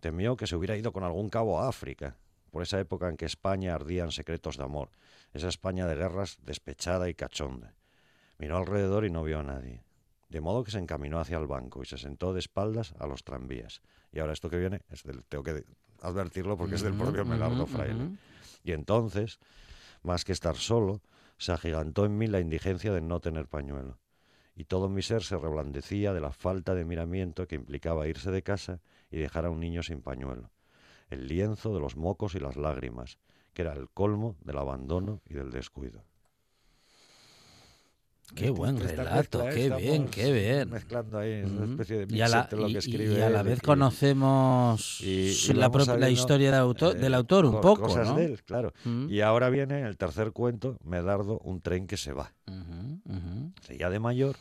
Temió 0.02 0.36
que 0.36 0.48
se 0.48 0.56
hubiera 0.56 0.76
ido 0.76 0.92
con 0.92 1.04
algún 1.04 1.30
cabo 1.30 1.60
a 1.60 1.70
África, 1.70 2.18
por 2.52 2.62
esa 2.62 2.80
época 2.80 3.10
en 3.10 3.18
que 3.18 3.26
España 3.26 3.74
ardían 3.74 4.12
secretos 4.12 4.58
de 4.58 4.64
amor, 4.64 4.90
esa 5.34 5.48
España 5.48 5.88
de 5.88 5.96
guerras 5.96 6.38
despechada 6.42 7.10
y 7.10 7.14
cachonda. 7.14 7.76
Miró 8.38 8.58
alrededor 8.58 9.06
y 9.06 9.10
no 9.10 9.24
vio 9.24 9.40
a 9.40 9.44
nadie. 9.44 9.84
De 10.30 10.42
modo 10.42 10.64
que 10.64 10.72
se 10.72 10.80
encaminó 10.80 11.20
hacia 11.20 11.38
el 11.38 11.48
banco 11.48 11.82
y 11.82 11.86
se 11.86 11.98
sentó 11.98 12.34
de 12.34 12.40
espaldas 12.40 12.94
a 13.00 13.08
los 13.08 13.24
tranvías. 13.24 13.82
Y 14.16 14.20
ahora 14.20 14.32
esto 14.32 14.50
que 14.50 14.58
viene, 14.58 14.82
es 14.90 15.04
del, 15.04 15.26
tengo 15.26 15.44
que 15.44 15.66
advertirlo 16.02 16.56
porque 16.58 16.76
es 16.76 16.82
del 16.82 16.94
propio 16.94 17.26
Melardo 17.26 17.68
Fraile. 17.68 18.18
Y 18.64 18.72
entonces, 18.72 19.40
más 20.04 20.24
que 20.24 20.32
estar 20.32 20.56
solo, 20.56 21.02
se 21.38 21.52
agigantó 21.52 22.06
en 22.06 22.18
mí 22.18 22.28
la 22.28 22.40
indigencia 22.40 22.94
de 22.94 23.02
no 23.02 23.20
tener 23.20 23.50
pañuelo. 23.50 24.00
Y 24.56 24.64
todo 24.64 24.88
mi 24.88 25.02
ser 25.02 25.22
se 25.22 25.38
reblandecía 25.38 26.14
de 26.14 26.22
la 26.22 26.32
falta 26.32 26.74
de 26.74 26.86
miramiento 26.86 27.46
que 27.46 27.56
implicaba 27.56 28.08
irse 28.08 28.32
de 28.32 28.42
casa 28.42 28.80
y 29.12 29.18
dejar 29.18 29.46
a 29.46 29.50
un 29.50 29.60
niño 29.60 29.84
sin 29.84 30.02
pañuelo. 30.02 30.50
El 31.10 31.28
lienzo 31.28 31.74
de 31.74 31.82
los 31.82 31.98
mocos 31.98 32.36
y 32.36 32.40
las 32.40 32.56
lágrimas, 32.56 33.20
que 33.54 33.64
era 33.64 33.74
el 33.74 33.90
colmo 33.90 34.38
del 34.40 34.60
abandono 34.60 35.22
y 35.26 35.34
del 35.34 35.52
descuido. 35.52 36.06
Qué 38.34 38.50
buen 38.50 38.80
relato, 38.80 39.44
qué 39.54 39.70
bien, 39.70 40.08
qué 40.08 40.32
bien. 40.32 40.70
Mezclando 40.70 41.20
ahí 41.20 41.44
una 41.44 41.66
especie 41.66 42.06
de 42.06 42.16
y 42.16 42.22
a 42.22 42.28
la, 42.28 42.50
lo 42.52 42.68
que 42.68 42.78
escribe. 42.80 43.14
Y 43.14 43.22
a 43.22 43.30
la 43.30 43.44
vez 43.44 43.62
conocemos 43.62 45.02
la, 45.54 45.70
la, 45.98 46.10
historia 46.10 46.52
del 46.52 46.60
autor, 46.60 46.96
del 46.96 47.14
autor 47.14 47.46
un 47.46 47.62
poco. 47.62 47.84
Cosas 47.84 48.08
¿no? 48.08 48.16
de 48.16 48.26
él, 48.26 48.44
claro. 48.44 48.74
Y 49.10 49.22
ahora 49.22 49.50
viene 49.50 49.82
el 49.82 49.98
tercer 49.98 50.32
cuento, 50.32 50.78
Medardo, 50.84 51.40
un 51.40 51.62
tren 51.62 51.88
que 51.88 51.98
se 51.98 52.14
va. 52.14 52.34
ya 53.78 53.90
de 53.90 54.00
mayor, 54.00 54.36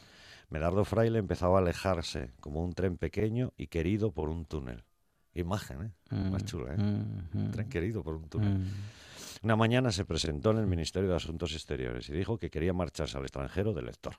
Medardo 0.50 0.84
Fraile 0.84 1.18
empezaba 1.18 1.58
a 1.58 1.62
alejarse 1.62 2.30
como 2.40 2.64
un 2.64 2.72
tren 2.72 2.96
pequeño 2.96 3.52
y 3.56 3.66
querido 3.66 4.12
por 4.12 4.28
un 4.28 4.44
túnel. 4.44 4.84
Imagen, 5.34 5.82
¿eh? 5.82 6.14
Más 6.30 6.42
mm, 6.42 6.46
chula, 6.46 6.74
¿eh? 6.74 6.78
Mm, 6.78 7.50
tren 7.50 7.68
querido 7.68 8.02
por 8.04 8.14
un 8.14 8.28
túnel. 8.28 8.64
Una 9.44 9.56
mañana 9.56 9.92
se 9.92 10.06
presentó 10.06 10.52
en 10.52 10.56
el 10.56 10.66
Ministerio 10.66 11.10
de 11.10 11.16
Asuntos 11.16 11.52
Exteriores 11.52 12.08
y 12.08 12.14
dijo 12.14 12.38
que 12.38 12.48
quería 12.48 12.72
marcharse 12.72 13.18
al 13.18 13.24
extranjero 13.24 13.74
de 13.74 13.82
lector. 13.82 14.16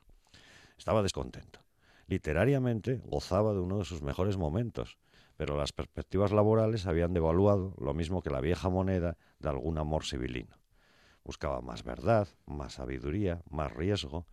Estaba 0.78 1.02
descontento. 1.02 1.62
Literariamente 2.06 3.02
gozaba 3.04 3.52
de 3.54 3.60
uno 3.60 3.80
de 3.80 3.86
sus 3.86 4.04
mejores 4.04 4.38
momentos, 4.38 5.00
pero 5.36 5.58
las 5.58 5.72
perspectivas 5.72 6.32
laborales 6.32 6.86
habían 6.86 7.12
devaluado 7.12 7.74
lo 7.80 7.96
mismo 7.96 8.22
que 8.22 8.30
la 8.30 8.40
vieja 8.40 8.70
moneda 8.70 9.18
de 9.40 9.50
algún 9.50 9.80
amor 9.80 10.06
civilino. 10.06 10.60
Buscaba 11.24 11.60
más 11.62 11.84
verdad, 11.84 12.28
más 12.46 12.74
sabiduría, 12.74 13.42
más 13.50 13.74
riesgo. 13.74 14.28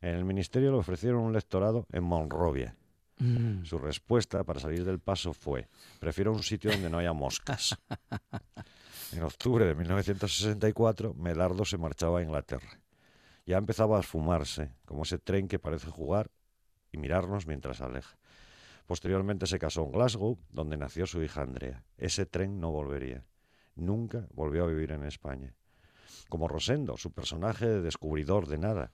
En 0.00 0.14
el 0.14 0.24
ministerio 0.24 0.70
le 0.70 0.78
ofrecieron 0.78 1.18
un 1.18 1.32
lectorado 1.32 1.84
en 1.90 2.04
Monrovia. 2.04 2.76
Mm. 3.18 3.64
Su 3.64 3.78
respuesta 3.80 4.44
para 4.44 4.60
salir 4.60 4.84
del 4.84 5.00
paso 5.00 5.32
fue, 5.32 5.66
prefiero 5.98 6.30
un 6.30 6.44
sitio 6.44 6.70
donde 6.70 6.90
no 6.90 6.98
haya 6.98 7.12
moscas. 7.12 7.76
en 9.12 9.22
octubre 9.22 9.64
de 9.64 9.74
1964, 9.74 11.14
Medardo 11.14 11.64
se 11.64 11.78
marchaba 11.78 12.20
a 12.20 12.22
Inglaterra. 12.22 12.80
Ya 13.46 13.56
empezaba 13.56 13.96
a 13.96 14.00
esfumarse, 14.00 14.72
como 14.84 15.02
ese 15.02 15.18
tren 15.18 15.48
que 15.48 15.58
parece 15.58 15.90
jugar 15.90 16.30
y 16.92 16.98
mirarnos 16.98 17.46
mientras 17.46 17.80
aleja. 17.80 18.18
Posteriormente 18.86 19.46
se 19.46 19.58
casó 19.58 19.84
en 19.84 19.92
Glasgow, 19.92 20.38
donde 20.50 20.76
nació 20.76 21.06
su 21.06 21.22
hija 21.22 21.42
Andrea. 21.42 21.84
Ese 21.96 22.26
tren 22.26 22.60
no 22.60 22.70
volvería. 22.70 23.24
Nunca 23.74 24.26
volvió 24.32 24.64
a 24.64 24.68
vivir 24.68 24.92
en 24.92 25.04
España 25.04 25.54
como 26.28 26.48
Rosendo, 26.48 26.96
su 26.96 27.12
personaje 27.12 27.66
de 27.66 27.80
descubridor 27.80 28.46
de 28.46 28.58
nada. 28.58 28.92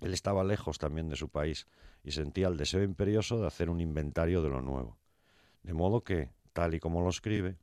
Él 0.00 0.12
estaba 0.12 0.44
lejos 0.44 0.78
también 0.78 1.08
de 1.08 1.16
su 1.16 1.28
país 1.28 1.66
y 2.02 2.12
sentía 2.12 2.48
el 2.48 2.56
deseo 2.56 2.82
imperioso 2.82 3.40
de 3.40 3.46
hacer 3.46 3.70
un 3.70 3.80
inventario 3.80 4.42
de 4.42 4.50
lo 4.50 4.60
nuevo. 4.60 4.98
De 5.62 5.72
modo 5.72 6.02
que, 6.02 6.30
tal 6.52 6.74
y 6.74 6.80
como 6.80 7.00
lo 7.00 7.08
escribe, 7.08 7.56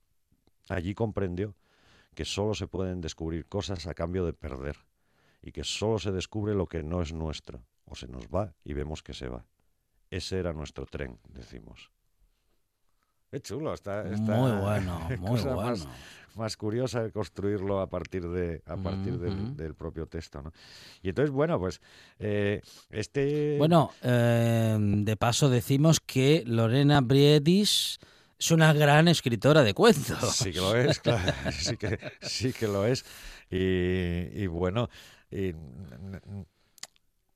allí 0.71 0.93
comprendió 0.93 1.55
que 2.15 2.25
sólo 2.25 2.53
se 2.53 2.67
pueden 2.67 3.01
descubrir 3.01 3.45
cosas 3.47 3.87
a 3.87 3.93
cambio 3.93 4.25
de 4.25 4.33
perder, 4.33 4.77
y 5.41 5.51
que 5.51 5.63
sólo 5.63 5.97
se 5.99 6.11
descubre 6.11 6.53
lo 6.53 6.67
que 6.67 6.83
no 6.83 7.01
es 7.01 7.13
nuestro, 7.13 7.63
o 7.85 7.95
se 7.95 8.07
nos 8.07 8.27
va 8.27 8.53
y 8.63 8.73
vemos 8.73 9.01
que 9.01 9.13
se 9.13 9.27
va. 9.27 9.45
Ese 10.09 10.39
era 10.39 10.53
nuestro 10.53 10.85
tren, 10.85 11.19
decimos. 11.29 11.89
Es 13.31 13.43
chulo, 13.43 13.73
está, 13.73 14.01
está 14.11 14.35
muy 14.37 14.51
bueno, 14.51 15.09
muy 15.19 15.41
bueno 15.41 15.75
más 16.35 16.55
curiosa 16.57 17.03
de 17.03 17.11
construirlo 17.11 17.79
a 17.81 17.89
partir 17.89 18.27
de 18.27 18.61
a 18.65 18.77
partir 18.77 19.17
del, 19.19 19.75
propio 19.75 20.07
texto, 20.07 20.41
¿no? 20.41 20.51
Y 21.01 21.09
entonces, 21.09 21.31
bueno, 21.31 21.59
pues 21.59 21.81
eh, 22.19 22.61
este... 22.89 23.57
Bueno, 23.57 23.91
eh, 24.01 24.77
de 24.79 25.17
paso 25.17 25.49
decimos 25.49 25.99
que 25.99 26.43
Lorena 26.45 27.01
Briedis 27.01 27.99
es 28.41 28.49
una 28.49 28.73
gran 28.73 29.07
escritora 29.07 29.61
de 29.61 29.75
cuentos. 29.75 30.35
Sí 30.35 30.51
que 30.51 30.59
lo 30.59 30.75
es, 30.75 30.99
claro, 30.99 31.31
sí 31.51 31.77
que, 31.77 31.99
sí 32.21 32.51
que 32.51 32.67
lo 32.67 32.87
es. 32.87 33.05
Y, 33.51 34.29
y 34.33 34.47
bueno, 34.47 34.89
y, 35.29 35.53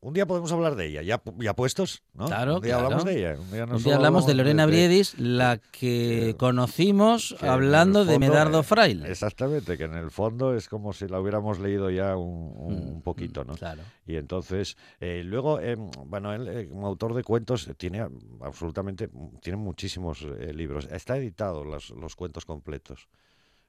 un 0.05 0.13
día 0.13 0.27
podemos 0.27 0.51
hablar 0.51 0.75
de 0.75 0.85
ella, 0.85 1.01
ya, 1.01 1.19
ya 1.39 1.55
puestos, 1.55 2.03
¿no? 2.13 2.27
Claro, 2.27 2.57
un 2.57 2.61
día 2.61 2.75
hablamos 2.75 3.05
de 3.05 3.17
ella. 3.17 3.37
Un 3.39 3.81
día, 3.81 3.95
hablamos 3.95 4.27
de 4.27 4.35
Lorena 4.35 4.67
Briedis, 4.67 5.17
la 5.17 5.57
que 5.57 6.35
conocimos 6.37 7.35
hablando 7.41 8.05
de 8.05 8.19
Medardo 8.19 8.61
Fraile. 8.61 9.09
Exactamente, 9.09 9.79
que 9.79 9.85
en 9.85 9.95
el 9.95 10.11
fondo 10.11 10.55
es 10.55 10.69
como 10.69 10.93
si 10.93 11.07
la 11.07 11.19
hubiéramos 11.19 11.57
leído 11.57 11.89
ya 11.89 12.15
un, 12.17 12.97
mm, 12.97 13.01
poquito, 13.01 13.43
¿no? 13.45 13.55
Claro. 13.55 13.81
Y 14.05 14.17
entonces, 14.17 14.77
eh, 14.99 15.23
luego, 15.25 15.59
em, 15.59 15.89
bueno, 16.05 16.33
él 16.33 16.47
eh, 16.49 16.69
como 16.69 16.85
autor 16.85 17.15
de 17.15 17.23
cuentos 17.23 17.67
tiene 17.75 18.07
absolutamente, 18.41 19.09
tiene 19.41 19.57
muchísimos 19.57 20.21
eh, 20.21 20.53
libros. 20.53 20.87
Está 20.91 21.17
editado 21.17 21.63
los, 21.63 21.89
los 21.89 22.15
cuentos 22.15 22.45
completos. 22.45 23.09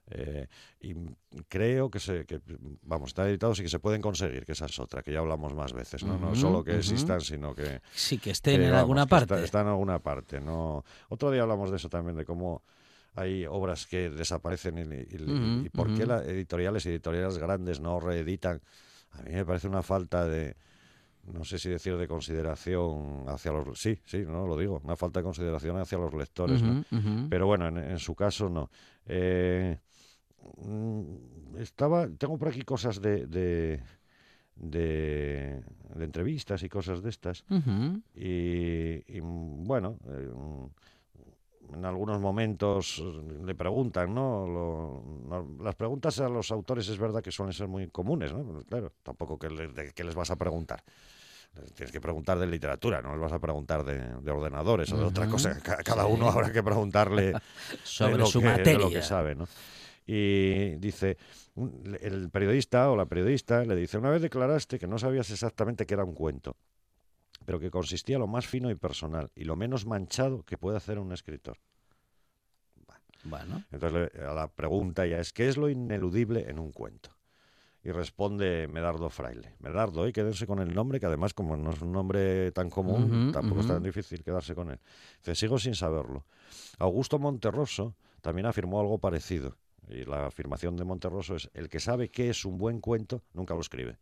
Eh, 0.09 0.47
y 0.79 0.95
creo 1.49 1.89
que, 1.89 1.99
se, 1.99 2.25
que, 2.25 2.39
vamos, 2.83 3.09
está 3.09 3.27
editado 3.27 3.53
y 3.53 3.61
que 3.61 3.69
se 3.69 3.79
pueden 3.79 4.01
conseguir, 4.01 4.45
que 4.45 4.53
esa 4.53 4.65
es 4.65 4.79
otra, 4.79 5.01
que 5.03 5.11
ya 5.11 5.19
hablamos 5.19 5.53
más 5.53 5.73
veces, 5.73 6.03
¿no? 6.03 6.17
no 6.17 6.33
solo 6.35 6.63
que 6.63 6.77
existan, 6.77 7.21
sino 7.21 7.53
que... 7.53 7.81
Sí, 7.93 8.17
que 8.17 8.31
estén 8.31 8.61
en 8.61 8.73
alguna 8.73 9.05
parte. 9.05 9.43
Está, 9.43 9.61
en 9.61 9.67
alguna 9.67 9.99
parte, 9.99 10.39
¿no? 10.39 10.85
Otro 11.09 11.31
día 11.31 11.41
hablamos 11.41 11.71
de 11.71 11.77
eso 11.77 11.89
también, 11.89 12.15
de 12.15 12.25
cómo 12.25 12.63
hay 13.15 13.45
obras 13.45 13.87
que 13.87 14.09
desaparecen 14.09 14.77
y, 14.77 15.69
por 15.69 15.93
qué 15.95 16.05
las 16.05 16.25
editoriales 16.25 16.85
y 16.85 16.89
editoriales 16.89 17.37
grandes 17.37 17.79
no 17.79 17.99
reeditan. 17.99 18.61
A 19.11 19.23
mí 19.23 19.31
me 19.31 19.45
parece 19.45 19.67
una 19.67 19.81
falta 19.81 20.25
de 20.25 20.55
no 21.33 21.43
sé 21.43 21.59
si 21.59 21.69
decir 21.69 21.97
de 21.97 22.07
consideración 22.07 23.25
hacia 23.27 23.51
los 23.51 23.77
sí 23.77 23.99
sí 24.05 24.23
no 24.25 24.47
lo 24.47 24.55
digo 24.55 24.79
una 24.81 24.95
falta 24.95 25.19
de 25.19 25.25
consideración 25.25 25.77
hacia 25.77 25.97
los 25.97 26.13
lectores 26.13 26.61
¿no? 26.61 26.85
pero 27.29 27.47
bueno 27.47 27.67
en, 27.67 27.99
su 27.99 28.15
caso 28.15 28.47
no 28.47 28.69
eh, 29.05 29.77
estaba, 31.57 32.07
tengo 32.07 32.37
por 32.37 32.49
aquí 32.49 32.61
cosas 32.61 33.01
de, 33.01 33.27
de, 33.27 33.81
de, 34.55 35.61
entrevistas 35.99 36.63
y 36.63 36.69
cosas 36.69 37.01
de 37.01 37.09
estas. 37.09 37.43
y, 38.15 39.19
bueno, 39.19 39.97
eh, 40.07 40.31
en 41.73 41.85
algunos 41.85 42.19
momentos 42.19 43.03
le 43.43 43.55
preguntan, 43.55 44.13
¿no? 44.13 45.03
las 45.61 45.75
preguntas 45.75 46.19
a 46.19 46.29
los 46.29 46.51
autores 46.51 46.87
es 46.87 46.97
verdad 46.97 47.21
que 47.21 47.31
suelen 47.31 47.53
ser 47.53 47.67
muy 47.67 47.89
comunes, 47.89 48.33
¿no? 48.33 48.63
Claro, 48.69 48.93
tampoco 49.03 49.37
que, 49.37 49.49
les 49.49 50.15
vas 50.15 50.31
a 50.31 50.35
preguntar. 50.35 50.83
Tienes 51.73 51.91
que 51.91 51.99
preguntar 51.99 52.37
de 52.37 52.45
literatura, 52.45 53.01
no 53.01 53.13
les 53.13 53.19
vas 53.19 53.31
a 53.33 53.39
preguntar 53.39 53.83
de, 53.83 54.31
ordenadores 54.31 54.91
o 54.91 54.97
de 54.97 55.03
otra 55.05 55.27
cosa. 55.27 55.57
Cada 55.61 56.05
uno 56.05 56.29
habrá 56.29 56.51
que 56.51 56.61
preguntarle 56.61 57.33
sobre 57.83 58.25
su 58.25 58.41
materia. 58.41 58.79
lo 58.79 58.89
que 58.89 59.01
sabe, 59.01 59.35
¿no? 59.35 59.47
Y 60.09 60.77
dice, 60.77 61.17
el 62.01 62.29
periodista 62.29 62.89
o 62.89 62.95
la 62.95 63.05
periodista 63.05 63.65
le 63.65 63.75
dice, 63.75 63.97
una 63.97 64.09
vez 64.09 64.21
declaraste 64.21 64.79
que 64.79 64.87
no 64.87 64.97
sabías 64.97 65.29
exactamente 65.29 65.85
qué 65.85 65.95
era 65.95 66.05
un 66.05 66.15
cuento, 66.15 66.55
pero 67.45 67.59
que 67.59 67.69
consistía 67.69 68.17
lo 68.17 68.25
más 68.25 68.47
fino 68.47 68.71
y 68.71 68.75
personal 68.75 69.29
y 69.35 69.43
lo 69.43 69.57
menos 69.57 69.85
manchado 69.85 70.43
que 70.43 70.57
puede 70.57 70.77
hacer 70.77 70.97
un 70.97 71.11
escritor. 71.11 71.57
Bueno. 73.25 73.65
Entonces 73.69 74.09
a 74.21 74.33
la 74.33 74.47
pregunta 74.47 75.05
ya 75.05 75.19
es, 75.19 75.33
¿qué 75.33 75.49
es 75.49 75.57
lo 75.57 75.69
ineludible 75.69 76.49
en 76.49 76.57
un 76.57 76.71
cuento? 76.71 77.09
Y 77.83 77.91
responde 77.91 78.69
Medardo 78.69 79.09
Fraile. 79.09 79.55
Medardo, 79.59 80.03
hay 80.03 80.13
que 80.13 80.21
quédense 80.21 80.47
con 80.47 80.59
el 80.59 80.73
nombre, 80.73 81.01
que 81.01 81.05
además 81.05 81.33
como 81.33 81.57
no 81.57 81.71
es 81.71 81.81
un 81.81 81.91
nombre 81.91 82.53
tan 82.53 82.69
común, 82.69 83.31
tampoco 83.33 83.59
es 83.59 83.67
tan 83.67 83.83
difícil 83.83 84.23
quedarse 84.23 84.55
con 84.55 84.71
él. 84.71 84.79
Dice, 85.19 85.35
sigo 85.35 85.59
sin 85.59 85.75
saberlo. 85.75 86.25
Augusto 86.79 87.19
Monterroso 87.19 87.95
también 88.21 88.45
afirmó 88.45 88.79
algo 88.79 88.99
parecido. 88.99 89.57
Y 89.89 90.05
la 90.05 90.27
afirmación 90.27 90.75
de 90.75 90.83
Monterroso 90.83 91.35
es, 91.35 91.49
el 91.53 91.69
que 91.69 91.79
sabe 91.79 92.09
qué 92.09 92.29
es 92.29 92.45
un 92.45 92.57
buen 92.57 92.81
cuento, 92.81 93.23
nunca 93.33 93.53
lo 93.53 93.61
escribe. 93.61 93.97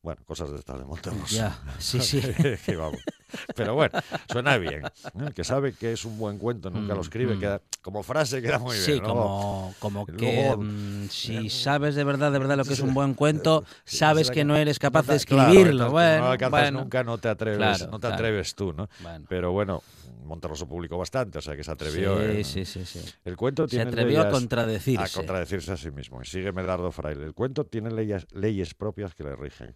Bueno, 0.00 0.22
cosas 0.24 0.50
de 0.52 0.58
estas 0.58 0.78
de 0.78 0.84
Monterroso. 0.84 1.34
Ya, 1.34 1.58
sí, 1.78 2.00
sí. 2.00 2.22
Pero 3.56 3.74
bueno, 3.74 3.98
suena 4.30 4.56
bien. 4.56 4.82
El 5.18 5.34
que 5.34 5.42
sabe 5.42 5.72
que 5.72 5.92
es 5.92 6.04
un 6.04 6.16
buen 6.16 6.38
cuento, 6.38 6.70
nunca 6.70 6.94
lo 6.94 7.00
mm, 7.00 7.02
escribe. 7.02 7.34
Mm. 7.34 7.40
Queda, 7.40 7.62
como 7.82 8.02
frase 8.04 8.40
queda 8.40 8.60
muy 8.60 8.76
bien. 8.76 8.84
Sí, 8.84 9.00
como, 9.00 9.74
como 9.80 10.06
que 10.06 10.54
mm, 10.56 11.08
si 11.08 11.50
sabes 11.50 11.96
de 11.96 12.04
verdad, 12.04 12.30
de 12.30 12.38
verdad 12.38 12.56
lo 12.56 12.64
que 12.64 12.74
es 12.74 12.80
un 12.80 12.94
buen 12.94 13.14
cuento, 13.14 13.64
sabes 13.84 14.30
que 14.30 14.44
no 14.44 14.56
eres 14.56 14.78
capaz 14.78 15.06
de 15.08 15.16
escribirlo. 15.16 15.90
bueno, 15.90 16.36
no 16.36 16.70
nunca, 16.70 17.02
no 17.02 17.18
te 17.18 17.28
atreves, 17.28 17.88
no 17.88 17.98
te 17.98 18.06
atreves 18.06 18.54
tú, 18.54 18.72
¿no? 18.72 18.88
Pero 19.28 19.50
bueno, 19.50 19.82
Monterroso 20.28 20.68
publicó 20.68 20.98
bastante, 20.98 21.38
o 21.38 21.40
sea 21.40 21.56
que 21.56 21.64
se 21.64 21.70
atrevió. 21.70 22.18
Sí, 22.44 22.64
sí, 22.64 22.84
sí, 22.84 23.00
El 23.24 23.36
cuento 23.36 23.66
tiene 23.66 23.84
se 23.84 23.88
atrevió 23.88 24.20
a 24.20 24.30
contradecirse. 24.30 25.02
A 25.02 25.08
contradecirse 25.08 25.72
a 25.72 25.76
sí 25.76 25.90
mismo. 25.90 26.22
Y 26.22 26.26
sigue 26.26 26.52
Medardo 26.52 26.92
Fraile. 26.92 27.24
El 27.24 27.34
cuento 27.34 27.64
tiene 27.64 27.90
leyes, 27.90 28.26
leyes 28.32 28.74
propias 28.74 29.14
que 29.14 29.24
le 29.24 29.34
rigen. 29.34 29.74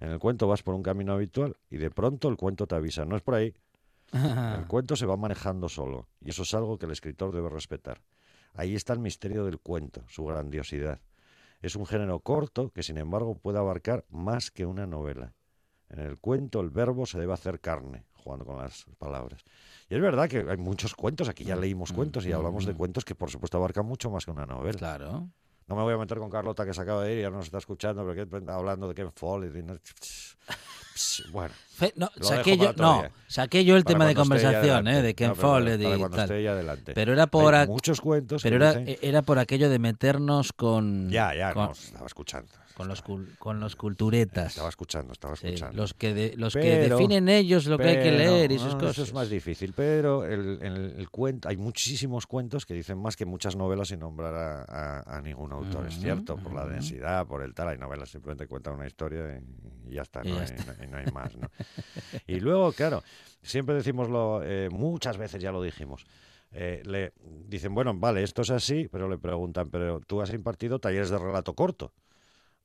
En 0.00 0.10
el 0.10 0.18
cuento 0.18 0.46
vas 0.46 0.62
por 0.62 0.74
un 0.74 0.82
camino 0.82 1.12
habitual 1.12 1.56
y 1.70 1.78
de 1.78 1.90
pronto 1.90 2.28
el 2.28 2.36
cuento 2.36 2.66
te 2.66 2.74
avisa. 2.74 3.04
No 3.04 3.16
es 3.16 3.22
por 3.22 3.34
ahí. 3.34 3.54
El 4.12 4.66
cuento 4.66 4.94
se 4.94 5.06
va 5.06 5.16
manejando 5.16 5.68
solo 5.68 6.06
y 6.20 6.30
eso 6.30 6.42
es 6.42 6.54
algo 6.54 6.78
que 6.78 6.86
el 6.86 6.92
escritor 6.92 7.32
debe 7.32 7.48
respetar. 7.48 8.02
Ahí 8.52 8.76
está 8.76 8.92
el 8.92 9.00
misterio 9.00 9.44
del 9.44 9.58
cuento, 9.58 10.04
su 10.08 10.24
grandiosidad. 10.24 11.00
Es 11.60 11.74
un 11.74 11.86
género 11.86 12.20
corto 12.20 12.68
que 12.68 12.82
sin 12.82 12.98
embargo 12.98 13.34
puede 13.34 13.58
abarcar 13.58 14.04
más 14.10 14.50
que 14.50 14.66
una 14.66 14.86
novela. 14.86 15.32
En 15.88 15.98
el 15.98 16.18
cuento 16.18 16.60
el 16.60 16.70
verbo 16.70 17.06
se 17.06 17.18
debe 17.18 17.32
hacer 17.32 17.60
carne, 17.60 18.04
jugando 18.24 18.46
con 18.46 18.56
las 18.56 18.86
palabras. 18.98 19.44
Y 19.88 19.94
es 19.94 20.00
verdad 20.00 20.28
que 20.28 20.38
hay 20.38 20.56
muchos 20.56 20.94
cuentos, 20.94 21.28
aquí 21.28 21.44
ya 21.44 21.56
mm, 21.56 21.60
leímos 21.60 21.92
mm, 21.92 21.94
cuentos 21.94 22.26
y 22.26 22.32
hablamos 22.32 22.64
de 22.64 22.72
mm. 22.72 22.76
cuentos 22.76 23.04
que 23.04 23.14
por 23.14 23.30
supuesto 23.30 23.58
abarcan 23.58 23.86
mucho 23.86 24.10
más 24.10 24.24
que 24.24 24.30
una 24.30 24.46
novela. 24.46 24.78
Claro. 24.78 25.28
No 25.66 25.76
me 25.76 25.82
voy 25.82 25.94
a 25.94 25.98
meter 25.98 26.18
con 26.18 26.30
Carlota 26.30 26.66
que 26.66 26.74
se 26.74 26.80
acaba 26.80 27.04
de 27.04 27.12
ir 27.12 27.18
y 27.20 27.24
ahora 27.24 27.36
nos 27.36 27.46
está 27.46 27.58
escuchando, 27.58 28.04
porque 28.04 28.26
hablando 28.48 28.88
de 28.88 28.94
Ken 28.94 29.12
Follett. 29.12 29.54
bueno. 31.32 31.54
no, 31.96 32.10
saqué 32.20 32.56
yo, 32.56 32.72
no, 32.74 33.04
saqué 33.26 33.64
yo 33.64 33.76
el 33.76 33.84
tema 33.84 34.06
de 34.06 34.14
conversación, 34.14 34.88
¿eh? 34.88 35.02
de 35.02 35.14
Ken 35.14 35.28
no, 35.28 35.34
Follett 35.34 35.80
y 35.80 36.10
tal. 36.10 36.78
Pero 36.94 37.12
era 37.12 37.26
por 37.26 37.66
muchos 37.66 38.00
cuentos. 38.00 38.42
Pero 38.42 38.56
era, 38.56 38.80
era 39.02 39.22
por 39.22 39.38
aquello 39.38 39.68
de 39.68 39.78
meternos 39.78 40.52
con. 40.52 41.10
Ya, 41.10 41.34
ya, 41.34 41.52
no, 41.52 41.72
estaba 41.72 42.06
escuchando. 42.06 42.50
Con 42.74 42.88
los, 42.88 43.02
con 43.02 43.60
los 43.60 43.76
culturetas. 43.76 44.48
Estaba 44.48 44.68
escuchando, 44.68 45.12
estaba 45.12 45.34
escuchando. 45.34 45.76
los 45.76 45.94
que, 45.94 46.34
los 46.36 46.54
que 46.54 46.88
definen 46.88 47.28
ellos 47.28 47.66
lo 47.66 47.78
que 47.78 47.84
hay 47.84 48.02
que 48.02 48.10
leer 48.10 48.50
y 48.50 48.58
sus 48.58 48.74
cosas. 48.74 48.90
Eso 48.90 49.02
es 49.04 49.14
más 49.14 49.30
difícil, 49.30 49.72
pero 49.76 50.24
el, 50.24 50.58
el, 50.60 51.08
cuento, 51.08 51.48
hay 51.48 51.56
muchísimos 51.56 52.26
cuentos 52.26 52.66
que 52.66 52.74
dicen 52.74 52.98
más 52.98 53.14
que 53.14 53.26
muchas 53.26 53.54
novelas 53.54 53.88
sin 53.88 54.00
nombrar 54.00 54.34
a, 54.68 55.20
ningún 55.22 55.52
autor, 55.52 55.86
es 55.86 56.00
cierto, 56.00 56.36
por 56.36 56.52
la 56.52 56.66
densidad, 56.66 57.24
por 57.28 57.42
el 57.42 57.54
tal. 57.54 57.68
Hay 57.68 57.78
novelas 57.78 58.08
simplemente 58.08 58.48
cuentan 58.48 58.74
una 58.74 58.88
historia 58.88 59.40
y, 59.86 59.94
ya 59.94 60.02
está, 60.02 60.24
no, 60.24 60.36
hay, 60.36 60.83
no, 60.86 60.98
hay, 60.98 61.06
más. 61.12 61.36
¿no? 61.36 61.50
y 62.26 62.40
luego, 62.40 62.72
claro, 62.72 63.02
siempre 63.42 63.74
decimoslo, 63.74 64.42
eh, 64.42 64.68
muchas 64.70 65.16
veces 65.16 65.42
ya 65.42 65.52
lo 65.52 65.62
dijimos. 65.62 66.06
Eh, 66.52 66.82
le 66.84 67.12
dicen, 67.48 67.74
bueno, 67.74 67.94
vale, 67.94 68.22
esto 68.22 68.42
es 68.42 68.50
así, 68.50 68.88
pero 68.90 69.08
le 69.08 69.18
preguntan, 69.18 69.70
pero 69.70 70.00
tú 70.00 70.22
has 70.22 70.32
impartido 70.32 70.78
talleres 70.78 71.10
de 71.10 71.18
relato 71.18 71.54
corto. 71.54 71.92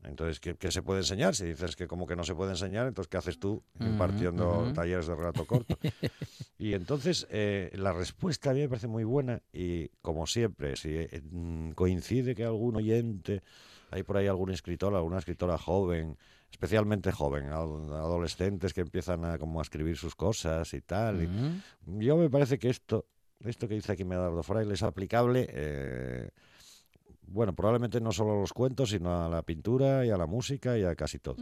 Entonces, 0.03 0.39
¿qué, 0.39 0.71
se 0.71 0.81
puede 0.81 1.01
enseñar? 1.01 1.35
Si 1.35 1.45
dices 1.45 1.75
que 1.75 1.87
como 1.87 2.07
que 2.07 2.15
no 2.15 2.23
se 2.23 2.33
puede 2.33 2.51
enseñar, 2.51 2.87
entonces 2.87 3.09
¿qué 3.09 3.17
haces 3.17 3.37
tú 3.37 3.63
impartiendo 3.79 4.71
talleres 4.73 5.07
de 5.07 5.15
relato 5.15 5.45
corto? 5.45 5.77
y 6.57 6.73
entonces 6.73 7.27
eh, 7.31 7.69
la 7.73 7.91
respuesta 7.91 8.51
a 8.51 8.53
mí 8.53 8.61
me 8.61 8.69
parece 8.69 8.87
muy 8.87 9.03
buena 9.03 9.41
y 9.51 9.89
como 10.01 10.25
siempre, 10.25 10.77
si 10.77 10.89
eh, 10.95 11.21
mm, 11.29 11.71
coincide 11.71 12.33
que 12.33 12.45
algún 12.45 12.77
oyente, 12.77 13.43
hay 13.91 14.03
por 14.03 14.15
ahí 14.15 14.27
algún 14.27 14.51
escritor, 14.51 14.95
alguna 14.95 15.17
escritora 15.17 15.57
joven, 15.57 16.17
especialmente 16.51 17.11
joven, 17.11 17.47
adolescentes 17.49 18.73
que 18.73 18.81
empiezan 18.81 19.25
a 19.25 19.37
como 19.37 19.59
a 19.59 19.63
escribir 19.63 19.97
sus 19.97 20.15
cosas 20.15 20.73
y 20.73 20.81
tal. 20.81 21.27
yo 21.85 22.17
me 22.17 22.29
parece 22.29 22.59
que 22.59 22.69
esto, 22.69 23.05
esto 23.39 23.67
que 23.67 23.75
dice 23.75 23.91
aquí 23.91 24.03
Medardo 24.03 24.43
Fraile 24.43 24.73
es 24.73 24.83
aplicable... 24.83 25.47
Eh, 25.49 26.29
bueno, 27.31 27.53
probablemente 27.53 28.01
no 28.01 28.11
solo 28.11 28.33
a 28.33 28.41
los 28.41 28.53
cuentos, 28.53 28.89
sino 28.89 29.25
a 29.25 29.29
la 29.29 29.43
pintura 29.43 30.05
y 30.05 30.09
a 30.09 30.17
la 30.17 30.25
música 30.25 30.77
y 30.77 30.83
a 30.83 30.95
casi 30.95 31.19
todo. 31.19 31.37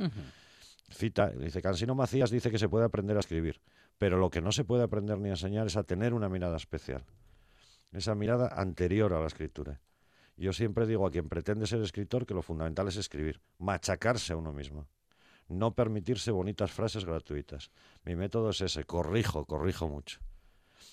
Cita, 0.89 1.29
dice, 1.29 1.61
Cansino 1.61 1.95
Macías 1.95 2.29
dice 2.29 2.51
que 2.51 2.59
se 2.59 2.69
puede 2.69 2.85
aprender 2.85 3.17
a 3.17 3.19
escribir, 3.19 3.61
pero 3.97 4.17
lo 4.17 4.29
que 4.29 4.41
no 4.41 4.51
se 4.51 4.63
puede 4.63 4.83
aprender 4.83 5.17
ni 5.19 5.29
enseñar 5.29 5.67
es 5.67 5.75
a 5.75 5.83
tener 5.83 6.13
una 6.13 6.29
mirada 6.29 6.57
especial, 6.57 7.03
esa 7.91 8.15
mirada 8.15 8.47
anterior 8.47 9.13
a 9.13 9.19
la 9.19 9.27
escritura. 9.27 9.81
Yo 10.37 10.53
siempre 10.53 10.85
digo 10.85 11.05
a 11.05 11.11
quien 11.11 11.29
pretende 11.29 11.65
ser 11.67 11.81
escritor 11.81 12.25
que 12.25 12.33
lo 12.33 12.41
fundamental 12.41 12.87
es 12.87 12.97
escribir, 12.97 13.41
machacarse 13.57 14.33
a 14.33 14.37
uno 14.37 14.53
mismo, 14.53 14.87
no 15.47 15.73
permitirse 15.73 16.31
bonitas 16.31 16.71
frases 16.71 17.05
gratuitas. 17.05 17.71
Mi 18.03 18.15
método 18.15 18.49
es 18.49 18.61
ese, 18.61 18.83
corrijo, 18.83 19.45
corrijo 19.45 19.87
mucho. 19.87 20.19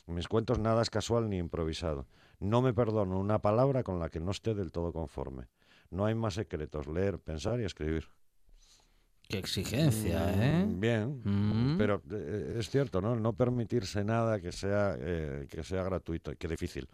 En 0.07 0.14
mis 0.14 0.28
cuentos 0.28 0.59
nada 0.59 0.82
es 0.82 0.90
casual 0.90 1.28
ni 1.28 1.38
improvisado. 1.38 2.07
No 2.40 2.62
me 2.62 2.74
perdono 2.74 3.18
una 3.18 3.40
palabra 3.40 3.82
con 3.82 3.98
la 3.98 4.11
que 4.11 4.20
no 4.20 4.30
esté 4.30 4.55
del 4.55 4.72
todo 4.72 4.92
conforme. 4.92 5.48
No 5.90 6.07
hay 6.07 6.14
más 6.14 6.34
secretos, 6.34 6.86
leer, 6.86 7.18
pensar 7.18 7.61
y 7.61 7.64
escribir. 7.64 8.09
Qué 9.28 9.38
exigencia, 9.38 10.20
mm, 10.20 10.42
¿eh? 10.42 10.66
Bien, 10.68 11.22
mm. 11.24 11.78
pero 11.78 12.02
eh, 12.11 12.57
es 12.59 12.68
cierto, 12.68 13.00
¿no? 13.00 13.16
No 13.16 13.32
permitirse 13.32 14.05
nada 14.05 14.38
que 14.40 14.52
sea, 14.52 14.96
eh, 14.98 15.46
que 15.48 15.62
sea 15.62 15.82
gratuito. 15.82 16.32
Qué 16.36 16.46
difícil 16.46 16.88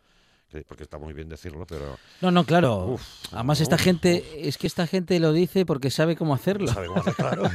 porque 0.67 0.83
está 0.83 0.99
muy 0.99 1.13
bien 1.13 1.29
decirlo, 1.29 1.67
pero... 1.67 1.99
No, 2.21 2.31
no, 2.31 2.45
claro. 2.45 2.97
Además, 3.33 3.61
esta 3.61 3.79
gente, 3.79 4.49
es 4.49 4.59
que 4.59 4.67
esta 4.67 4.87
gente 4.87 5.19
lo 5.21 5.33
dice 5.33 5.65
porque 5.65 5.91
sabe 5.91 6.17
cómo 6.17 6.35
hacerlo. 6.35 6.69
Sabe 6.69 6.89
cómo 6.89 7.01
hacerlo, 7.01 7.17
claro. 7.17 7.43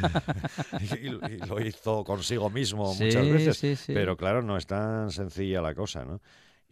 y, 1.02 1.10
lo 1.46 1.62
hizo 1.62 2.04
consigo 2.04 2.50
mismo 2.50 2.94
muchas 2.94 3.30
veces. 3.30 3.84
Pero 3.88 4.16
claro, 4.16 4.42
no 4.42 4.58
es 4.58 4.66
tan 4.66 5.12
sencilla 5.12 5.62
la 5.62 5.76
cosa, 5.76 6.06
¿no? 6.06 6.22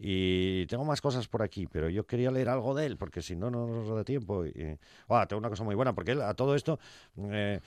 Y 0.06 0.66
tengo 0.66 0.84
más 0.84 1.00
cosas 1.00 1.28
por 1.28 1.40
aquí, 1.40 1.66
pero 1.66 1.88
yo 1.88 2.06
quería 2.06 2.30
leer 2.30 2.50
algo 2.50 2.74
de 2.74 2.84
él, 2.84 2.98
porque 2.98 3.22
si 3.22 3.36
no, 3.36 3.50
no 3.50 3.66
nos 3.66 3.88
da 3.88 4.04
tiempo. 4.04 4.44
Y, 4.44 4.78
ah, 5.08 5.24
tengo 5.26 5.38
una 5.38 5.48
cosa 5.48 5.64
muy 5.64 5.74
buena, 5.74 5.94
porque 5.94 6.10
él, 6.10 6.20
a 6.20 6.34
todo 6.34 6.54
esto 6.54 6.78
eh, 7.16 7.58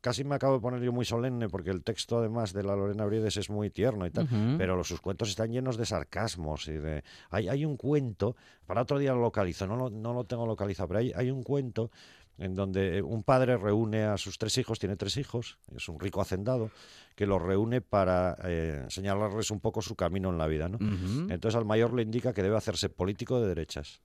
casi 0.00 0.22
me 0.22 0.36
acabo 0.36 0.54
de 0.54 0.60
poner 0.60 0.80
yo 0.80 0.92
muy 0.92 1.04
solemne, 1.04 1.48
porque 1.48 1.70
el 1.70 1.82
texto, 1.82 2.18
además 2.18 2.52
de 2.52 2.62
la 2.62 2.76
Lorena 2.76 3.04
Briedes, 3.04 3.36
es 3.36 3.50
muy 3.50 3.68
tierno 3.68 4.06
y 4.06 4.10
tal, 4.12 4.28
pero 4.58 4.84
sus 4.84 5.00
cuentos 5.00 5.28
están 5.30 5.50
llenos 5.50 5.76
de 5.76 5.84
sarcasmos. 5.84 6.68
y 6.68 6.74
de 6.74 7.02
Hay, 7.30 7.48
hay 7.48 7.64
un 7.64 7.76
cuento, 7.76 8.36
para 8.64 8.82
otro 8.82 9.00
día 9.00 9.12
lo 9.12 9.20
localizo, 9.20 9.66
no 9.66 9.74
lo, 9.74 9.90
no 9.90 10.14
lo 10.14 10.22
tengo 10.22 10.46
localizado, 10.46 10.86
pero 10.86 11.00
hay, 11.00 11.12
hay 11.16 11.32
un 11.32 11.42
cuento 11.42 11.90
en 12.38 12.54
donde 12.54 13.02
un 13.02 13.22
padre 13.22 13.56
reúne 13.56 14.04
a 14.04 14.16
sus 14.16 14.38
tres 14.38 14.56
hijos, 14.58 14.78
tiene 14.78 14.96
tres 14.96 15.16
hijos, 15.16 15.58
es 15.74 15.88
un 15.88 16.00
rico 16.00 16.20
hacendado, 16.20 16.70
que 17.14 17.26
los 17.26 17.40
reúne 17.40 17.80
para 17.80 18.36
eh, 18.44 18.84
señalarles 18.88 19.50
un 19.50 19.60
poco 19.60 19.82
su 19.82 19.94
camino 19.94 20.30
en 20.30 20.38
la 20.38 20.46
vida. 20.46 20.68
¿no? 20.68 20.78
Entonces 20.80 21.56
al 21.56 21.64
mayor 21.64 21.92
le 21.94 22.02
indica 22.02 22.32
que 22.32 22.42
debe 22.42 22.56
hacerse 22.56 22.88
político 22.88 23.40
de 23.40 23.48
derechas, 23.48 24.00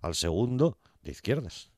al 0.00 0.14
segundo 0.14 0.78
de 1.02 1.10
izquierdas. 1.10 1.70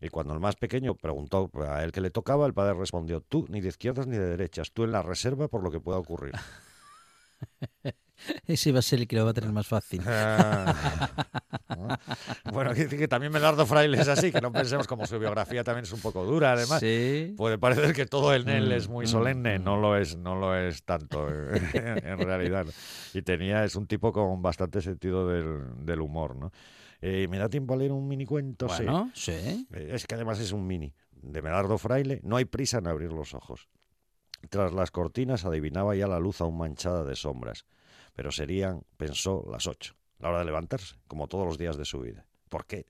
Y 0.00 0.08
cuando 0.08 0.32
el 0.34 0.40
más 0.40 0.56
pequeño 0.56 0.94
preguntó 0.94 1.50
a 1.68 1.84
él 1.84 1.92
que 1.92 2.00
le 2.00 2.10
tocaba, 2.10 2.46
el 2.46 2.54
padre 2.54 2.74
respondió, 2.74 3.20
tú 3.20 3.46
ni 3.48 3.60
de 3.60 3.68
izquierdas 3.68 4.06
ni 4.06 4.16
de 4.16 4.26
derechas, 4.26 4.72
tú 4.72 4.84
en 4.84 4.92
la 4.92 5.02
reserva 5.02 5.48
por 5.48 5.62
lo 5.62 5.70
que 5.70 5.80
pueda 5.80 5.98
ocurrir. 5.98 6.34
Ese 8.46 8.72
va 8.72 8.80
a 8.80 8.82
ser 8.82 9.00
el 9.00 9.08
que 9.08 9.16
lo 9.16 9.24
va 9.24 9.30
a 9.30 9.34
tener 9.34 9.52
más 9.52 9.66
fácil. 9.66 10.02
Ah. 10.06 10.74
bueno, 12.52 12.72
que, 12.74 13.08
también 13.08 13.32
Melardo 13.32 13.66
Fraile 13.66 14.00
es 14.00 14.08
así, 14.08 14.32
que 14.32 14.40
no 14.40 14.52
pensemos 14.52 14.86
como 14.86 15.06
su 15.06 15.18
biografía 15.18 15.64
también 15.64 15.84
es 15.84 15.92
un 15.92 16.00
poco 16.00 16.24
dura, 16.24 16.52
además. 16.52 16.80
Puede 17.36 17.58
parecer 17.58 17.92
que 17.94 18.06
todo 18.06 18.34
en 18.34 18.48
él 18.48 18.72
es 18.72 18.88
muy 18.88 19.04
mm, 19.04 19.08
solemne, 19.08 19.58
mm. 19.58 19.64
no 19.64 19.76
lo 19.76 19.96
es, 19.96 20.16
no 20.16 20.36
lo 20.36 20.56
es 20.56 20.84
tanto 20.84 21.28
en 21.74 22.18
realidad. 22.18 22.66
Y 23.14 23.22
tenía, 23.22 23.64
es 23.64 23.76
un 23.76 23.86
tipo 23.86 24.12
con 24.12 24.42
bastante 24.42 24.80
sentido 24.80 25.28
del, 25.28 26.00
humor, 26.00 26.36
¿no? 26.36 26.52
Eh, 27.00 27.28
¿Me 27.28 27.38
da 27.38 27.48
tiempo 27.48 27.74
a 27.74 27.76
leer 27.76 27.92
un 27.92 28.08
mini 28.08 28.24
cuento? 28.24 28.66
Bueno, 28.66 29.10
sí. 29.14 29.66
Eh, 29.72 29.90
es 29.92 30.06
que 30.06 30.14
además 30.14 30.40
es 30.40 30.52
un 30.52 30.66
mini. 30.66 30.94
De 31.12 31.42
Melardo 31.42 31.76
Fraile, 31.78 32.20
no 32.22 32.36
hay 32.36 32.44
prisa 32.44 32.78
en 32.78 32.86
abrir 32.86 33.12
los 33.12 33.34
ojos. 33.34 33.68
Tras 34.48 34.72
las 34.72 34.90
cortinas 34.90 35.44
adivinaba 35.44 35.94
ya 35.94 36.06
la 36.06 36.20
luz 36.20 36.40
aún 36.40 36.56
manchada 36.56 37.04
de 37.04 37.16
sombras 37.16 37.66
pero 38.16 38.32
serían, 38.32 38.82
pensó, 38.96 39.46
las 39.50 39.66
ocho, 39.66 39.94
la 40.18 40.30
hora 40.30 40.40
de 40.40 40.46
levantarse, 40.46 40.96
como 41.06 41.28
todos 41.28 41.46
los 41.46 41.58
días 41.58 41.76
de 41.76 41.84
su 41.84 42.00
vida. 42.00 42.24
¿Por 42.48 42.64
qué? 42.64 42.86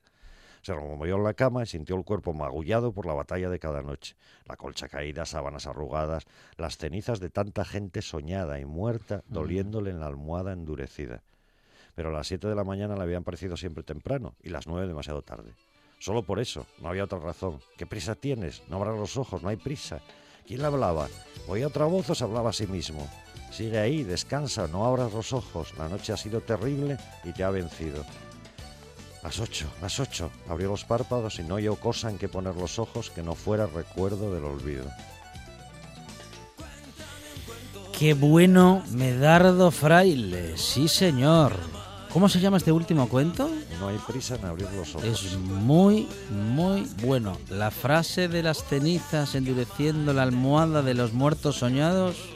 Se 0.63 0.73
removió 0.73 1.17
en 1.17 1.25
la 1.25 1.35
cama 1.35 1.65
y 1.65 1.67
sintió 1.67 1.97
el 1.97 2.05
cuerpo 2.05 2.33
magullado 2.33 2.93
por 2.93 3.07
la 3.07 3.13
batalla 3.13 3.51
de 3.51 3.59
cada 3.59 3.83
noche. 3.83 4.17
La 4.47 4.57
colcha 4.57 4.89
caída, 4.89 5.27
sábanas 5.27 5.67
arrugadas, 5.67 6.25
las 6.57 6.77
cenizas 6.79 7.21
de 7.21 7.31
tanta 7.31 7.65
gente 7.65 8.03
soñada 8.03 8.59
y 8.59 8.65
muerta, 8.65 9.23
doliéndole 9.29 9.91
en 9.91 10.01
la 10.01 10.07
almohada 10.07 10.53
endurecida. 10.53 11.23
Pero 11.95 12.11
a 12.11 12.13
las 12.13 12.29
siete 12.29 12.49
de 12.49 12.55
la 12.55 12.65
mañana 12.65 12.97
le 12.97 13.03
habían 13.03 13.25
parecido 13.25 13.57
siempre 13.57 13.83
temprano 13.85 14.35
y 14.43 14.49
las 14.49 14.67
nueve 14.67 14.87
demasiado 14.87 15.23
tarde. 15.23 15.53
Solo 15.99 16.23
por 16.23 16.41
eso, 16.41 16.67
no 16.81 16.89
había 16.89 17.05
otra 17.05 17.19
razón. 17.19 17.61
¿Qué 17.77 17.87
prisa 17.87 18.15
tienes? 18.15 18.63
No 18.69 18.77
abras 18.77 18.99
los 18.99 19.17
ojos, 19.17 19.43
no 19.43 19.49
hay 19.49 19.57
prisa. 19.57 20.01
¿Quién 20.47 20.61
le 20.61 20.67
hablaba? 20.67 21.09
¿Oía 21.49 21.67
otra 21.67 21.87
voz 21.87 22.11
o 22.11 22.15
se 22.15 22.25
hablaba 22.25 22.51
a 22.51 22.53
sí 22.53 22.67
mismo? 22.67 23.09
Sigue 23.57 23.79
ahí, 23.79 24.05
descansa, 24.05 24.69
no 24.69 24.85
abras 24.85 25.15
los 25.15 25.33
ojos. 25.33 25.73
La 25.79 25.89
noche 25.89 26.13
ha 26.13 26.19
sido 26.19 26.43
terrible 26.43 26.99
y 27.25 27.33
te 27.33 27.43
ha 27.43 27.49
vencido. 27.49 28.05
Las 29.23 29.41
ocho, 29.41 29.67
las 29.81 29.99
ocho. 29.99 30.31
Abrió 30.47 30.69
los 30.69 30.85
párpados 30.85 31.39
y 31.39 31.43
no 31.43 31.55
oyó 31.55 31.75
cosa 31.77 32.11
en 32.11 32.19
que 32.19 32.29
poner 32.29 32.55
los 32.55 32.79
ojos 32.79 33.09
que 33.09 33.23
no 33.23 33.35
fuera 33.35 33.67
recuerdo 33.67 34.35
del 34.35 34.45
olvido. 34.45 34.85
Qué 37.99 38.13
bueno, 38.13 38.83
Medardo 38.91 39.71
Fraile, 39.71 40.59
sí 40.59 40.87
señor. 40.87 41.55
¿Cómo 42.13 42.29
se 42.29 42.41
llama 42.41 42.59
este 42.59 42.73
último 42.73 43.09
cuento? 43.09 43.51
No 43.81 43.89
hay 43.89 43.97
prisa 44.07 44.35
en 44.35 44.45
abrir 44.45 44.69
los 44.73 44.95
ojos. 44.97 45.05
Es 45.05 45.39
muy, 45.39 46.07
muy 46.31 46.87
bueno. 47.03 47.39
La 47.49 47.71
frase 47.71 48.29
de 48.29 48.43
las 48.43 48.65
cenizas 48.65 49.35
endureciendo 49.35 50.13
la 50.13 50.25
almohada 50.25 50.83
de 50.83 50.93
los 50.93 51.15
muertos 51.15 51.57
soñados 51.57 52.36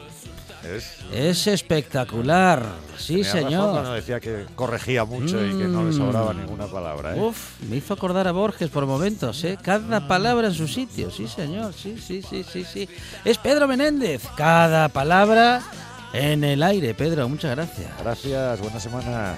es, 1.12 1.46
espectacular, 1.46 2.64
sí 2.96 3.24
señor. 3.24 3.72
Cuando 3.72 3.94
decía 3.94 4.20
que 4.20 4.46
corregía 4.54 5.04
mucho 5.04 5.44
y 5.44 5.50
que 5.50 5.64
no 5.64 5.84
le 5.84 5.92
sobraba 5.92 6.32
mm. 6.32 6.40
ninguna 6.40 6.66
palabra. 6.66 7.16
¿eh? 7.16 7.20
Uf, 7.20 7.60
me 7.68 7.76
hizo 7.76 7.94
acordar 7.94 8.28
a 8.28 8.32
Borges 8.32 8.70
por 8.70 8.86
momentos, 8.86 9.42
¿eh? 9.44 9.58
Cada 9.62 10.06
palabra 10.06 10.48
en 10.48 10.54
su 10.54 10.68
sitio, 10.68 11.10
sí 11.10 11.26
señor, 11.26 11.72
sí, 11.72 11.96
sí, 11.98 12.22
sí, 12.22 12.44
sí, 12.44 12.64
sí. 12.64 12.88
Es 13.24 13.38
Pedro 13.38 13.66
Menéndez, 13.66 14.22
cada 14.36 14.88
palabra 14.88 15.62
en 16.12 16.44
el 16.44 16.62
aire. 16.62 16.94
Pedro, 16.94 17.28
muchas 17.28 17.56
gracias. 17.56 17.90
Gracias, 18.02 18.60
buena 18.60 18.80
semana. 18.80 19.34